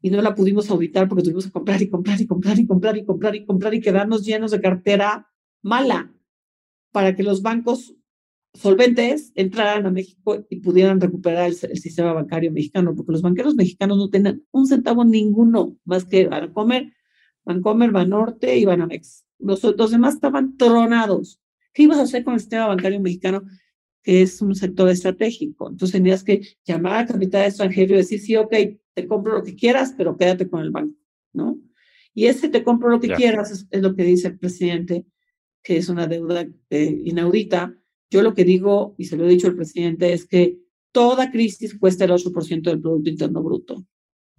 Y 0.00 0.10
no 0.10 0.22
la 0.22 0.34
pudimos 0.34 0.70
auditar 0.70 1.08
porque 1.08 1.24
tuvimos 1.24 1.46
que 1.46 1.52
comprar 1.52 1.82
y 1.82 1.88
comprar 1.88 2.20
y 2.20 2.26
comprar 2.26 2.58
y 2.58 2.66
comprar 2.66 2.96
y 2.96 3.04
comprar 3.04 3.34
y 3.34 3.44
comprar 3.44 3.74
y 3.74 3.80
quedarnos 3.80 4.24
llenos 4.24 4.52
de 4.52 4.60
cartera 4.60 5.28
mala 5.62 6.12
para 6.92 7.16
que 7.16 7.22
los 7.22 7.42
bancos 7.42 7.94
solventes 8.54 9.32
entraran 9.34 9.86
a 9.86 9.90
México 9.90 10.46
y 10.48 10.60
pudieran 10.60 11.00
recuperar 11.00 11.48
el, 11.48 11.54
sistema 11.54 12.12
bancario 12.12 12.52
mexicano, 12.52 12.94
porque 12.94 13.12
los 13.12 13.22
banqueros 13.22 13.54
mexicanos 13.54 13.98
no 13.98 14.08
tenían 14.08 14.42
un 14.50 14.66
centavo 14.66 15.04
ninguno 15.04 15.76
más 15.84 16.04
que 16.04 16.26
Bancomer, 16.26 16.92
Bancomer, 17.44 17.90
Banorte 17.90 18.56
y 18.56 18.64
Banamex. 18.64 19.25
Los, 19.38 19.62
los 19.62 19.90
demás 19.90 20.14
estaban 20.14 20.56
tronados. 20.56 21.40
¿Qué 21.72 21.82
ibas 21.82 21.98
a 21.98 22.02
hacer 22.02 22.24
con 22.24 22.34
el 22.34 22.40
sistema 22.40 22.66
bancario 22.66 23.00
mexicano, 23.00 23.42
que 24.02 24.22
es 24.22 24.40
un 24.40 24.54
sector 24.54 24.88
estratégico? 24.88 25.68
Entonces 25.68 25.92
tenías 25.92 26.24
que 26.24 26.42
llamar 26.64 27.04
a 27.04 27.06
capital 27.06 27.44
extranjero 27.44 27.94
y 27.94 27.98
decir, 27.98 28.20
sí, 28.20 28.36
ok, 28.36 28.54
te 28.94 29.06
compro 29.06 29.34
lo 29.34 29.42
que 29.44 29.54
quieras, 29.54 29.94
pero 29.96 30.16
quédate 30.16 30.48
con 30.48 30.62
el 30.62 30.70
banco, 30.70 30.96
¿no? 31.34 31.58
Y 32.14 32.26
ese 32.26 32.48
te 32.48 32.64
compro 32.64 32.88
lo 32.88 32.98
que 32.98 33.12
quieras 33.12 33.66
es, 33.70 33.82
lo 33.82 33.94
que 33.94 34.04
dice 34.04 34.28
el 34.28 34.38
presidente, 34.38 35.04
que 35.62 35.76
es 35.76 35.90
una 35.90 36.06
deuda 36.06 36.46
eh, 36.70 37.02
inaudita, 37.04 37.76
yo 38.08 38.22
lo 38.22 38.32
que 38.32 38.44
digo, 38.44 38.94
y 38.96 39.04
se 39.04 39.16
lo 39.16 39.26
he 39.26 39.28
dicho 39.28 39.48
al 39.48 39.56
presidente, 39.56 40.12
es 40.14 40.26
que 40.26 40.58
toda 40.92 41.30
crisis 41.30 41.78
cuesta 41.78 42.06
el 42.06 42.12
8% 42.12 42.62
del 42.62 42.80
Producto 42.80 43.10
Interno 43.10 43.42
Bruto. 43.42 43.84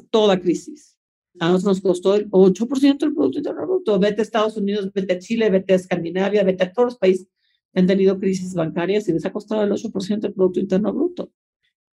Toda 0.09 0.39
crisis. 0.39 0.96
A 1.39 1.49
nosotros 1.49 1.63
nos 1.63 1.81
costó 1.81 2.15
el 2.15 2.29
8% 2.29 2.97
del 2.97 3.13
Producto 3.13 3.37
Interno 3.37 3.67
Bruto. 3.67 3.99
Vete 3.99 4.21
a 4.21 4.23
Estados 4.23 4.57
Unidos, 4.57 4.91
vete 4.93 5.13
a 5.13 5.19
Chile, 5.19 5.49
vete 5.49 5.73
a 5.73 5.75
Escandinavia, 5.75 6.43
vete 6.43 6.63
a 6.63 6.71
todos 6.71 6.87
los 6.87 6.97
países 6.97 7.27
que 7.73 7.79
han 7.79 7.87
tenido 7.87 8.19
crisis 8.19 8.53
bancarias 8.53 9.07
y 9.07 9.13
les 9.13 9.25
ha 9.25 9.31
costado 9.31 9.63
el 9.63 9.71
8% 9.71 10.19
del 10.19 10.33
Producto 10.33 10.59
Interno 10.59 10.93
Bruto. 10.93 11.31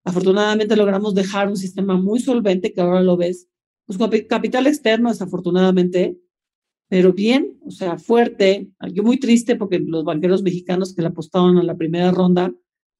Afortunadamente 0.05 0.77
logramos 0.77 1.15
dejar 1.15 1.49
un 1.49 1.57
sistema 1.57 1.97
muy 1.97 2.21
solvente 2.21 2.73
que 2.73 2.81
ahora 2.81 3.03
lo 3.03 3.17
ves. 3.17 3.49
Pues 3.87 3.99
capital 4.29 4.67
externo, 4.67 5.11
desafortunadamente, 5.11 6.19
pero 6.89 7.13
bien, 7.13 7.59
o 7.67 7.71
sea, 7.71 7.99
fuerte. 7.99 8.71
Yo 8.93 9.03
muy 9.03 9.19
triste 9.19 9.57
porque 9.57 9.79
los 9.79 10.05
banqueros 10.05 10.43
mexicanos 10.43 10.95
que 10.95 11.03
le 11.03 11.09
apostaban 11.09 11.59
a 11.59 11.63
la 11.63 11.77
primera 11.77 12.11
ronda, 12.11 12.53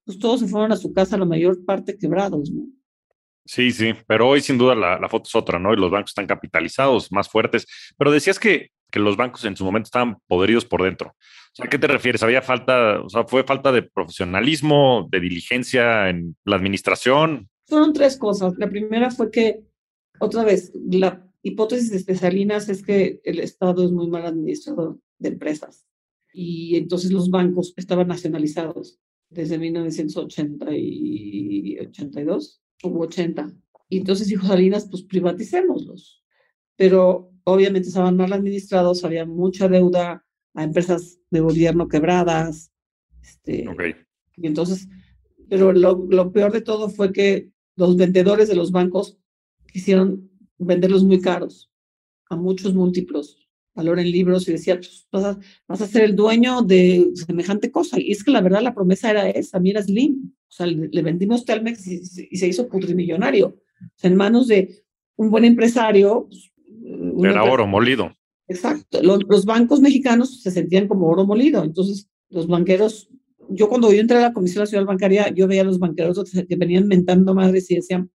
pues 0.03 0.19
todos 0.19 0.41
se 0.41 0.47
fueron 0.47 0.71
a 0.71 0.77
su 0.77 0.93
casa, 0.93 1.17
la 1.17 1.25
mayor 1.25 1.63
parte 1.65 1.97
quebrados, 1.97 2.51
¿no? 2.51 2.67
Sí, 3.45 3.71
sí, 3.71 3.93
pero 4.07 4.27
hoy 4.27 4.41
sin 4.41 4.57
duda 4.57 4.73
la, 4.75 4.99
la 4.99 5.07
foto 5.07 5.27
es 5.27 5.35
otra, 5.35 5.59
¿no? 5.59 5.73
Y 5.73 5.77
los 5.77 5.91
bancos 5.91 6.11
están 6.11 6.27
capitalizados, 6.27 7.11
más 7.11 7.29
fuertes. 7.29 7.67
Pero 7.97 8.11
decías 8.11 8.39
que, 8.39 8.71
que 8.91 8.99
los 8.99 9.17
bancos 9.17 9.45
en 9.45 9.55
su 9.55 9.63
momento 9.63 9.87
estaban 9.87 10.17
podridos 10.27 10.65
por 10.65 10.83
dentro. 10.83 11.09
O 11.09 11.55
sea, 11.55 11.65
¿a 11.65 11.69
qué 11.69 11.77
te 11.77 11.87
refieres? 11.87 12.23
¿Había 12.23 12.41
falta, 12.41 13.01
o 13.01 13.09
sea, 13.09 13.25
fue 13.25 13.43
falta 13.43 13.71
de 13.71 13.83
profesionalismo, 13.83 15.07
de 15.11 15.19
diligencia 15.19 16.09
en 16.09 16.35
la 16.43 16.55
administración? 16.55 17.49
Fueron 17.67 17.93
tres 17.93 18.17
cosas. 18.17 18.53
La 18.57 18.69
primera 18.69 19.11
fue 19.11 19.29
que, 19.31 19.61
otra 20.19 20.43
vez, 20.43 20.71
la 20.89 21.25
hipótesis 21.43 22.05
de 22.05 22.15
Salinas 22.15 22.67
es 22.69 22.83
que 22.83 23.21
el 23.23 23.39
Estado 23.39 23.85
es 23.85 23.91
muy 23.91 24.07
mal 24.07 24.25
administrador 24.25 24.97
de 25.19 25.29
empresas 25.29 25.85
y 26.33 26.75
entonces 26.75 27.11
los 27.11 27.29
bancos 27.29 27.73
estaban 27.77 28.07
nacionalizados 28.07 28.99
desde 29.29 29.57
1980 29.57 30.65
y 32.81 32.87
82 32.87 32.93
o 32.93 32.99
80. 32.99 33.51
Y 33.89 33.97
entonces 33.99 34.27
dijo 34.27 34.47
Salinas, 34.47 34.87
pues 34.89 35.03
privaticémoslos. 35.03 36.23
Pero 36.75 37.31
obviamente 37.43 37.87
estaban 37.87 38.17
mal 38.17 38.33
administrados, 38.33 39.03
había 39.03 39.25
mucha 39.25 39.67
deuda 39.67 40.25
a 40.53 40.63
empresas 40.63 41.19
de 41.29 41.39
gobierno 41.39 41.87
quebradas. 41.87 42.71
Este, 43.21 43.65
Y 44.37 44.47
entonces, 44.47 44.87
pero 45.49 45.71
lo, 45.71 46.05
lo 46.09 46.31
peor 46.31 46.51
de 46.51 46.61
todo 46.61 46.89
fue 46.89 47.11
que 47.11 47.51
los 47.75 47.95
vendedores 47.95 48.47
de 48.47 48.55
los 48.55 48.71
bancos 48.71 49.17
quisieron 49.71 50.29
venderlos 50.57 51.03
muy 51.03 51.21
caros, 51.21 51.71
a 52.29 52.35
muchos 52.35 52.73
múltiplos, 52.73 53.44
valor 53.75 53.99
en 53.99 54.09
libros, 54.09 54.47
y 54.47 54.53
decía, 54.53 54.77
pues, 54.77 55.07
vas, 55.11 55.81
a, 55.81 55.87
ser 55.87 56.03
el 56.03 56.15
dueño 56.15 56.61
de 56.61 57.11
semejante 57.13 57.71
cosa. 57.71 57.99
Y 57.99 58.11
es 58.11 58.23
que 58.23 58.31
la 58.31 58.41
verdad 58.41 58.61
la 58.61 58.73
promesa 58.73 59.11
era 59.11 59.29
esa, 59.29 59.59
mira 59.59 59.83
Slim. 59.83 60.33
O 60.47 60.51
sea, 60.51 60.65
le, 60.65 61.01
vendimos 61.01 61.43
Telmex 61.45 61.85
y, 61.85 62.05
se 62.05 62.47
hizo 62.47 62.69
putrimillonario. 62.69 63.47
O 63.47 63.97
sea, 63.97 64.09
en 64.09 64.15
manos 64.15 64.47
de 64.47 64.83
un 65.17 65.29
buen 65.29 65.43
empresario. 65.43 66.29
Pues, 66.29 67.31
era 67.31 67.43
oro 67.43 67.67
molido. 67.67 68.15
Exacto. 68.47 69.01
Los, 69.03 69.45
bancos 69.45 69.81
mexicanos 69.81 70.41
se 70.41 70.51
sentían 70.51 70.87
como 70.87 71.07
oro 71.07 71.25
molido. 71.25 71.63
Entonces, 71.63 72.09
los 72.29 72.47
banqueros, 72.47 73.09
yo 73.49 73.67
cuando 73.67 73.91
yo 73.91 73.99
entré 73.99 74.17
a 74.17 74.21
la 74.21 74.33
Comisión 74.33 74.63
Nacional 74.63 74.85
Bancaria, 74.85 75.29
yo 75.33 75.47
veía 75.47 75.61
a 75.61 75.65
los 75.65 75.79
banqueros 75.79 76.23
que 76.47 76.55
venían 76.55 76.87
mentando 76.87 77.35
madres 77.35 77.69
y 77.71 77.75
decían, 77.75 78.09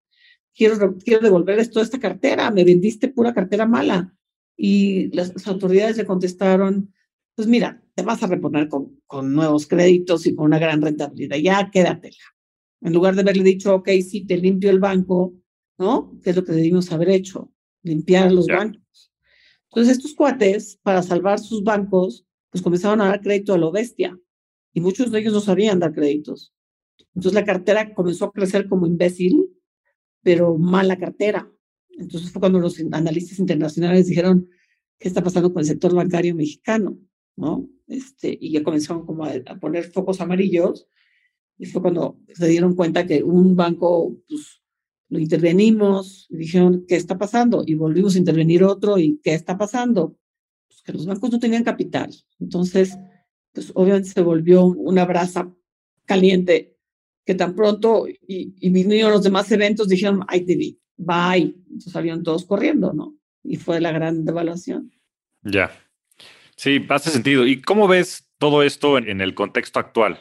quiero, 0.55 0.97
quiero 0.97 1.21
devolverles 1.21 1.71
toda 1.71 1.85
esta 1.85 2.01
cartera, 2.01 2.51
me 2.51 2.65
vendiste 2.65 3.09
pura 3.09 3.35
cartera 3.35 3.67
mala. 3.67 4.15
Y 4.63 5.11
las, 5.17 5.47
autoridades 5.47 5.97
le 5.97 6.05
contestaron, 6.05 6.93
pues 7.35 7.49
mira, 7.49 7.83
te 7.95 8.03
vas 8.03 8.23
a 8.23 8.27
reponer 8.27 8.69
con, 8.69 9.01
con 9.07 9.33
nuevos 9.33 9.67
créditos 9.67 10.27
y 10.27 10.35
con 10.35 10.47
una 10.47 10.59
gran 10.59 10.83
rentabilidad, 10.83 11.37
ya 11.39 11.71
quédatela. 11.71 12.17
En 12.83 12.93
lugar 12.93 13.15
de 13.15 13.23
haberle 13.23 13.43
dicho, 13.43 13.75
ok, 13.75 13.89
sí, 14.07 14.27
te 14.27 14.37
limpio 14.37 14.71
el 14.71 14.81
banco, 14.81 15.35
¿no? 15.79 16.19
Que 16.23 16.31
es 16.31 16.37
lo 16.37 16.45
que 16.45 16.53
debimos 16.53 16.93
haber 16.93 17.11
hecho, 17.11 17.53
limpiar 17.83 18.33
los 18.33 18.47
bancos. 18.47 19.13
Entonces, 19.71 19.97
estos 19.97 20.15
cuates, 20.15 20.79
para 20.83 21.03
salvar 21.03 21.39
sus 21.39 21.63
bancos, 21.63 22.27
pues 22.51 22.63
comenzaron 22.63 23.01
a 23.01 23.07
dar 23.07 23.21
crédito 23.21 23.55
a 23.55 23.59
lo 23.59 23.71
bestia. 23.71 24.19
Y 24.75 24.81
muchos 24.81 25.11
de 25.11 25.21
ellos 25.21 25.33
no 25.33 25.41
sabían 25.41 25.79
dar 25.79 25.93
créditos. 25.93 26.53
Entonces, 27.15 27.33
la 27.33 27.45
cartera 27.45 27.95
comenzó 27.95 28.27
a 28.27 28.33
crecer 28.33 28.69
como 28.69 28.87
imbécil 28.87 29.47
pero 30.23 30.57
mala 30.59 30.99
cartera. 30.99 31.51
Entonces 31.99 32.31
fue 32.31 32.41
cuando 32.41 32.59
los 32.59 32.81
analistas 32.93 33.39
internacionales 33.39 34.07
dijeron, 34.07 34.49
¿qué 34.99 35.09
está 35.09 35.23
pasando 35.23 35.53
con 35.53 35.61
el 35.61 35.67
sector 35.67 35.95
bancario 35.95 36.35
mexicano? 36.35 36.99
¿No? 37.37 37.69
Este, 37.87 38.37
y 38.41 38.53
ya 38.53 38.63
comenzaron 38.63 39.07
como 39.07 39.25
a, 39.25 39.33
poner 39.61 39.85
focos 39.91 40.21
amarillos 40.21 40.87
y 41.59 41.67
fue 41.67 41.83
cuando 41.83 42.19
se 42.33 42.49
dieron 42.49 42.75
cuenta 42.75 43.07
que 43.07 43.23
un 43.23 43.57
banco, 43.57 44.17
pues, 44.29 44.63
lo 45.09 45.19
intervenimos 45.19 46.27
y 46.31 46.37
dijeron, 46.37 46.85
¿qué 46.87 46.97
está 46.97 47.19
pasando? 47.19 47.65
Y 47.67 47.75
volvimos 47.75 48.15
a 48.15 48.19
intervenir 48.19 48.63
otro 48.63 48.97
y 48.99 49.21
¿qué 49.23 49.35
está 49.35 49.59
pasando? 49.59 50.17
Pues 50.69 50.83
que 50.83 50.93
los 50.93 51.07
bancos 51.07 51.33
no 51.33 51.41
tenían 51.41 51.65
capital. 51.65 52.15
Entonces, 52.39 52.97
pues 53.53 53.73
obviamente 53.75 54.11
se 54.11 54.23
volvió 54.23 54.65
una 54.67 55.05
brasa 55.05 55.53
caliente 56.05 56.77
que 57.25 57.35
tan 57.35 57.55
pronto 57.55 58.07
y, 58.09 58.55
y 58.59 58.71
vinieron 58.71 59.13
los 59.13 59.23
demás 59.23 59.51
eventos, 59.51 59.89
dijeron, 59.89 60.21
ay, 60.29 60.45
TV, 60.45 60.79
bye. 61.01 61.55
Entonces 61.67 61.93
salieron 61.93 62.23
todos 62.23 62.45
corriendo, 62.45 62.93
¿no? 62.93 63.15
Y 63.43 63.57
fue 63.57 63.81
la 63.81 63.93
gran 63.93 64.25
devaluación. 64.25 64.93
Ya. 65.43 65.71
Sí, 66.57 66.85
hace 66.89 67.11
sentido. 67.11 67.47
¿Y 67.47 67.63
cómo 67.63 67.89
ves 67.89 68.29
todo 68.39 68.63
esto 68.63 68.99
en, 68.99 69.21
el 69.21 69.35
contexto 69.35 69.79
actual? 69.79 70.19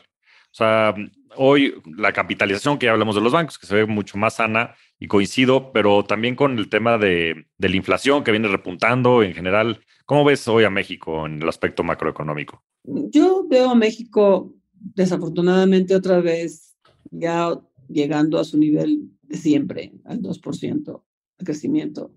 O 0.52 0.54
sea, 0.54 0.96
hoy 1.36 1.76
la 1.86 2.14
capitalización 2.14 2.80
que 2.80 2.86
ya 2.86 2.94
hablamos 2.94 3.16
de 3.16 3.22
los 3.22 3.34
bancos, 3.34 3.60
que 3.60 3.68
se 3.68 3.76
ve 3.76 3.86
mucho 3.86 4.18
más 4.18 4.36
sana 4.36 4.76
y 5.00 5.08
coincido, 5.08 5.72
pero 5.74 6.06
también 6.06 6.36
con 6.36 6.58
el 6.58 6.70
tema 6.70 6.98
de, 6.98 7.46
de 7.58 7.70
la 7.70 7.76
inflación 7.76 8.24
que 8.24 8.32
viene 8.32 8.48
repuntando 8.48 9.22
en 9.22 9.34
general. 9.34 9.82
¿Cómo 10.06 10.24
ves 10.24 10.48
hoy 10.48 10.64
a 10.64 10.70
México 10.70 11.26
en 11.26 11.42
el 11.42 11.50
aspecto 11.50 11.84
macroeconómico? 11.84 12.64
Yo 12.84 13.46
veo 13.48 13.72
a 13.72 13.76
México 13.76 14.56
desafortunadamente 14.72 15.96
otra 15.96 16.22
vez 16.22 16.78
ya 17.12 17.60
llegando 17.90 18.40
a 18.40 18.46
su 18.46 18.58
nivel 18.58 19.10
de 19.30 19.38
siempre, 19.38 19.94
al 20.06 20.22
2% 20.22 21.04
de 21.38 21.46
crecimiento 21.46 22.14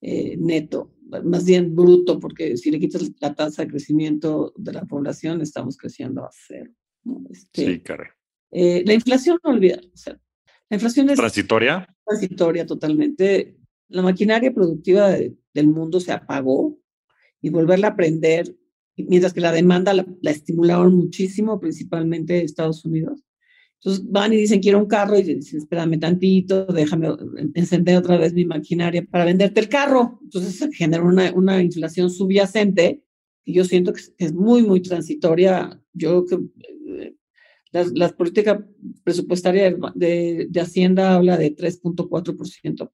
eh, 0.00 0.36
neto, 0.38 0.94
más 1.24 1.44
bien 1.44 1.74
bruto, 1.74 2.20
porque 2.20 2.56
si 2.56 2.70
le 2.70 2.78
quitas 2.78 3.10
la 3.20 3.34
tasa 3.34 3.62
de 3.62 3.68
crecimiento 3.68 4.52
de 4.56 4.72
la 4.72 4.84
población, 4.84 5.40
estamos 5.40 5.76
creciendo 5.76 6.24
a 6.24 6.30
cero. 6.32 6.70
Este, 7.30 7.66
sí, 7.66 7.80
caray. 7.80 8.08
Eh, 8.52 8.84
la 8.86 8.94
inflación, 8.94 9.38
no 9.42 9.50
olvidar, 9.50 9.80
la 10.68 10.74
inflación 10.74 11.10
es 11.10 11.16
transitoria. 11.16 11.86
Transitoria 12.04 12.66
totalmente. 12.66 13.58
La 13.88 14.02
maquinaria 14.02 14.52
productiva 14.52 15.10
del 15.10 15.66
mundo 15.68 16.00
se 16.00 16.12
apagó 16.12 16.78
y 17.40 17.50
volverla 17.50 17.88
a 17.88 17.90
aprender, 17.90 18.56
mientras 18.96 19.32
que 19.32 19.40
la 19.40 19.52
demanda 19.52 19.94
la, 19.94 20.06
la 20.20 20.30
estimularon 20.30 20.94
muchísimo, 20.94 21.60
principalmente 21.60 22.42
Estados 22.42 22.84
Unidos 22.84 23.25
Entonces 23.80 24.04
van 24.10 24.32
y 24.32 24.36
dicen, 24.36 24.60
quiero 24.60 24.78
un 24.78 24.86
carro, 24.86 25.18
y 25.18 25.22
dicen, 25.22 25.58
espérame 25.58 25.98
tantito, 26.00 26.66
déjame 26.66 27.08
encender 27.54 27.98
otra 27.98 28.16
vez 28.16 28.32
mi 28.32 28.44
maquinaria 28.44 29.04
para 29.04 29.24
venderte 29.24 29.60
el 29.60 29.68
carro. 29.68 30.18
Entonces 30.22 30.56
se 30.56 30.72
genera 30.72 31.02
una, 31.02 31.32
una 31.32 31.62
inflación 31.62 32.10
subyacente, 32.10 33.02
y 33.44 33.52
yo 33.52 33.64
siento 33.64 33.92
que 33.92 34.02
es 34.18 34.32
muy, 34.32 34.62
muy 34.62 34.80
transitoria. 34.80 35.80
Yo 35.92 36.24
creo 36.24 36.40
que 36.40 37.02
eh, 37.02 37.16
las, 37.70 37.92
las 37.92 38.12
políticas 38.12 38.60
presupuestarias 39.04 39.74
de, 39.94 40.46
de 40.50 40.60
Hacienda 40.60 41.14
habla 41.14 41.36
de 41.36 41.54
3.4% 41.54 42.90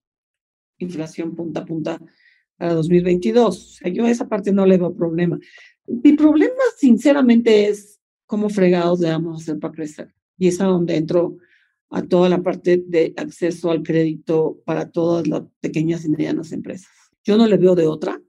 inflación 0.82 1.34
punta 1.34 1.60
a 1.60 1.64
punta 1.64 2.00
para 2.56 2.74
2022. 2.74 3.46
O 3.46 3.52
sea, 3.52 3.92
yo 3.92 4.04
a 4.04 4.10
esa 4.10 4.28
parte 4.28 4.52
no 4.52 4.66
le 4.66 4.78
veo 4.78 4.94
problema. 4.94 5.38
Mi 5.86 6.12
problema, 6.12 6.62
sinceramente, 6.76 7.68
es 7.68 8.00
cómo 8.26 8.48
fregados 8.48 9.00
le 9.00 9.10
vamos 9.10 9.40
a 9.40 9.42
hacer 9.42 9.58
para 9.58 9.74
crecer. 9.74 10.14
Y 10.42 10.48
es 10.48 10.61
a 10.61 10.64
donde 10.64 10.96
entro 10.96 11.37
a 11.88 12.02
toda 12.02 12.28
la 12.28 12.42
parte 12.42 12.83
de 12.85 13.14
acceso 13.16 13.70
al 13.70 13.85
crédito 13.85 14.61
para 14.64 14.90
todas 14.90 15.28
las 15.28 15.42
pequeñas 15.61 16.05
y 16.05 16.09
medianas 16.09 16.50
empresas. 16.50 16.90
Yo 17.22 17.37
no 17.37 17.46
le 17.46 17.57
veo 17.59 17.76
de 17.76 17.87
otra. 17.87 18.20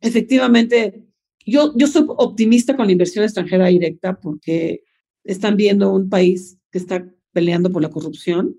Efectivamente, 0.00 1.04
yo, 1.46 1.72
yo 1.76 1.86
soy 1.86 2.04
optimista 2.08 2.76
con 2.76 2.86
la 2.86 2.92
inversión 2.92 3.22
extranjera 3.22 3.68
directa 3.68 4.18
porque 4.18 4.82
están 5.22 5.56
viendo 5.56 5.92
un 5.92 6.08
país 6.08 6.58
que 6.72 6.78
está 6.78 7.08
peleando 7.30 7.70
por 7.70 7.80
la 7.80 7.90
corrupción. 7.90 8.56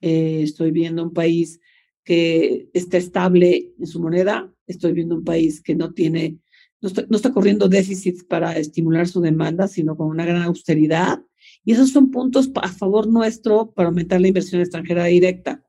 Eh, 0.00 0.40
estoy 0.42 0.72
viendo 0.72 1.04
un 1.04 1.12
país 1.12 1.60
que 2.02 2.68
está 2.72 2.96
estable 2.96 3.74
en 3.78 3.86
su 3.86 4.00
moneda. 4.00 4.52
Estoy 4.66 4.92
viendo 4.92 5.14
un 5.14 5.24
país 5.24 5.62
que 5.62 5.76
no 5.76 5.94
tiene, 5.94 6.38
no 6.80 6.88
está, 6.88 7.06
no 7.08 7.14
está 7.14 7.32
corriendo 7.32 7.68
déficits 7.68 8.24
para 8.24 8.58
estimular 8.58 9.06
su 9.06 9.20
demanda, 9.20 9.68
sino 9.68 9.96
con 9.96 10.08
una 10.08 10.26
gran 10.26 10.42
austeridad. 10.42 11.22
Y 11.68 11.72
esos 11.72 11.90
son 11.90 12.10
puntos 12.10 12.50
a 12.62 12.68
favor 12.68 13.06
nuestro 13.08 13.72
para 13.72 13.90
aumentar 13.90 14.22
la 14.22 14.28
inversión 14.28 14.62
extranjera 14.62 15.04
directa. 15.04 15.62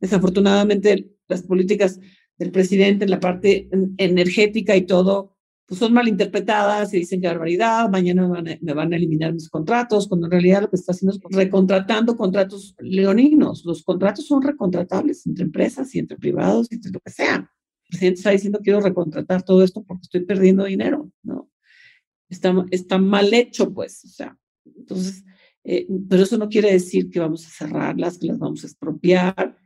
Desafortunadamente, 0.00 1.12
las 1.28 1.44
políticas 1.44 2.00
del 2.36 2.50
presidente 2.50 3.04
en 3.04 3.10
la 3.12 3.20
parte 3.20 3.68
energética 3.98 4.74
y 4.74 4.84
todo 4.84 5.36
pues 5.64 5.78
son 5.78 5.92
malinterpretadas 5.92 6.92
y 6.92 6.98
dicen 6.98 7.20
que 7.20 7.28
barbaridad, 7.28 7.88
mañana 7.88 8.28
me 8.60 8.72
van 8.74 8.92
a 8.92 8.96
eliminar 8.96 9.32
mis 9.32 9.48
contratos, 9.48 10.08
cuando 10.08 10.26
en 10.26 10.32
realidad 10.32 10.62
lo 10.62 10.70
que 10.70 10.74
está 10.74 10.90
haciendo 10.90 11.16
es 11.16 11.20
recontratando 11.36 12.16
contratos 12.16 12.74
leoninos. 12.80 13.64
Los 13.64 13.84
contratos 13.84 14.26
son 14.26 14.42
recontratables 14.42 15.24
entre 15.24 15.44
empresas 15.44 15.94
y 15.94 16.00
entre 16.00 16.16
privados 16.16 16.66
y 16.68 16.74
entre 16.74 16.90
lo 16.90 16.98
que 16.98 17.12
sea. 17.12 17.36
El 17.36 17.88
presidente 17.90 18.18
está 18.18 18.30
diciendo 18.30 18.58
quiero 18.60 18.80
recontratar 18.80 19.44
todo 19.44 19.62
esto 19.62 19.84
porque 19.84 20.02
estoy 20.02 20.24
perdiendo 20.24 20.64
dinero, 20.64 21.12
¿no? 21.22 21.48
Está, 22.28 22.52
está 22.72 22.98
mal 22.98 23.32
hecho, 23.32 23.72
pues, 23.72 24.04
o 24.04 24.08
sea, 24.08 24.36
entonces, 24.64 25.24
eh, 25.64 25.86
pero 26.08 26.22
eso 26.22 26.36
no 26.36 26.48
quiere 26.48 26.72
decir 26.72 27.10
que 27.10 27.20
vamos 27.20 27.46
a 27.46 27.50
cerrarlas, 27.50 28.18
que 28.18 28.26
las 28.26 28.38
vamos 28.38 28.62
a 28.62 28.66
expropiar. 28.66 29.56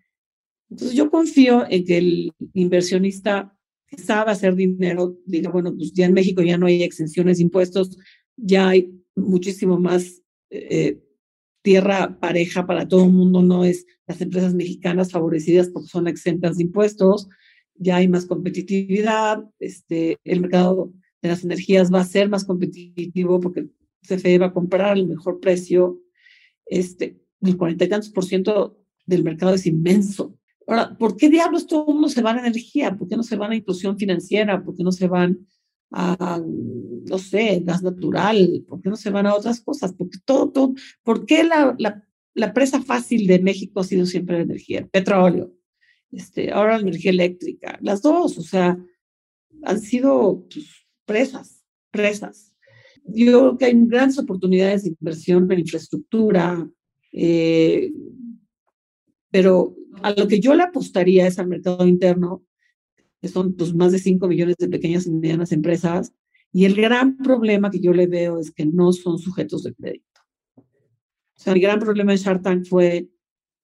Entonces 0.71 0.97
yo 0.97 1.11
confío 1.11 1.67
en 1.69 1.85
que 1.85 1.99
el 1.99 2.33
inversionista 2.55 3.55
que 3.89 3.99
sabe 3.99 4.31
hacer 4.31 4.55
dinero, 4.55 5.19
diga, 5.25 5.51
bueno, 5.51 5.75
pues 5.75 5.93
ya 5.93 6.07
en 6.07 6.13
México 6.13 6.43
ya 6.43 6.59
no 6.59 6.67
hay 6.67 6.83
exenciones 6.83 7.39
de 7.39 7.45
impuestos, 7.45 7.97
ya 8.37 8.69
hay 8.69 8.93
muchísimo 9.17 9.79
más 9.79 10.23
eh, 10.51 11.01
tierra 11.63 12.19
pareja 12.21 12.67
para 12.67 12.87
todo 12.87 13.05
el 13.05 13.13
mundo, 13.13 13.43
no 13.43 13.65
es 13.65 13.87
las 14.07 14.21
empresas 14.21 14.55
mexicanas 14.55 15.11
favorecidas 15.11 15.69
porque 15.69 15.89
son 15.89 16.07
exentas 16.07 16.59
de 16.59 16.65
impuestos, 16.65 17.29
ya 17.75 17.97
hay 17.97 18.09
más 18.09 18.27
competitividad, 18.27 19.45
este, 19.59 20.19
el 20.25 20.41
mercado 20.41 20.93
de 21.23 21.29
las 21.31 21.45
energías 21.45 21.93
va 21.93 22.01
a 22.01 22.05
ser 22.05 22.29
más 22.29 22.45
competitivo 22.45 23.41
porque 23.41 23.69
CFE 24.07 24.39
va 24.39 24.47
a 24.47 24.53
comprar 24.53 24.97
el 24.97 25.07
mejor 25.07 25.41
precio, 25.41 26.01
este, 26.67 27.21
el 27.43 27.57
cuarenta 27.57 27.85
y 27.85 27.89
tantos 27.89 28.11
por 28.11 28.25
ciento 28.25 28.79
del 29.07 29.25
mercado 29.25 29.55
es 29.55 29.67
inmenso. 29.67 30.39
Ahora, 30.67 30.97
¿por 30.99 31.17
qué 31.17 31.31
diablos 31.31 31.67
todo 31.67 31.87
mundo 31.87 32.09
se 32.09 32.21
va 32.23 32.33
a 32.33 32.39
energía? 32.39 32.97
¿Por 32.97 33.09
qué 33.09 33.17
no 33.17 33.23
se 33.23 33.37
van 33.37 33.53
a 33.53 33.57
inclusión 33.57 33.99
financiera? 33.99 34.63
¿Por 34.63 34.77
qué 34.77 34.85
no 34.85 34.93
se 34.93 35.09
van 35.09 35.47
a, 35.91 36.41
no 36.43 37.19
sé, 37.19 37.63
gas 37.65 37.83
natural? 37.83 38.65
¿Por 38.69 38.83
qué 38.83 38.91
no 38.91 38.97
se 38.97 39.11
van 39.11 39.27
a 39.27 39.35
otras 39.35 39.61
cosas? 39.61 39.95
Todo, 40.25 40.51
todo, 40.51 40.75
¿por 41.03 41.25
qué 41.25 41.45
la, 41.45 41.75
la, 41.79 42.05
la 42.35 42.53
presa 42.53 42.83
fácil 42.83 43.27
de 43.27 43.39
México 43.39 43.81
ha 43.81 43.85
sido 43.85 44.05
siempre 44.05 44.37
la 44.37 44.43
energía? 44.43 44.87
Petróleo, 44.87 45.53
este, 46.13 46.53
ahora 46.53 46.77
la 46.77 46.83
energía 46.83 47.13
eléctrica, 47.13 47.79
las 47.81 48.03
dos, 48.03 48.37
o 48.37 48.43
sea, 48.43 48.79
han 49.63 49.81
sido 49.81 50.47
pues, 50.53 50.67
presas, 51.05 51.65
presas. 51.91 52.48
Yo 53.09 53.41
creo 53.41 53.59
que 53.59 53.65
hay 53.67 53.75
grandes 53.87 54.19
oportunidades 54.19 54.85
de 54.85 54.91
inversión 54.91 55.51
en 55.51 55.61
infraestructura, 55.61 56.69
eh, 57.13 57.91
pero 59.31 59.75
a 60.03 60.13
lo 60.13 60.29
que 60.29 60.41
yo 60.41 60.55
le 60.55 60.63
apostaría 60.63 61.27
es 61.27 61.39
al 61.39 61.49
mercado 61.49 61.87
interno, 61.87 62.45
que 63.21 63.29
son 63.29 63.55
pues, 63.55 63.75
más 63.75 63.93
de 63.93 63.99
5 63.99 64.29
millones 64.29 64.57
de 64.59 64.69
pequeñas 64.69 65.07
y 65.07 65.11
medianas 65.11 65.53
empresas, 65.53 66.13
y 66.53 66.65
el 66.65 66.75
gran 66.75 67.17
problema 67.19 67.71
que 67.71 67.81
yo 67.81 67.93
le 67.93 68.07
veo 68.07 68.39
es 68.39 68.51
que 68.51 68.67
no 68.67 68.93
son 68.93 69.19
sujetos 69.19 69.65
de 69.65 69.75
crédito. 69.75 70.21
O 70.57 71.41
sea, 71.41 71.53
el 71.53 71.61
gran 71.61 71.79
problema 71.79 72.13
de 72.13 72.19
Shark 72.19 72.43
Tank 72.43 72.67
fue 72.67 73.09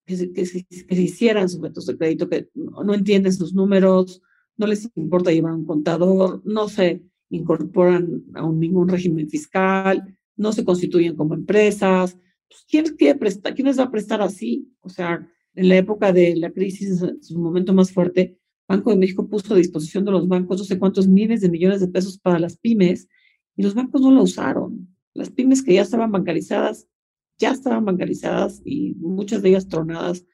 que 0.07 0.17
se, 0.17 0.33
que 0.33 0.47
se, 0.47 0.65
que 0.65 0.95
se 0.95 1.03
hicieran 1.03 1.49
sujetos 1.49 1.87
de 1.87 1.97
crédito, 1.97 2.29
que 2.29 2.49
no, 2.55 2.85
no 2.85 2.95
entienden 2.95 3.33
sus 3.33 3.55
números, 3.55 4.23
no 4.57 4.67
les 4.67 4.89
importa 4.95 5.33
llevar 5.33 5.53
un 5.53 5.65
contador, 5.65 6.43
no 6.45 6.69
se 6.69 7.03
incorporan 7.35 8.25
a 8.35 8.45
un, 8.45 8.61
ningún 8.61 8.89
régimen 8.89 9.29
fiscal, 9.29 10.17
no 10.37 10.53
se 10.53 10.65
constituyen 10.65 11.17
como 11.17 11.35
empresas. 11.35 12.17
Pues, 12.49 12.65
¿quién, 12.69 12.85
quiere 12.97 13.19
prestar, 13.19 13.55
¿Quién 13.55 13.67
les 13.69 13.79
va 13.79 13.85
a 13.85 13.91
prestar 13.91 14.23
así? 14.23 14.73
O 14.81 14.89
sea, 14.89 15.29
en 15.55 15.69
la 15.69 15.77
época 15.77 16.13
de 16.13 16.37
la 16.37 16.51
crisis, 16.51 17.03
en 17.03 17.23
su 17.23 17.39
momento 17.39 17.73
más 17.73 17.93
fuerte, 17.93 18.39
Banco 18.67 18.91
de 18.91 18.97
México 18.97 19.29
puso 19.29 19.55
a 19.55 19.59
disposición 19.59 20.05
de 20.05 20.13
los 20.13 20.27
bancos 20.27 20.59
no 20.59 20.65
sé 20.65 20.79
cuántos 20.79 21.07
miles 21.07 21.41
de 21.43 21.51
millones 21.51 21.81
de 21.81 21.89
pesos 21.89 22.19
para 22.19 22.39
las 22.39 22.57
pymes 22.57 23.09
y 23.57 23.63
los 23.63 23.75
bancos 23.75 24.01
no 24.01 24.11
lo 24.11 24.23
usaron. 24.23 24.89
Las 25.13 25.31
pymes 25.31 25.63
que 25.63 25.75
ya 25.75 25.83
estaban 25.83 26.11
bancarizadas, 26.11 26.89
ya 27.39 27.51
estaban 27.51 27.85
bancarizadas 27.85 28.63
y 28.65 28.95
muchas 28.95 29.43
de 29.43 29.51
ellas 29.51 29.69
tronadas 29.69 30.25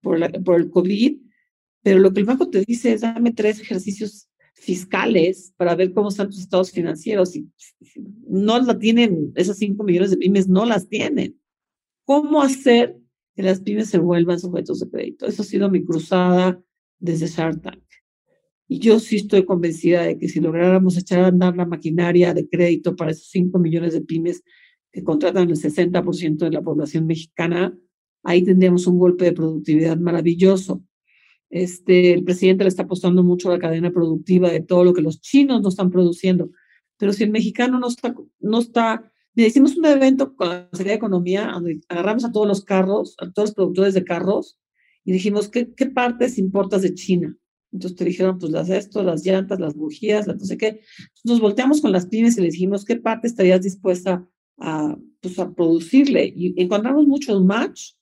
por, 0.00 0.18
la, 0.18 0.30
por 0.30 0.60
el 0.60 0.70
COVID, 0.70 1.18
pero 1.82 1.98
lo 1.98 2.12
que 2.12 2.20
el 2.20 2.26
banco 2.26 2.48
te 2.48 2.64
dice 2.64 2.92
es 2.92 3.00
dame 3.00 3.32
tres 3.32 3.60
ejercicios 3.60 4.28
fiscales 4.54 5.52
para 5.56 5.74
ver 5.74 5.92
cómo 5.92 6.08
están 6.08 6.28
tus 6.28 6.40
estados 6.40 6.70
financieros 6.70 7.34
y 7.34 7.48
no 8.28 8.60
la 8.60 8.78
tienen, 8.78 9.32
esas 9.34 9.58
cinco 9.58 9.82
millones 9.84 10.10
de 10.10 10.16
pymes 10.16 10.48
no 10.48 10.64
las 10.64 10.88
tienen. 10.88 11.38
¿Cómo 12.04 12.42
hacer 12.42 13.02
que 13.34 13.42
las 13.42 13.60
pymes 13.60 13.88
se 13.88 13.98
vuelvan 13.98 14.38
sujetos 14.38 14.80
de 14.80 14.90
crédito. 14.90 15.26
Eso 15.26 15.42
ha 15.42 15.44
sido 15.44 15.70
mi 15.70 15.84
cruzada 15.84 16.60
desde 16.98 17.26
Shark 17.26 17.62
Tank. 17.62 17.82
Y 18.68 18.78
yo 18.78 18.98
sí 19.00 19.16
estoy 19.16 19.44
convencida 19.44 20.02
de 20.02 20.18
que 20.18 20.28
si 20.28 20.40
lográramos 20.40 20.96
echar 20.96 21.20
a 21.20 21.26
andar 21.28 21.56
la 21.56 21.66
maquinaria 21.66 22.32
de 22.32 22.48
crédito 22.48 22.96
para 22.96 23.10
esos 23.10 23.28
5 23.28 23.58
millones 23.58 23.92
de 23.92 24.00
pymes 24.00 24.42
que 24.90 25.02
contratan 25.02 25.50
el 25.50 25.56
60% 25.56 26.36
de 26.38 26.50
la 26.50 26.62
población 26.62 27.06
mexicana, 27.06 27.76
ahí 28.22 28.42
tendríamos 28.42 28.86
un 28.86 28.98
golpe 28.98 29.24
de 29.24 29.32
productividad 29.32 29.96
maravilloso. 29.98 30.82
Este, 31.52 32.12
el 32.12 32.24
presidente 32.24 32.64
le 32.64 32.68
está 32.68 32.82
apostando 32.82 33.22
mucho 33.22 33.48
a 33.48 33.52
la 33.52 33.60
cadena 33.60 33.92
productiva 33.92 34.50
de 34.50 34.60
todo 34.60 34.82
lo 34.82 34.92
que 34.92 35.02
los 35.02 35.20
chinos 35.20 35.62
no 35.62 35.68
están 35.68 35.90
produciendo. 35.90 36.50
Pero 36.98 37.12
si 37.12 37.22
el 37.22 37.30
mexicano 37.30 37.78
no 37.78 37.86
está, 37.86 38.12
no 38.40 38.58
está 38.58 39.12
Mira, 39.34 39.48
hicimos 39.48 39.76
un 39.76 39.86
evento 39.86 40.36
con 40.36 40.48
la 40.50 40.62
Secretaría 40.64 40.92
de 40.92 40.96
Economía, 40.96 41.50
donde 41.54 41.80
agarramos 41.88 42.24
a 42.24 42.32
todos 42.32 42.46
los 42.46 42.64
carros, 42.64 43.14
a 43.18 43.30
todos 43.30 43.50
los 43.50 43.54
productores 43.54 43.94
de 43.94 44.04
carros, 44.04 44.58
y 45.04 45.12
dijimos, 45.12 45.48
¿qué, 45.48 45.72
qué 45.74 45.86
partes 45.86 46.38
importas 46.38 46.82
de 46.82 46.92
China? 46.94 47.34
Entonces 47.72 47.96
te 47.96 48.04
dijeron, 48.04 48.38
pues 48.38 48.52
las 48.52 48.68
esto, 48.68 49.02
las 49.02 49.24
llantas, 49.24 49.58
las 49.58 49.74
bujías, 49.74 50.26
la 50.26 50.34
no 50.34 50.44
sé 50.44 50.58
qué. 50.58 50.80
nos 51.24 51.40
volteamos 51.40 51.80
con 51.80 51.92
las 51.92 52.06
pymes 52.06 52.36
y 52.36 52.42
le 52.42 52.50
dijimos, 52.50 52.84
¿qué 52.84 52.96
parte 52.96 53.26
estarías 53.26 53.62
dispuesta 53.62 54.28
a, 54.58 54.98
pues, 55.20 55.38
a 55.38 55.50
producirle? 55.54 56.30
Y 56.36 56.60
encontramos 56.60 57.06
muchos 57.06 57.42
match, 57.42 57.92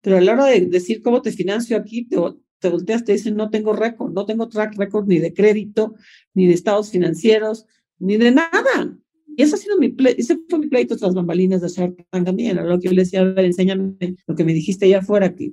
pero 0.00 0.16
a 0.16 0.20
la 0.20 0.32
hora 0.32 0.46
de 0.46 0.62
decir 0.62 1.00
cómo 1.00 1.22
te 1.22 1.30
financio 1.30 1.76
aquí, 1.76 2.08
te, 2.08 2.16
te 2.62 2.70
volteas, 2.70 3.04
te 3.04 3.12
dicen, 3.12 3.36
no 3.36 3.50
tengo 3.50 3.74
récord, 3.74 4.12
no 4.12 4.24
tengo 4.24 4.48
track 4.48 4.76
record 4.76 5.06
ni 5.06 5.18
de 5.18 5.34
crédito, 5.34 5.94
ni 6.32 6.46
de 6.46 6.54
estados 6.54 6.90
financieros, 6.90 7.66
ni 7.98 8.16
de 8.16 8.30
nada. 8.30 8.96
Y 9.36 9.42
ese, 9.42 9.56
ha 9.56 9.58
sido 9.58 9.76
mi 9.78 9.94
ese 10.16 10.38
fue 10.48 10.60
mi 10.60 10.68
pleito 10.68 10.96
tras 10.96 11.14
bambalinas 11.14 11.60
de 11.60 11.68
Shark 11.68 12.06
Tank 12.10 12.24
también. 12.24 12.56
Lo 12.56 12.78
que 12.78 12.88
yo 12.88 12.92
le 12.92 13.02
decía, 13.02 13.20
a 13.20 13.24
ver, 13.24 13.44
enséñame 13.44 13.96
lo 14.26 14.34
que 14.34 14.44
me 14.44 14.54
dijiste 14.54 14.86
allá 14.86 15.00
afuera, 15.00 15.34
que 15.34 15.52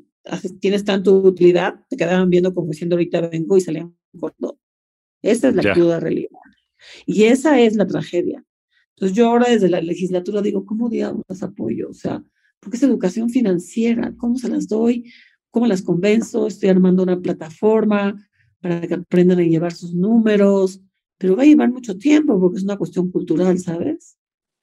tienes 0.60 0.86
tanta 0.86 1.12
utilidad, 1.12 1.76
te 1.90 1.98
quedaban 1.98 2.30
viendo 2.30 2.54
como 2.54 2.68
diciendo 2.72 2.96
ahorita 2.96 3.28
vengo 3.30 3.58
y 3.58 3.62
salían 3.62 3.96
corto. 4.20 4.60
Esa 5.22 5.50
es 5.50 5.56
la 5.56 5.74
cruda 5.74 6.00
realidad. 6.00 6.40
Y 7.06 7.24
esa 7.24 7.60
es 7.60 7.76
la 7.76 7.88
tragedia. 7.88 8.46
Entonces 8.96 9.18
yo 9.18 9.28
ahora 9.28 9.50
desde 9.50 9.70
la 9.70 9.82
legislatura 9.82 10.42
digo, 10.42 10.66
¿cómo 10.66 10.90
diablos 10.90 11.42
apoyo? 11.42 11.90
O 11.90 11.94
sea, 11.94 12.24
porque 12.60 12.78
es 12.78 12.84
educación 12.84 13.30
financiera, 13.30 14.14
¿cómo 14.18 14.38
se 14.38 14.50
las 14.50 14.68
doy? 14.68 15.12
¿Cómo 15.52 15.68
las 15.68 15.82
convenzo? 15.82 16.48
Estoy 16.48 16.70
armando 16.70 17.04
una 17.04 17.20
plataforma 17.20 18.16
para 18.62 18.82
que 18.82 18.94
aprendan 18.94 19.40
a 19.40 19.44
llevar 19.44 19.74
sus 19.74 19.94
números, 19.94 20.82
pero 21.18 21.36
va 21.36 21.44
a 21.44 21.46
llevar 21.46 21.70
mucho 21.70 21.98
tiempo 21.98 22.40
porque 22.40 22.58
es 22.58 22.64
una 22.64 22.78
cuestión 22.78 23.12
cultural, 23.12 23.58
¿sabes? 23.60 24.18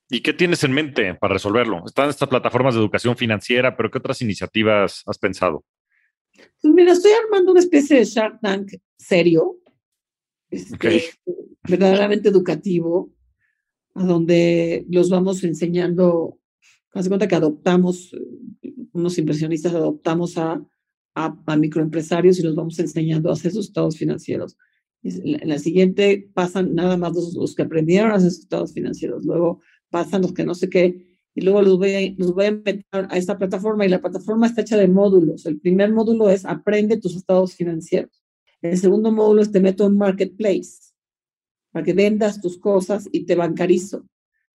¿Y 0.08 0.20
qué 0.20 0.32
tienes 0.32 0.62
en 0.62 0.72
mente 0.72 1.14
para 1.14 1.34
resolverlo? 1.34 1.82
Están 1.84 2.08
estas 2.08 2.28
plataformas 2.28 2.74
de 2.74 2.80
educación 2.80 3.16
financiera, 3.16 3.76
pero 3.76 3.90
¿qué 3.90 3.98
otras 3.98 4.22
iniciativas 4.22 5.02
has 5.06 5.18
pensado? 5.18 5.64
Pues 6.60 6.72
mira, 6.72 6.92
estoy 6.92 7.12
armando 7.12 7.50
una 7.50 7.60
especie 7.60 7.98
de 7.98 8.04
Shark 8.04 8.40
Tank 8.40 8.72
serio, 8.96 9.56
este, 10.50 11.04
verdaderamente 11.68 12.28
educativo, 12.28 13.10
a 13.94 14.04
donde 14.04 14.86
los 14.88 15.10
vamos 15.10 15.42
enseñando, 15.42 16.38
hace 16.92 17.08
cuenta 17.08 17.26
que 17.26 17.34
adoptamos, 17.34 18.14
unos 18.92 19.18
inversionistas 19.18 19.74
adoptamos 19.74 20.38
a, 20.38 20.64
a, 21.16 21.56
microempresarios 21.56 22.38
y 22.38 22.42
los 22.42 22.54
vamos 22.54 22.78
enseñando 22.78 23.30
a 23.30 23.32
hacer 23.32 23.50
sus 23.50 23.66
estados 23.66 23.96
financieros. 23.96 24.56
En 25.02 25.48
la, 25.48 25.58
siguiente 25.58 26.30
pasan 26.34 26.74
nada 26.74 26.96
más 26.96 27.14
los, 27.14 27.54
que 27.54 27.62
aprendieron 27.62 28.10
a 28.10 28.16
hacer 28.16 28.30
sus 28.30 28.40
estados 28.40 28.72
financieros, 28.72 29.24
luego 29.24 29.60
pasan 29.88 30.22
los 30.22 30.34
que 30.34 30.44
no 30.44 30.54
sé 30.54 30.68
qué, 30.68 31.06
y 31.34 31.40
luego 31.42 31.62
los 31.62 31.78
voy, 31.78 31.94
a, 31.94 32.14
los 32.18 32.34
voy 32.34 32.46
a 32.46 32.52
meter 32.52 32.84
a 32.92 33.16
esta 33.16 33.38
plataforma 33.38 33.84
y 33.84 33.88
la 33.88 34.00
plataforma 34.00 34.46
está 34.46 34.62
hecha 34.62 34.76
de 34.76 34.88
módulos. 34.88 35.44
El 35.46 35.60
primer 35.60 35.92
módulo 35.92 36.30
es 36.30 36.44
aprende 36.44 36.96
tus 36.96 37.14
estados 37.14 37.54
financieros. 37.54 38.22
El 38.62 38.78
segundo 38.78 39.12
módulo 39.12 39.42
es 39.42 39.52
te 39.52 39.60
meto 39.60 39.86
en 39.86 39.96
marketplace 39.96 40.92
para 41.70 41.84
que 41.84 41.92
vendas 41.92 42.40
tus 42.40 42.58
cosas 42.58 43.08
y 43.12 43.26
te 43.26 43.34
bancarizo. 43.34 44.06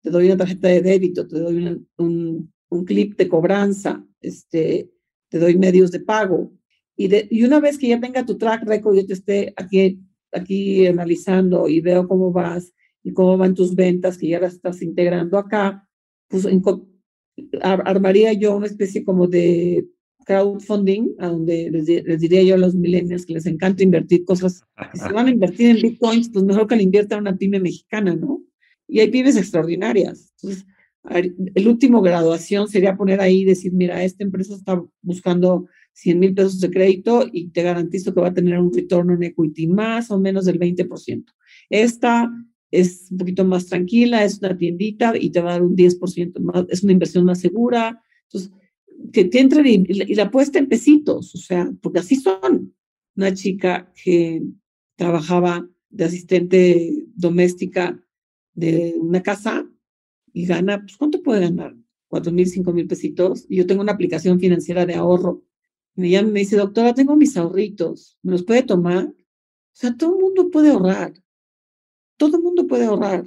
Te 0.02 0.12
doy 0.12 0.28
una 0.28 0.38
tarjeta 0.38 0.68
de 0.68 0.82
débito, 0.82 1.28
te 1.28 1.40
doy 1.40 1.86
un, 1.98 2.54
un, 2.70 2.86
clip 2.86 3.18
de 3.18 3.28
cobranza, 3.28 4.06
este, 4.22 4.92
te 5.30 5.40
doy 5.40 5.58
medios 5.58 5.92
de 5.92 6.00
pago. 6.00 6.52
Y, 6.96 7.08
de, 7.08 7.28
y 7.30 7.44
una 7.44 7.60
vez 7.60 7.78
que 7.78 7.88
ya 7.88 8.00
tenga 8.00 8.26
tu 8.26 8.38
track 8.38 8.64
record, 8.64 8.96
yo 8.96 9.06
te 9.06 9.14
esté 9.14 9.54
aquí, 9.56 10.00
aquí 10.32 10.88
analizando 10.88 11.68
y 11.68 11.82
veo 11.82 12.08
cómo 12.08 12.32
vas 12.32 12.74
y 13.04 13.14
cómo 13.14 13.38
van 13.38 13.54
tus 13.54 13.76
ventas, 13.76 14.18
que 14.18 14.28
ya 14.30 14.40
las 14.40 14.56
estás 14.56 14.82
integrando 14.82 15.38
acá, 15.38 15.88
pues 16.28 16.48
armaría 17.62 18.34
yo 18.34 18.56
una 18.56 18.66
especie 18.66 19.04
como 19.04 19.28
de 19.28 19.88
crowdfunding, 20.26 21.16
a 21.20 21.28
donde 21.28 21.72
les, 21.72 21.86
diría 22.20 22.44
yo 22.44 22.56
a 22.56 22.58
los 22.58 22.76
millennials 22.76 23.26
que 23.26 23.34
les 23.34 23.46
encanta 23.46 23.82
invertir 23.82 24.26
cosas, 24.26 24.62
si 24.94 25.14
van 25.14 25.28
a 25.28 25.32
invertir 25.32 25.70
en 25.70 25.82
bitcoins, 25.82 26.30
pues 26.30 26.44
mejor 26.44 26.68
que 26.68 26.76
le 26.76 26.84
inviertan 26.84 27.22
una 27.22 27.38
pyme 27.38 27.62
mexicana, 27.62 28.14
¿no? 28.14 28.44
Y 28.90 29.00
hay 29.00 29.10
pymes 29.10 29.38
extraordinarias. 29.38 30.34
Entonces, 30.36 30.66
el 31.10 31.68
último 31.68 32.02
graduación 32.02 32.68
sería 32.68 32.98
poner 32.98 33.22
ahí 33.22 33.42
y 33.42 33.46
decir, 33.46 33.72
mira, 33.74 34.04
esta 34.04 34.24
empresa 34.24 34.56
está 34.56 34.84
buscando 35.02 35.68
100 35.94 36.20
mil 36.20 36.34
pesos 36.34 36.60
de 36.60 36.70
crédito 36.70 37.28
y 37.32 37.50
te 37.50 37.64
garantizo 37.64 38.14
que 38.14 38.22
va 38.22 38.28
a 38.28 38.34
tener 38.34 38.60
un 38.60 38.74
retorno 38.74 39.14
en 39.14 39.24
equity 39.24 39.68
más 39.68 40.12
o 40.12 40.20
menos 40.20 40.46
del 40.46 40.60
20%. 40.60 41.26
Esta 41.70 42.32
es 42.72 43.08
un 43.12 43.18
poquito 43.18 43.46
más 43.46 43.66
tranquila, 43.66 44.24
es 44.24 44.40
una 44.40 44.58
tiendita 44.58 45.14
y 45.18 45.30
te 45.30 45.42
va 45.42 45.52
a 45.52 45.54
dar 45.54 45.64
un 45.64 45.76
10% 45.76 46.40
más, 46.40 46.66
es 46.70 46.84
una 46.84 46.94
inversión 46.94 47.26
más 47.26 47.40
segura. 47.40 48.02
Entonces, 48.24 48.52
que 49.12 49.26
te 49.26 49.40
entren 49.40 49.66
y, 49.66 50.16
la 50.16 50.24
apuesta 50.24 50.60
en 50.60 50.68
pesitos, 50.68 51.34
o 51.34 51.38
sea, 51.38 51.72
porque 51.82 52.00
así 52.00 52.16
son. 52.16 52.74
Una 53.16 53.34
chica 53.34 53.92
que 54.04 54.44
trabajaba 54.96 55.68
de 55.90 56.04
asistente 56.04 56.94
doméstica 57.16 58.00
de 58.54 58.94
una 59.00 59.24
casa 59.24 59.67
y 60.42 60.46
gana, 60.46 60.80
pues, 60.82 60.98
¿cuánto 60.98 61.22
puede 61.22 61.42
ganar? 61.42 61.76
Cuatro 62.08 62.32
mil, 62.32 62.48
cinco 62.48 62.74
mil 62.74 62.88
pesitos. 62.88 63.46
Y 63.50 63.58
yo 63.58 63.68
tengo 63.68 63.82
una 63.82 63.94
aplicación 63.94 64.40
financiera 64.40 64.86
de 64.86 64.96
ahorro. 64.96 65.44
Y 65.96 66.08
ella 66.08 66.24
me 66.24 66.42
dice, 66.42 66.58
doctora, 66.58 66.94
tengo 66.94 67.16
mis 67.16 67.36
ahorritos, 67.38 68.18
¿me 68.22 68.32
los 68.34 68.44
puede 68.44 68.64
tomar? 68.64 69.06
O 69.06 69.16
sea, 69.74 69.96
todo 69.96 70.16
el 70.16 70.22
mundo 70.22 70.50
puede 70.52 70.70
ahorrar 70.70 71.14
todo 72.18 72.38
el 72.38 72.44
mundo 72.44 72.68
puede 72.68 72.86
ahorrar. 72.86 73.24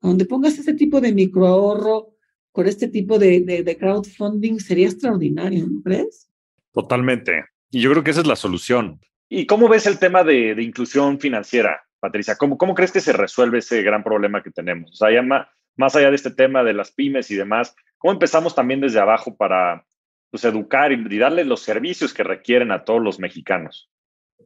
Donde 0.00 0.24
pongas 0.24 0.58
ese 0.58 0.74
tipo 0.74 1.00
de 1.00 1.12
microahorro 1.12 2.14
con 2.50 2.66
este 2.66 2.88
tipo 2.88 3.18
de, 3.18 3.40
de, 3.40 3.76
crowdfunding 3.76 4.58
sería 4.58 4.86
extraordinario, 4.88 5.66
¿no 5.66 5.82
crees? 5.82 6.28
Totalmente. 6.72 7.44
Y 7.70 7.80
yo 7.80 7.90
creo 7.90 8.02
que 8.02 8.10
esa 8.10 8.20
es 8.20 8.26
la 8.26 8.36
solución. 8.36 9.00
¿Y 9.28 9.46
cómo 9.46 9.68
ves 9.68 9.86
el 9.86 9.98
tema 9.98 10.24
de, 10.24 10.54
de 10.54 10.62
inclusión 10.62 11.20
financiera, 11.20 11.80
Patricia? 12.00 12.36
¿Cómo, 12.36 12.58
¿Cómo, 12.58 12.74
crees 12.74 12.92
que 12.92 13.00
se 13.00 13.12
resuelve 13.12 13.58
ese 13.58 13.82
gran 13.82 14.02
problema 14.02 14.42
que 14.42 14.50
tenemos? 14.50 14.90
O 14.90 14.94
sea, 14.94 15.12
ya 15.12 15.22
más, 15.76 15.96
allá 15.96 16.10
de 16.10 16.16
este 16.16 16.30
tema 16.30 16.62
de 16.64 16.74
las 16.74 16.92
pymes 16.92 17.30
y 17.30 17.36
demás, 17.36 17.74
¿cómo 17.98 18.12
empezamos 18.12 18.54
también 18.54 18.80
desde 18.80 19.00
abajo 19.00 19.36
para 19.36 19.86
pues, 20.30 20.44
educar 20.44 20.92
y, 20.92 21.14
y 21.14 21.18
darle 21.18 21.44
los 21.44 21.62
servicios 21.62 22.12
que 22.12 22.24
requieren 22.24 22.72
a 22.72 22.84
todos 22.84 23.02
los 23.02 23.18
mexicanos? 23.18 23.90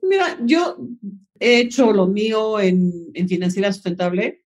Mira, 0.03 0.39
yo 0.45 0.79
he 1.41 1.61
hecho 1.61 1.93
lo 1.93 2.07
mío 2.07 2.61
en, 2.61 2.93
en 3.15 3.29
financiera 3.29 3.73
sustentable. 3.73 4.45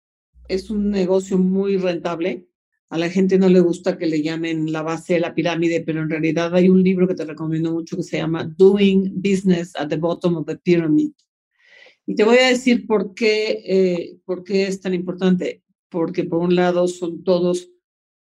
Es 0.49 0.71
un 0.71 0.91
negocio 0.91 1.39
muy 1.39 1.77
rentable. 1.77 2.47
A 2.91 2.99
la 2.99 3.09
gente 3.09 3.39
no 3.39 3.49
le 3.49 3.61
gusta 3.61 3.97
que 3.97 4.07
le 4.07 4.23
llamen 4.23 4.71
la 4.71 4.83
base 4.83 5.15
de 5.15 5.21
la 5.21 5.35
pirámide, 5.35 5.81
pero 5.81 6.03
en 6.03 6.11
realidad 6.11 6.55
hay 6.55 6.69
un 6.69 6.83
libro 6.83 7.09
que 7.09 7.15
te 7.15 7.25
recomiendo 7.25 7.73
mucho 7.73 7.97
que 7.97 8.03
se 8.03 8.19
llama 8.19 8.45
Doing 8.45 9.15
Business 9.15 9.75
at 9.77 9.89
the 9.89 9.97
Bottom 9.97 10.37
of 10.37 10.47
the 10.47 10.57
Pyramid. 10.57 11.13
Y 12.05 12.15
te 12.15 12.25
voy 12.25 12.37
a 12.39 12.49
decir 12.49 12.87
por 12.87 13.15
qué, 13.15 13.63
eh, 13.65 14.17
por 14.25 14.45
qué 14.45 14.67
es 14.67 14.81
tan 14.81 14.93
importante. 14.93 15.63
Porque 15.93 16.25
por 16.25 16.41
un 16.41 16.57
lado 16.57 16.89
son 16.89 17.23
todos 17.23 17.71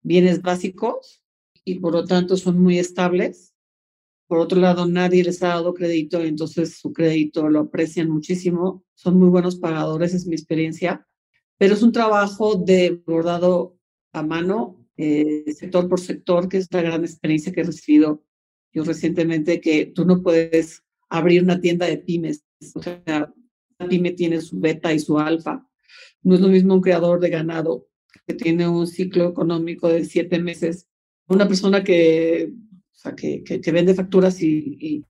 bienes 0.02 0.42
básicos 0.42 1.24
y 1.64 1.76
por 1.76 1.94
lo 1.94 2.06
tanto 2.06 2.36
son 2.36 2.60
muy 2.60 2.80
estables. 2.80 3.54
Por 4.28 4.40
otro 4.40 4.60
lado, 4.60 4.88
nadie 4.88 5.24
les 5.24 5.42
ha 5.44 5.50
dado 5.50 5.74
crédito, 5.74 6.22
entonces 6.22 6.78
su 6.80 6.92
crédito 6.94 7.48
lo 7.48 7.62
aprecian 7.62 8.10
muchísimo. 8.10 8.84
Son 8.96 9.18
muy 9.18 9.30
buenos 9.30 9.56
pagadores, 9.56 10.14
es 10.14 10.26
mi 10.26 10.36
experiencia. 10.36 11.08
Pero 11.58 11.76
es 11.76 11.84
un 11.84 11.92
trabajo 11.92 12.56
de 12.56 13.02
bordado 13.06 13.78
a 14.14 14.24
mano, 14.24 14.88
eh, 14.98 15.46
sector 15.54 15.88
por 15.88 16.00
sector, 16.00 16.50
que 16.50 16.58
es 16.58 16.68
la 16.72 16.82
gran 16.82 17.04
experiencia 17.04 17.52
que 17.54 17.62
he 17.62 17.66
recibido 17.66 18.24
yo 18.74 18.84
recientemente, 18.84 19.62
que 19.62 19.88
tú 19.88 20.06
no 20.06 20.22
puedes 20.22 20.84
abrir 21.10 21.44
una 21.44 21.60
tienda 21.60 21.86
de 21.86 21.98
pymes. 21.98 22.46
O 22.74 22.82
sea, 22.82 23.02
la 23.06 23.88
pyme 23.88 24.12
tiene 24.12 24.42
su 24.42 24.60
beta 24.60 24.92
y 24.94 25.00
su 25.00 25.20
alfa. 25.20 25.69
No 26.24 26.36
es 26.36 26.42
lo 26.42 26.48
mismo 26.50 26.74
un 26.74 26.82
creador 26.82 27.20
de 27.20 27.30
ganado 27.30 27.88
que 28.28 28.34
tiene 28.34 28.68
un 28.68 28.88
ciclo 28.88 29.30
económico 29.30 29.88
de 29.88 30.06
siete 30.06 30.40
meses. 30.40 30.88
Una 31.28 31.48
persona 31.48 31.84
que 31.84 32.54
que, 33.16 33.72
vende 33.72 33.94
facturas 33.94 34.42
y, 34.42 35.06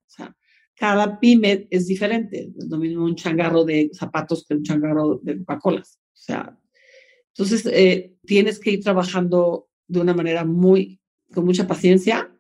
cada 0.75 1.19
pyme 1.19 1.67
es 1.69 1.87
diferente. 1.87 2.53
Es 2.57 2.69
lo 2.69 2.77
mismo 2.77 3.03
un 3.03 3.15
changarro 3.15 3.65
de 3.65 3.89
zapatos 3.93 4.45
que 4.47 4.53
un 4.53 4.63
changarro 4.63 5.19
de 5.21 5.37
Coca-Cola. 5.39 5.81
O 5.81 6.13
sea, 6.13 6.57
entonces 7.33 7.65
eh, 7.65 8.15
tienes 8.25 8.59
que 8.59 8.71
ir 8.71 8.79
trabajando 8.81 9.67
de 9.87 9.99
una 9.99 10.13
manera 10.13 10.45
muy, 10.45 11.01
con 11.33 11.43
mucha 11.43 11.67
paciencia 11.67 12.33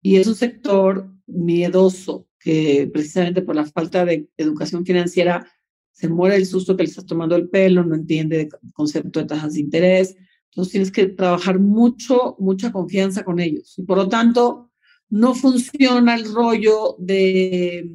y 0.00 0.16
es 0.16 0.28
un 0.28 0.36
sector 0.36 1.12
miedoso 1.26 2.28
que 2.38 2.88
precisamente 2.92 3.42
por 3.42 3.56
la 3.56 3.64
falta 3.64 4.04
de 4.04 4.28
educación 4.36 4.86
financiera 4.86 5.50
se 5.92 6.08
muere 6.08 6.36
el 6.36 6.46
susto 6.46 6.76
que 6.76 6.84
le 6.84 6.88
estás 6.88 7.06
tomando 7.06 7.36
el 7.36 7.48
pelo, 7.48 7.84
no 7.84 7.94
entiende 7.94 8.42
el 8.42 8.48
concepto 8.72 9.20
de 9.20 9.26
tasas 9.26 9.54
de 9.54 9.60
interés. 9.60 10.16
Entonces 10.50 10.72
tienes 10.72 10.90
que 10.90 11.06
trabajar 11.06 11.58
mucho, 11.58 12.36
mucha 12.38 12.72
confianza 12.72 13.24
con 13.24 13.38
ellos. 13.38 13.78
Y 13.78 13.82
por 13.82 13.98
lo 13.98 14.08
tanto, 14.08 14.70
no 15.10 15.34
funciona 15.34 16.14
el 16.14 16.32
rollo 16.32 16.96
de, 16.98 17.88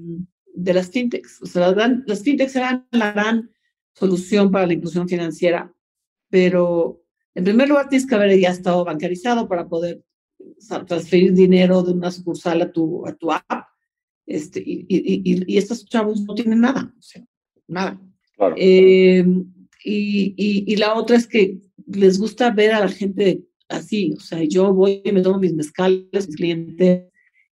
de 0.54 0.74
las 0.74 0.90
fintechs. 0.90 1.42
O 1.42 1.46
sea, 1.46 1.72
las, 1.72 2.24
fintechs 2.24 2.54
serán 2.54 2.88
la 2.92 3.12
gran 3.12 3.52
solución 3.94 4.52
para 4.52 4.68
la 4.68 4.74
inclusión 4.74 5.08
financiera, 5.08 5.74
pero 6.30 7.02
en 7.34 7.44
primer 7.44 7.70
lugar 7.70 7.90
tienes 7.90 8.08
que 8.08 8.16
haber 8.16 8.38
ya 8.40 8.50
estado 8.50 8.84
bancarizado 8.84 9.48
para 9.48 9.68
poder 9.68 10.04
transferir 10.88 11.34
dinero 11.34 11.82
de 11.82 11.94
una 11.94 12.12
sucursal 12.12 12.62
a 12.62 12.72
tu, 12.72 13.06
a 13.08 13.14
tu 13.14 13.32
app. 13.32 13.68
Este, 14.26 14.60
y, 14.60 14.86
y, 14.90 15.54
y, 15.54 15.58
estos 15.58 15.86
chavos 15.86 16.22
no 16.22 16.34
tienen 16.34 16.62
nada, 16.62 16.92
o 16.98 17.02
sea, 17.02 17.24
nada. 17.68 18.00
Eh, 18.58 19.24
y, 19.84 20.64
y, 20.68 20.76
la 20.76 20.96
otra 20.96 21.16
es 21.16 21.28
que 21.28 21.60
les 21.88 22.20
gusta 22.20 22.52
ver 22.52 22.74
a 22.74 22.82
la 22.82 22.90
gente 22.90 23.44
así, 23.70 24.14
o 24.18 24.20
sea, 24.20 24.44
yo 24.44 24.74
voy 24.74 25.02
y 25.04 25.12
me 25.12 25.22
tomo 25.22 25.40
mis 25.40 25.54
mezcales, 25.54 26.28
mis 26.28 26.36
clientes, 26.36 27.06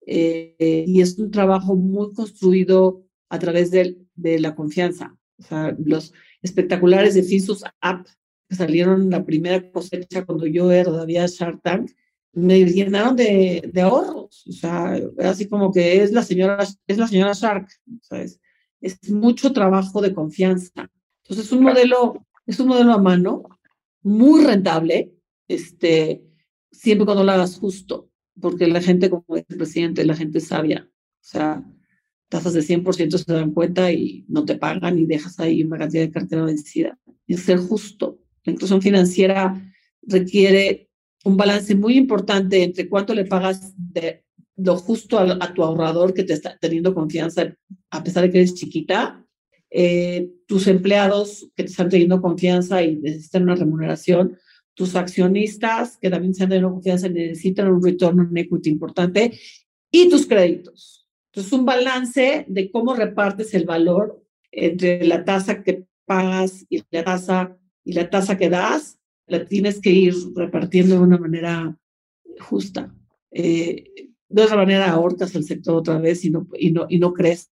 eh, 0.06 0.84
y 0.86 1.00
es 1.00 1.18
un 1.18 1.30
trabajo 1.30 1.74
muy 1.74 2.12
construido 2.14 3.04
a 3.28 3.38
través 3.38 3.70
de, 3.70 3.96
de 4.14 4.40
la 4.40 4.54
confianza. 4.54 5.16
O 5.38 5.42
sea, 5.42 5.76
los 5.84 6.12
espectaculares 6.42 7.14
de 7.14 7.22
Finsus 7.22 7.64
App 7.80 8.06
que 8.48 8.56
salieron 8.56 9.10
la 9.10 9.24
primera 9.24 9.70
cosecha 9.70 10.24
cuando 10.24 10.46
yo 10.46 10.72
era 10.72 10.84
todavía 10.84 11.26
Shark 11.26 11.62
Tank, 11.62 11.92
me 12.32 12.64
llenaron 12.64 13.14
de, 13.14 13.62
de 13.72 13.80
ahorros. 13.80 14.44
O 14.48 14.52
sea, 14.52 15.00
así 15.20 15.48
como 15.48 15.72
que 15.72 16.02
es 16.02 16.12
la 16.12 16.22
señora, 16.22 16.66
es 16.86 16.98
la 16.98 17.06
señora 17.06 17.32
Shark. 17.32 17.68
¿sabes? 18.02 18.40
Es 18.80 19.10
mucho 19.10 19.52
trabajo 19.52 20.00
de 20.00 20.14
confianza. 20.14 20.90
Entonces, 21.22 21.46
es 21.46 21.52
un 21.52 21.62
modelo, 21.62 22.26
es 22.46 22.58
un 22.60 22.68
modelo 22.68 22.92
a 22.92 22.98
mano, 22.98 23.44
muy 24.02 24.44
rentable, 24.44 25.12
este, 25.48 26.24
siempre 26.70 27.04
cuando 27.04 27.24
lo 27.24 27.32
hagas 27.32 27.58
justo, 27.58 28.10
porque 28.40 28.66
la 28.66 28.80
gente, 28.80 29.10
como 29.10 29.24
el 29.36 29.44
presidente, 29.44 30.04
la 30.04 30.16
gente 30.16 30.40
sabia, 30.40 30.88
o 30.88 31.22
sea, 31.22 31.64
tasas 32.30 32.54
de 32.54 32.62
100% 32.62 33.18
se 33.18 33.32
dan 33.32 33.50
cuenta 33.50 33.92
y 33.92 34.24
no 34.28 34.44
te 34.44 34.56
pagan 34.56 34.98
y 34.98 35.04
dejas 35.04 35.38
ahí 35.40 35.62
una 35.62 35.78
cantidad 35.78 36.04
de 36.04 36.12
cartera 36.12 36.44
vencida. 36.44 36.98
Y 37.26 37.36
ser 37.36 37.58
justo. 37.58 38.20
La 38.44 38.52
inclusión 38.52 38.80
financiera 38.80 39.60
requiere 40.02 40.88
un 41.24 41.36
balance 41.36 41.74
muy 41.74 41.96
importante 41.96 42.62
entre 42.62 42.88
cuánto 42.88 43.14
le 43.14 43.24
pagas 43.24 43.74
de 43.76 44.24
lo 44.62 44.76
justo 44.76 45.18
a, 45.18 45.54
tu 45.54 45.62
ahorrador 45.62 46.14
que 46.14 46.24
te 46.24 46.34
está 46.34 46.56
teniendo 46.60 46.94
confianza, 46.94 47.54
a 47.90 48.04
pesar 48.04 48.24
de 48.24 48.30
que 48.30 48.38
eres 48.38 48.54
chiquita, 48.54 49.24
eh, 49.70 50.30
tus 50.46 50.66
empleados 50.66 51.48
que 51.54 51.64
te 51.64 51.70
están 51.70 51.88
teniendo 51.88 52.20
confianza 52.20 52.82
y 52.82 52.96
necesitan 52.96 53.44
una 53.44 53.54
remuneración, 53.54 54.36
tus 54.74 54.96
accionistas 54.96 55.96
que 55.98 56.10
también 56.10 56.32
están 56.32 56.48
teniendo 56.48 56.72
confianza 56.72 57.06
y 57.06 57.10
necesitan 57.10 57.68
un 57.68 57.82
retorno 57.82 58.28
en 58.28 58.36
equity 58.36 58.70
importante, 58.70 59.38
y 59.90 60.08
tus 60.08 60.26
créditos. 60.26 61.06
Entonces, 61.32 61.52
un 61.52 61.64
balance 61.64 62.44
de 62.48 62.70
cómo 62.70 62.94
repartes 62.94 63.54
el 63.54 63.64
valor 63.64 64.24
entre 64.50 65.04
la 65.04 65.24
tasa 65.24 65.62
que 65.62 65.84
pagas 66.04 66.66
y 66.68 66.82
la 66.90 67.04
tasa 67.04 67.56
y 67.84 67.92
la 67.92 68.10
tasa 68.10 68.36
que 68.36 68.50
das, 68.50 68.98
la 69.26 69.44
tienes 69.44 69.80
que 69.80 69.90
ir 69.90 70.14
repartiendo 70.34 70.96
de 70.96 71.00
una 71.00 71.18
manera 71.18 71.76
justa. 72.40 72.94
Eh, 73.30 74.09
de 74.30 74.42
otra 74.42 74.56
manera 74.56 74.90
ahorcas 74.90 75.34
el 75.34 75.44
sector 75.44 75.74
otra 75.74 75.98
vez 75.98 76.24
y 76.24 76.30
no, 76.30 76.46
y 76.56 76.70
no, 76.70 76.86
y 76.88 76.98
no 76.98 77.12
crece. 77.12 77.48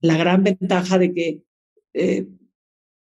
La 0.00 0.16
gran 0.16 0.44
ventaja 0.44 0.98
de 0.98 1.12
que 1.12 1.42
eh, 1.94 2.26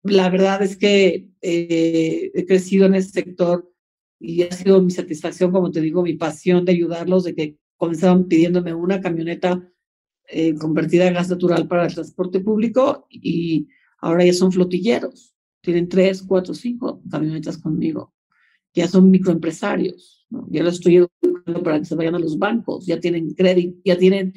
la 0.03 0.29
verdad 0.29 0.61
es 0.61 0.77
que 0.77 1.29
eh, 1.41 2.31
he 2.33 2.45
crecido 2.45 2.85
en 2.85 2.95
ese 2.95 3.09
sector 3.09 3.71
y 4.19 4.43
ha 4.43 4.51
sido 4.51 4.81
mi 4.81 4.91
satisfacción, 4.91 5.51
como 5.51 5.71
te 5.71 5.81
digo, 5.81 6.03
mi 6.03 6.13
pasión 6.13 6.65
de 6.65 6.73
ayudarlos, 6.73 7.23
de 7.23 7.35
que 7.35 7.57
comenzaban 7.77 8.27
pidiéndome 8.27 8.73
una 8.73 8.99
camioneta 8.99 9.69
eh, 10.27 10.55
convertida 10.55 11.07
en 11.07 11.13
gas 11.13 11.29
natural 11.29 11.67
para 11.67 11.85
el 11.85 11.93
transporte 11.93 12.41
público 12.41 13.07
y 13.09 13.69
ahora 13.99 14.25
ya 14.25 14.33
son 14.33 14.51
flotilleros. 14.51 15.35
Tienen 15.61 15.87
tres, 15.87 16.21
cuatro, 16.21 16.53
cinco 16.53 17.01
camionetas 17.09 17.57
conmigo. 17.57 18.13
Ya 18.73 18.87
son 18.87 19.09
microempresarios. 19.09 20.25
¿no? 20.29 20.47
Ya 20.49 20.63
los 20.63 20.75
estoy 20.75 20.97
educando 20.97 21.36
para 21.63 21.79
que 21.79 21.85
se 21.85 21.95
vayan 21.95 22.15
a 22.15 22.19
los 22.19 22.37
bancos. 22.37 22.85
Ya 22.85 22.99
tienen 22.99 23.33
crédito, 23.33 23.79
ya 23.83 23.97
tienen, 23.97 24.33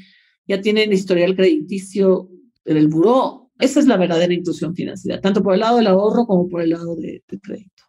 ya 0.47 0.61
tienen 0.61 0.93
historial 0.93 1.37
crediticio 1.37 2.31
en 2.65 2.77
el 2.77 2.89
buró. 2.89 3.51
Esa 3.59 3.81
es 3.81 3.87
la 3.87 3.97
verdadera 3.97 4.33
inclusión 4.33 4.75
financiera, 4.75 5.21
tanto 5.21 5.43
por 5.43 5.55
el 5.55 5.61
lado 5.61 5.77
del 5.77 5.87
ahorro 5.87 6.27
como 6.27 6.49
por 6.49 6.63
el 6.63 6.71
lado 6.71 6.97
del 6.97 7.23
de 7.27 7.41
crédito. 7.41 7.85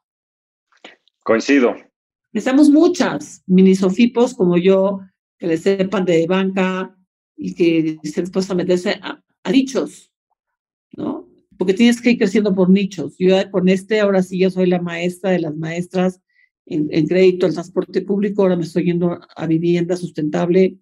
Coincido. 1.23 1.75
Necesitamos 2.33 2.69
muchas 2.69 3.43
mini 3.45 3.75
sofipos 3.75 4.33
como 4.33 4.57
yo, 4.57 4.99
que 5.37 5.47
le 5.47 5.57
sepan 5.57 6.05
de 6.05 6.25
banca 6.27 6.95
y 7.35 7.53
que 7.53 7.99
estén 8.03 8.25
dispuestos 8.25 8.51
a 8.51 8.55
meterse 8.55 8.99
a, 9.01 9.51
dichos, 9.51 10.11
¿no? 10.93 11.27
Porque 11.57 11.73
tienes 11.73 12.01
que 12.01 12.11
ir 12.11 12.17
creciendo 12.17 12.53
por 12.53 12.69
nichos. 12.69 13.15
Yo 13.17 13.35
con 13.51 13.67
este, 13.69 13.99
ahora 13.99 14.23
sí, 14.23 14.39
yo 14.39 14.49
soy 14.49 14.67
la 14.67 14.81
maestra 14.81 15.31
de 15.31 15.39
las 15.39 15.55
maestras 15.55 16.21
en, 16.73 17.07
crédito 17.07 17.45
al 17.45 17.53
transporte 17.53 18.01
público, 18.01 18.41
ahora 18.41 18.55
me 18.55 18.63
estoy 18.63 18.85
yendo 18.85 19.19
a 19.35 19.47
vivienda 19.47 19.95
sustentable, 19.95 20.77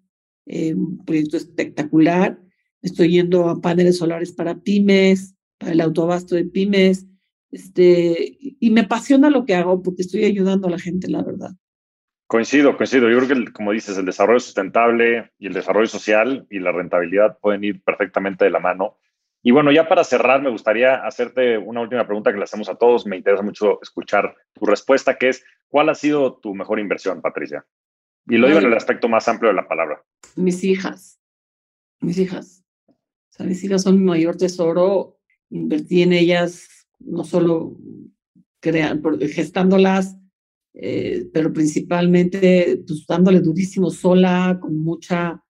eh, 0.46 0.74
un 0.74 1.04
proyecto 1.04 1.36
espectacular. 1.36 2.40
Estoy 2.82 3.10
yendo 3.10 3.48
a 3.48 3.60
paneles 3.60 3.98
solares 3.98 4.32
para 4.32 4.60
pymes, 4.60 5.34
para 5.58 5.72
el 5.72 5.80
autoabasto 5.80 6.34
de 6.34 6.44
pymes, 6.44 7.06
este, 7.50 8.38
y 8.38 8.70
me 8.70 8.82
apasiona 8.82 9.28
lo 9.28 9.44
que 9.44 9.54
hago 9.54 9.82
porque 9.82 10.02
estoy 10.02 10.24
ayudando 10.24 10.68
a 10.68 10.70
la 10.70 10.78
gente, 10.78 11.08
la 11.08 11.22
verdad. 11.22 11.50
Coincido, 12.26 12.76
coincido. 12.76 13.10
Yo 13.10 13.18
creo 13.18 13.44
que, 13.44 13.52
como 13.52 13.72
dices, 13.72 13.98
el 13.98 14.06
desarrollo 14.06 14.38
sustentable 14.38 15.32
y 15.38 15.48
el 15.48 15.52
desarrollo 15.52 15.88
social 15.88 16.46
y 16.48 16.60
la 16.60 16.70
rentabilidad 16.70 17.38
pueden 17.40 17.64
ir 17.64 17.82
perfectamente 17.82 18.44
de 18.44 18.52
la 18.52 18.60
mano. 18.60 18.98
Y 19.42 19.50
bueno, 19.50 19.72
ya 19.72 19.88
para 19.88 20.04
cerrar, 20.04 20.40
me 20.40 20.50
gustaría 20.50 20.94
hacerte 20.96 21.58
una 21.58 21.80
última 21.80 22.06
pregunta 22.06 22.30
que 22.30 22.38
le 22.38 22.44
hacemos 22.44 22.68
a 22.68 22.76
todos. 22.76 23.04
Me 23.04 23.16
interesa 23.16 23.42
mucho 23.42 23.80
escuchar 23.82 24.36
tu 24.52 24.64
respuesta, 24.64 25.16
que 25.16 25.30
es, 25.30 25.44
¿cuál 25.70 25.88
ha 25.88 25.94
sido 25.94 26.36
tu 26.36 26.54
mejor 26.54 26.78
inversión, 26.78 27.22
Patricia? 27.22 27.66
Y 28.26 28.36
lo 28.36 28.46
digo 28.46 28.58
en 28.58 28.66
el 28.66 28.74
aspecto 28.74 29.08
más 29.08 29.26
amplio 29.28 29.50
de 29.50 29.56
la 29.56 29.66
palabra. 29.66 30.04
Mis 30.36 30.62
hijas, 30.62 31.18
mis 32.00 32.18
hijas. 32.18 32.64
O 32.86 32.94
sea, 33.30 33.46
mis 33.46 33.64
hijas 33.64 33.82
son 33.82 33.98
mi 33.98 34.04
mayor 34.04 34.36
tesoro. 34.36 35.18
Invertí 35.48 36.02
en 36.02 36.12
ellas, 36.12 36.68
no 36.98 37.24
solo 37.24 37.76
crean, 38.60 39.02
gestándolas, 39.32 40.16
eh, 40.74 41.28
pero 41.32 41.52
principalmente 41.52 42.82
pues, 42.86 43.06
dándole 43.06 43.40
durísimo 43.40 43.90
sola, 43.90 44.58
con 44.60 44.78
mucha, 44.78 45.42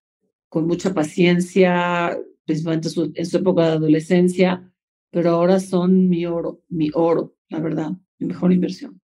con 0.48 0.66
mucha 0.66 0.94
paciencia, 0.94 2.16
principalmente 2.46 2.88
en 3.14 3.26
su 3.26 3.36
época 3.36 3.62
de 3.62 3.72
adolescencia, 3.72 4.72
pero 5.10 5.30
ahora 5.30 5.60
son 5.60 6.08
mi 6.08 6.24
oro, 6.24 6.62
mi 6.68 6.90
oro, 6.94 7.36
la 7.48 7.60
verdad, 7.60 7.90
mi 8.18 8.28
mejor 8.28 8.52
inversión. 8.52 8.99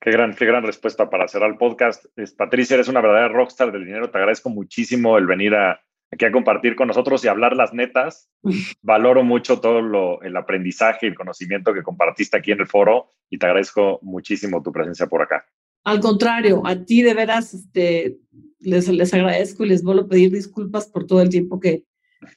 Qué 0.00 0.12
gran, 0.12 0.34
qué 0.34 0.46
gran 0.46 0.62
respuesta 0.62 1.10
para 1.10 1.26
cerrar 1.26 1.50
el 1.50 1.56
podcast. 1.56 2.04
Es, 2.16 2.32
Patricia, 2.32 2.74
eres 2.74 2.88
una 2.88 3.00
verdadera 3.00 3.28
rockstar 3.28 3.72
del 3.72 3.84
dinero. 3.84 4.10
Te 4.10 4.18
agradezco 4.18 4.48
muchísimo 4.48 5.18
el 5.18 5.26
venir 5.26 5.54
a, 5.54 5.80
aquí 6.12 6.24
a 6.24 6.32
compartir 6.32 6.76
con 6.76 6.88
nosotros 6.88 7.24
y 7.24 7.28
hablar 7.28 7.56
las 7.56 7.74
netas. 7.74 8.30
Valoro 8.82 9.24
mucho 9.24 9.60
todo 9.60 9.82
lo, 9.82 10.22
el 10.22 10.36
aprendizaje 10.36 11.06
y 11.06 11.08
el 11.08 11.16
conocimiento 11.16 11.74
que 11.74 11.82
compartiste 11.82 12.36
aquí 12.36 12.52
en 12.52 12.60
el 12.60 12.68
foro 12.68 13.12
y 13.28 13.38
te 13.38 13.46
agradezco 13.46 13.98
muchísimo 14.02 14.62
tu 14.62 14.72
presencia 14.72 15.06
por 15.06 15.22
acá. 15.22 15.44
Al 15.84 16.00
contrario, 16.00 16.62
a 16.64 16.84
ti 16.84 17.02
de 17.02 17.14
veras 17.14 17.54
este, 17.54 18.18
les, 18.60 18.88
les 18.88 19.14
agradezco 19.14 19.64
y 19.64 19.68
les 19.68 19.82
vuelvo 19.82 20.02
a 20.02 20.08
pedir 20.08 20.30
disculpas 20.30 20.86
por 20.86 21.06
todo 21.06 21.22
el 21.22 21.28
tiempo 21.28 21.58
que, 21.58 21.84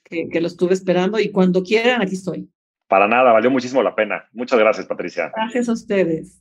que, 0.03 0.29
que 0.29 0.41
lo 0.41 0.47
estuve 0.47 0.73
esperando 0.73 1.19
y 1.19 1.31
cuando 1.31 1.61
quieran, 1.61 2.01
aquí 2.01 2.15
estoy. 2.15 2.49
Para 2.87 3.07
nada, 3.07 3.31
valió 3.31 3.51
muchísimo 3.51 3.83
la 3.83 3.95
pena. 3.95 4.27
Muchas 4.31 4.59
gracias, 4.59 4.85
Patricia. 4.85 5.31
Gracias 5.35 5.69
a 5.69 5.73
ustedes. 5.73 6.40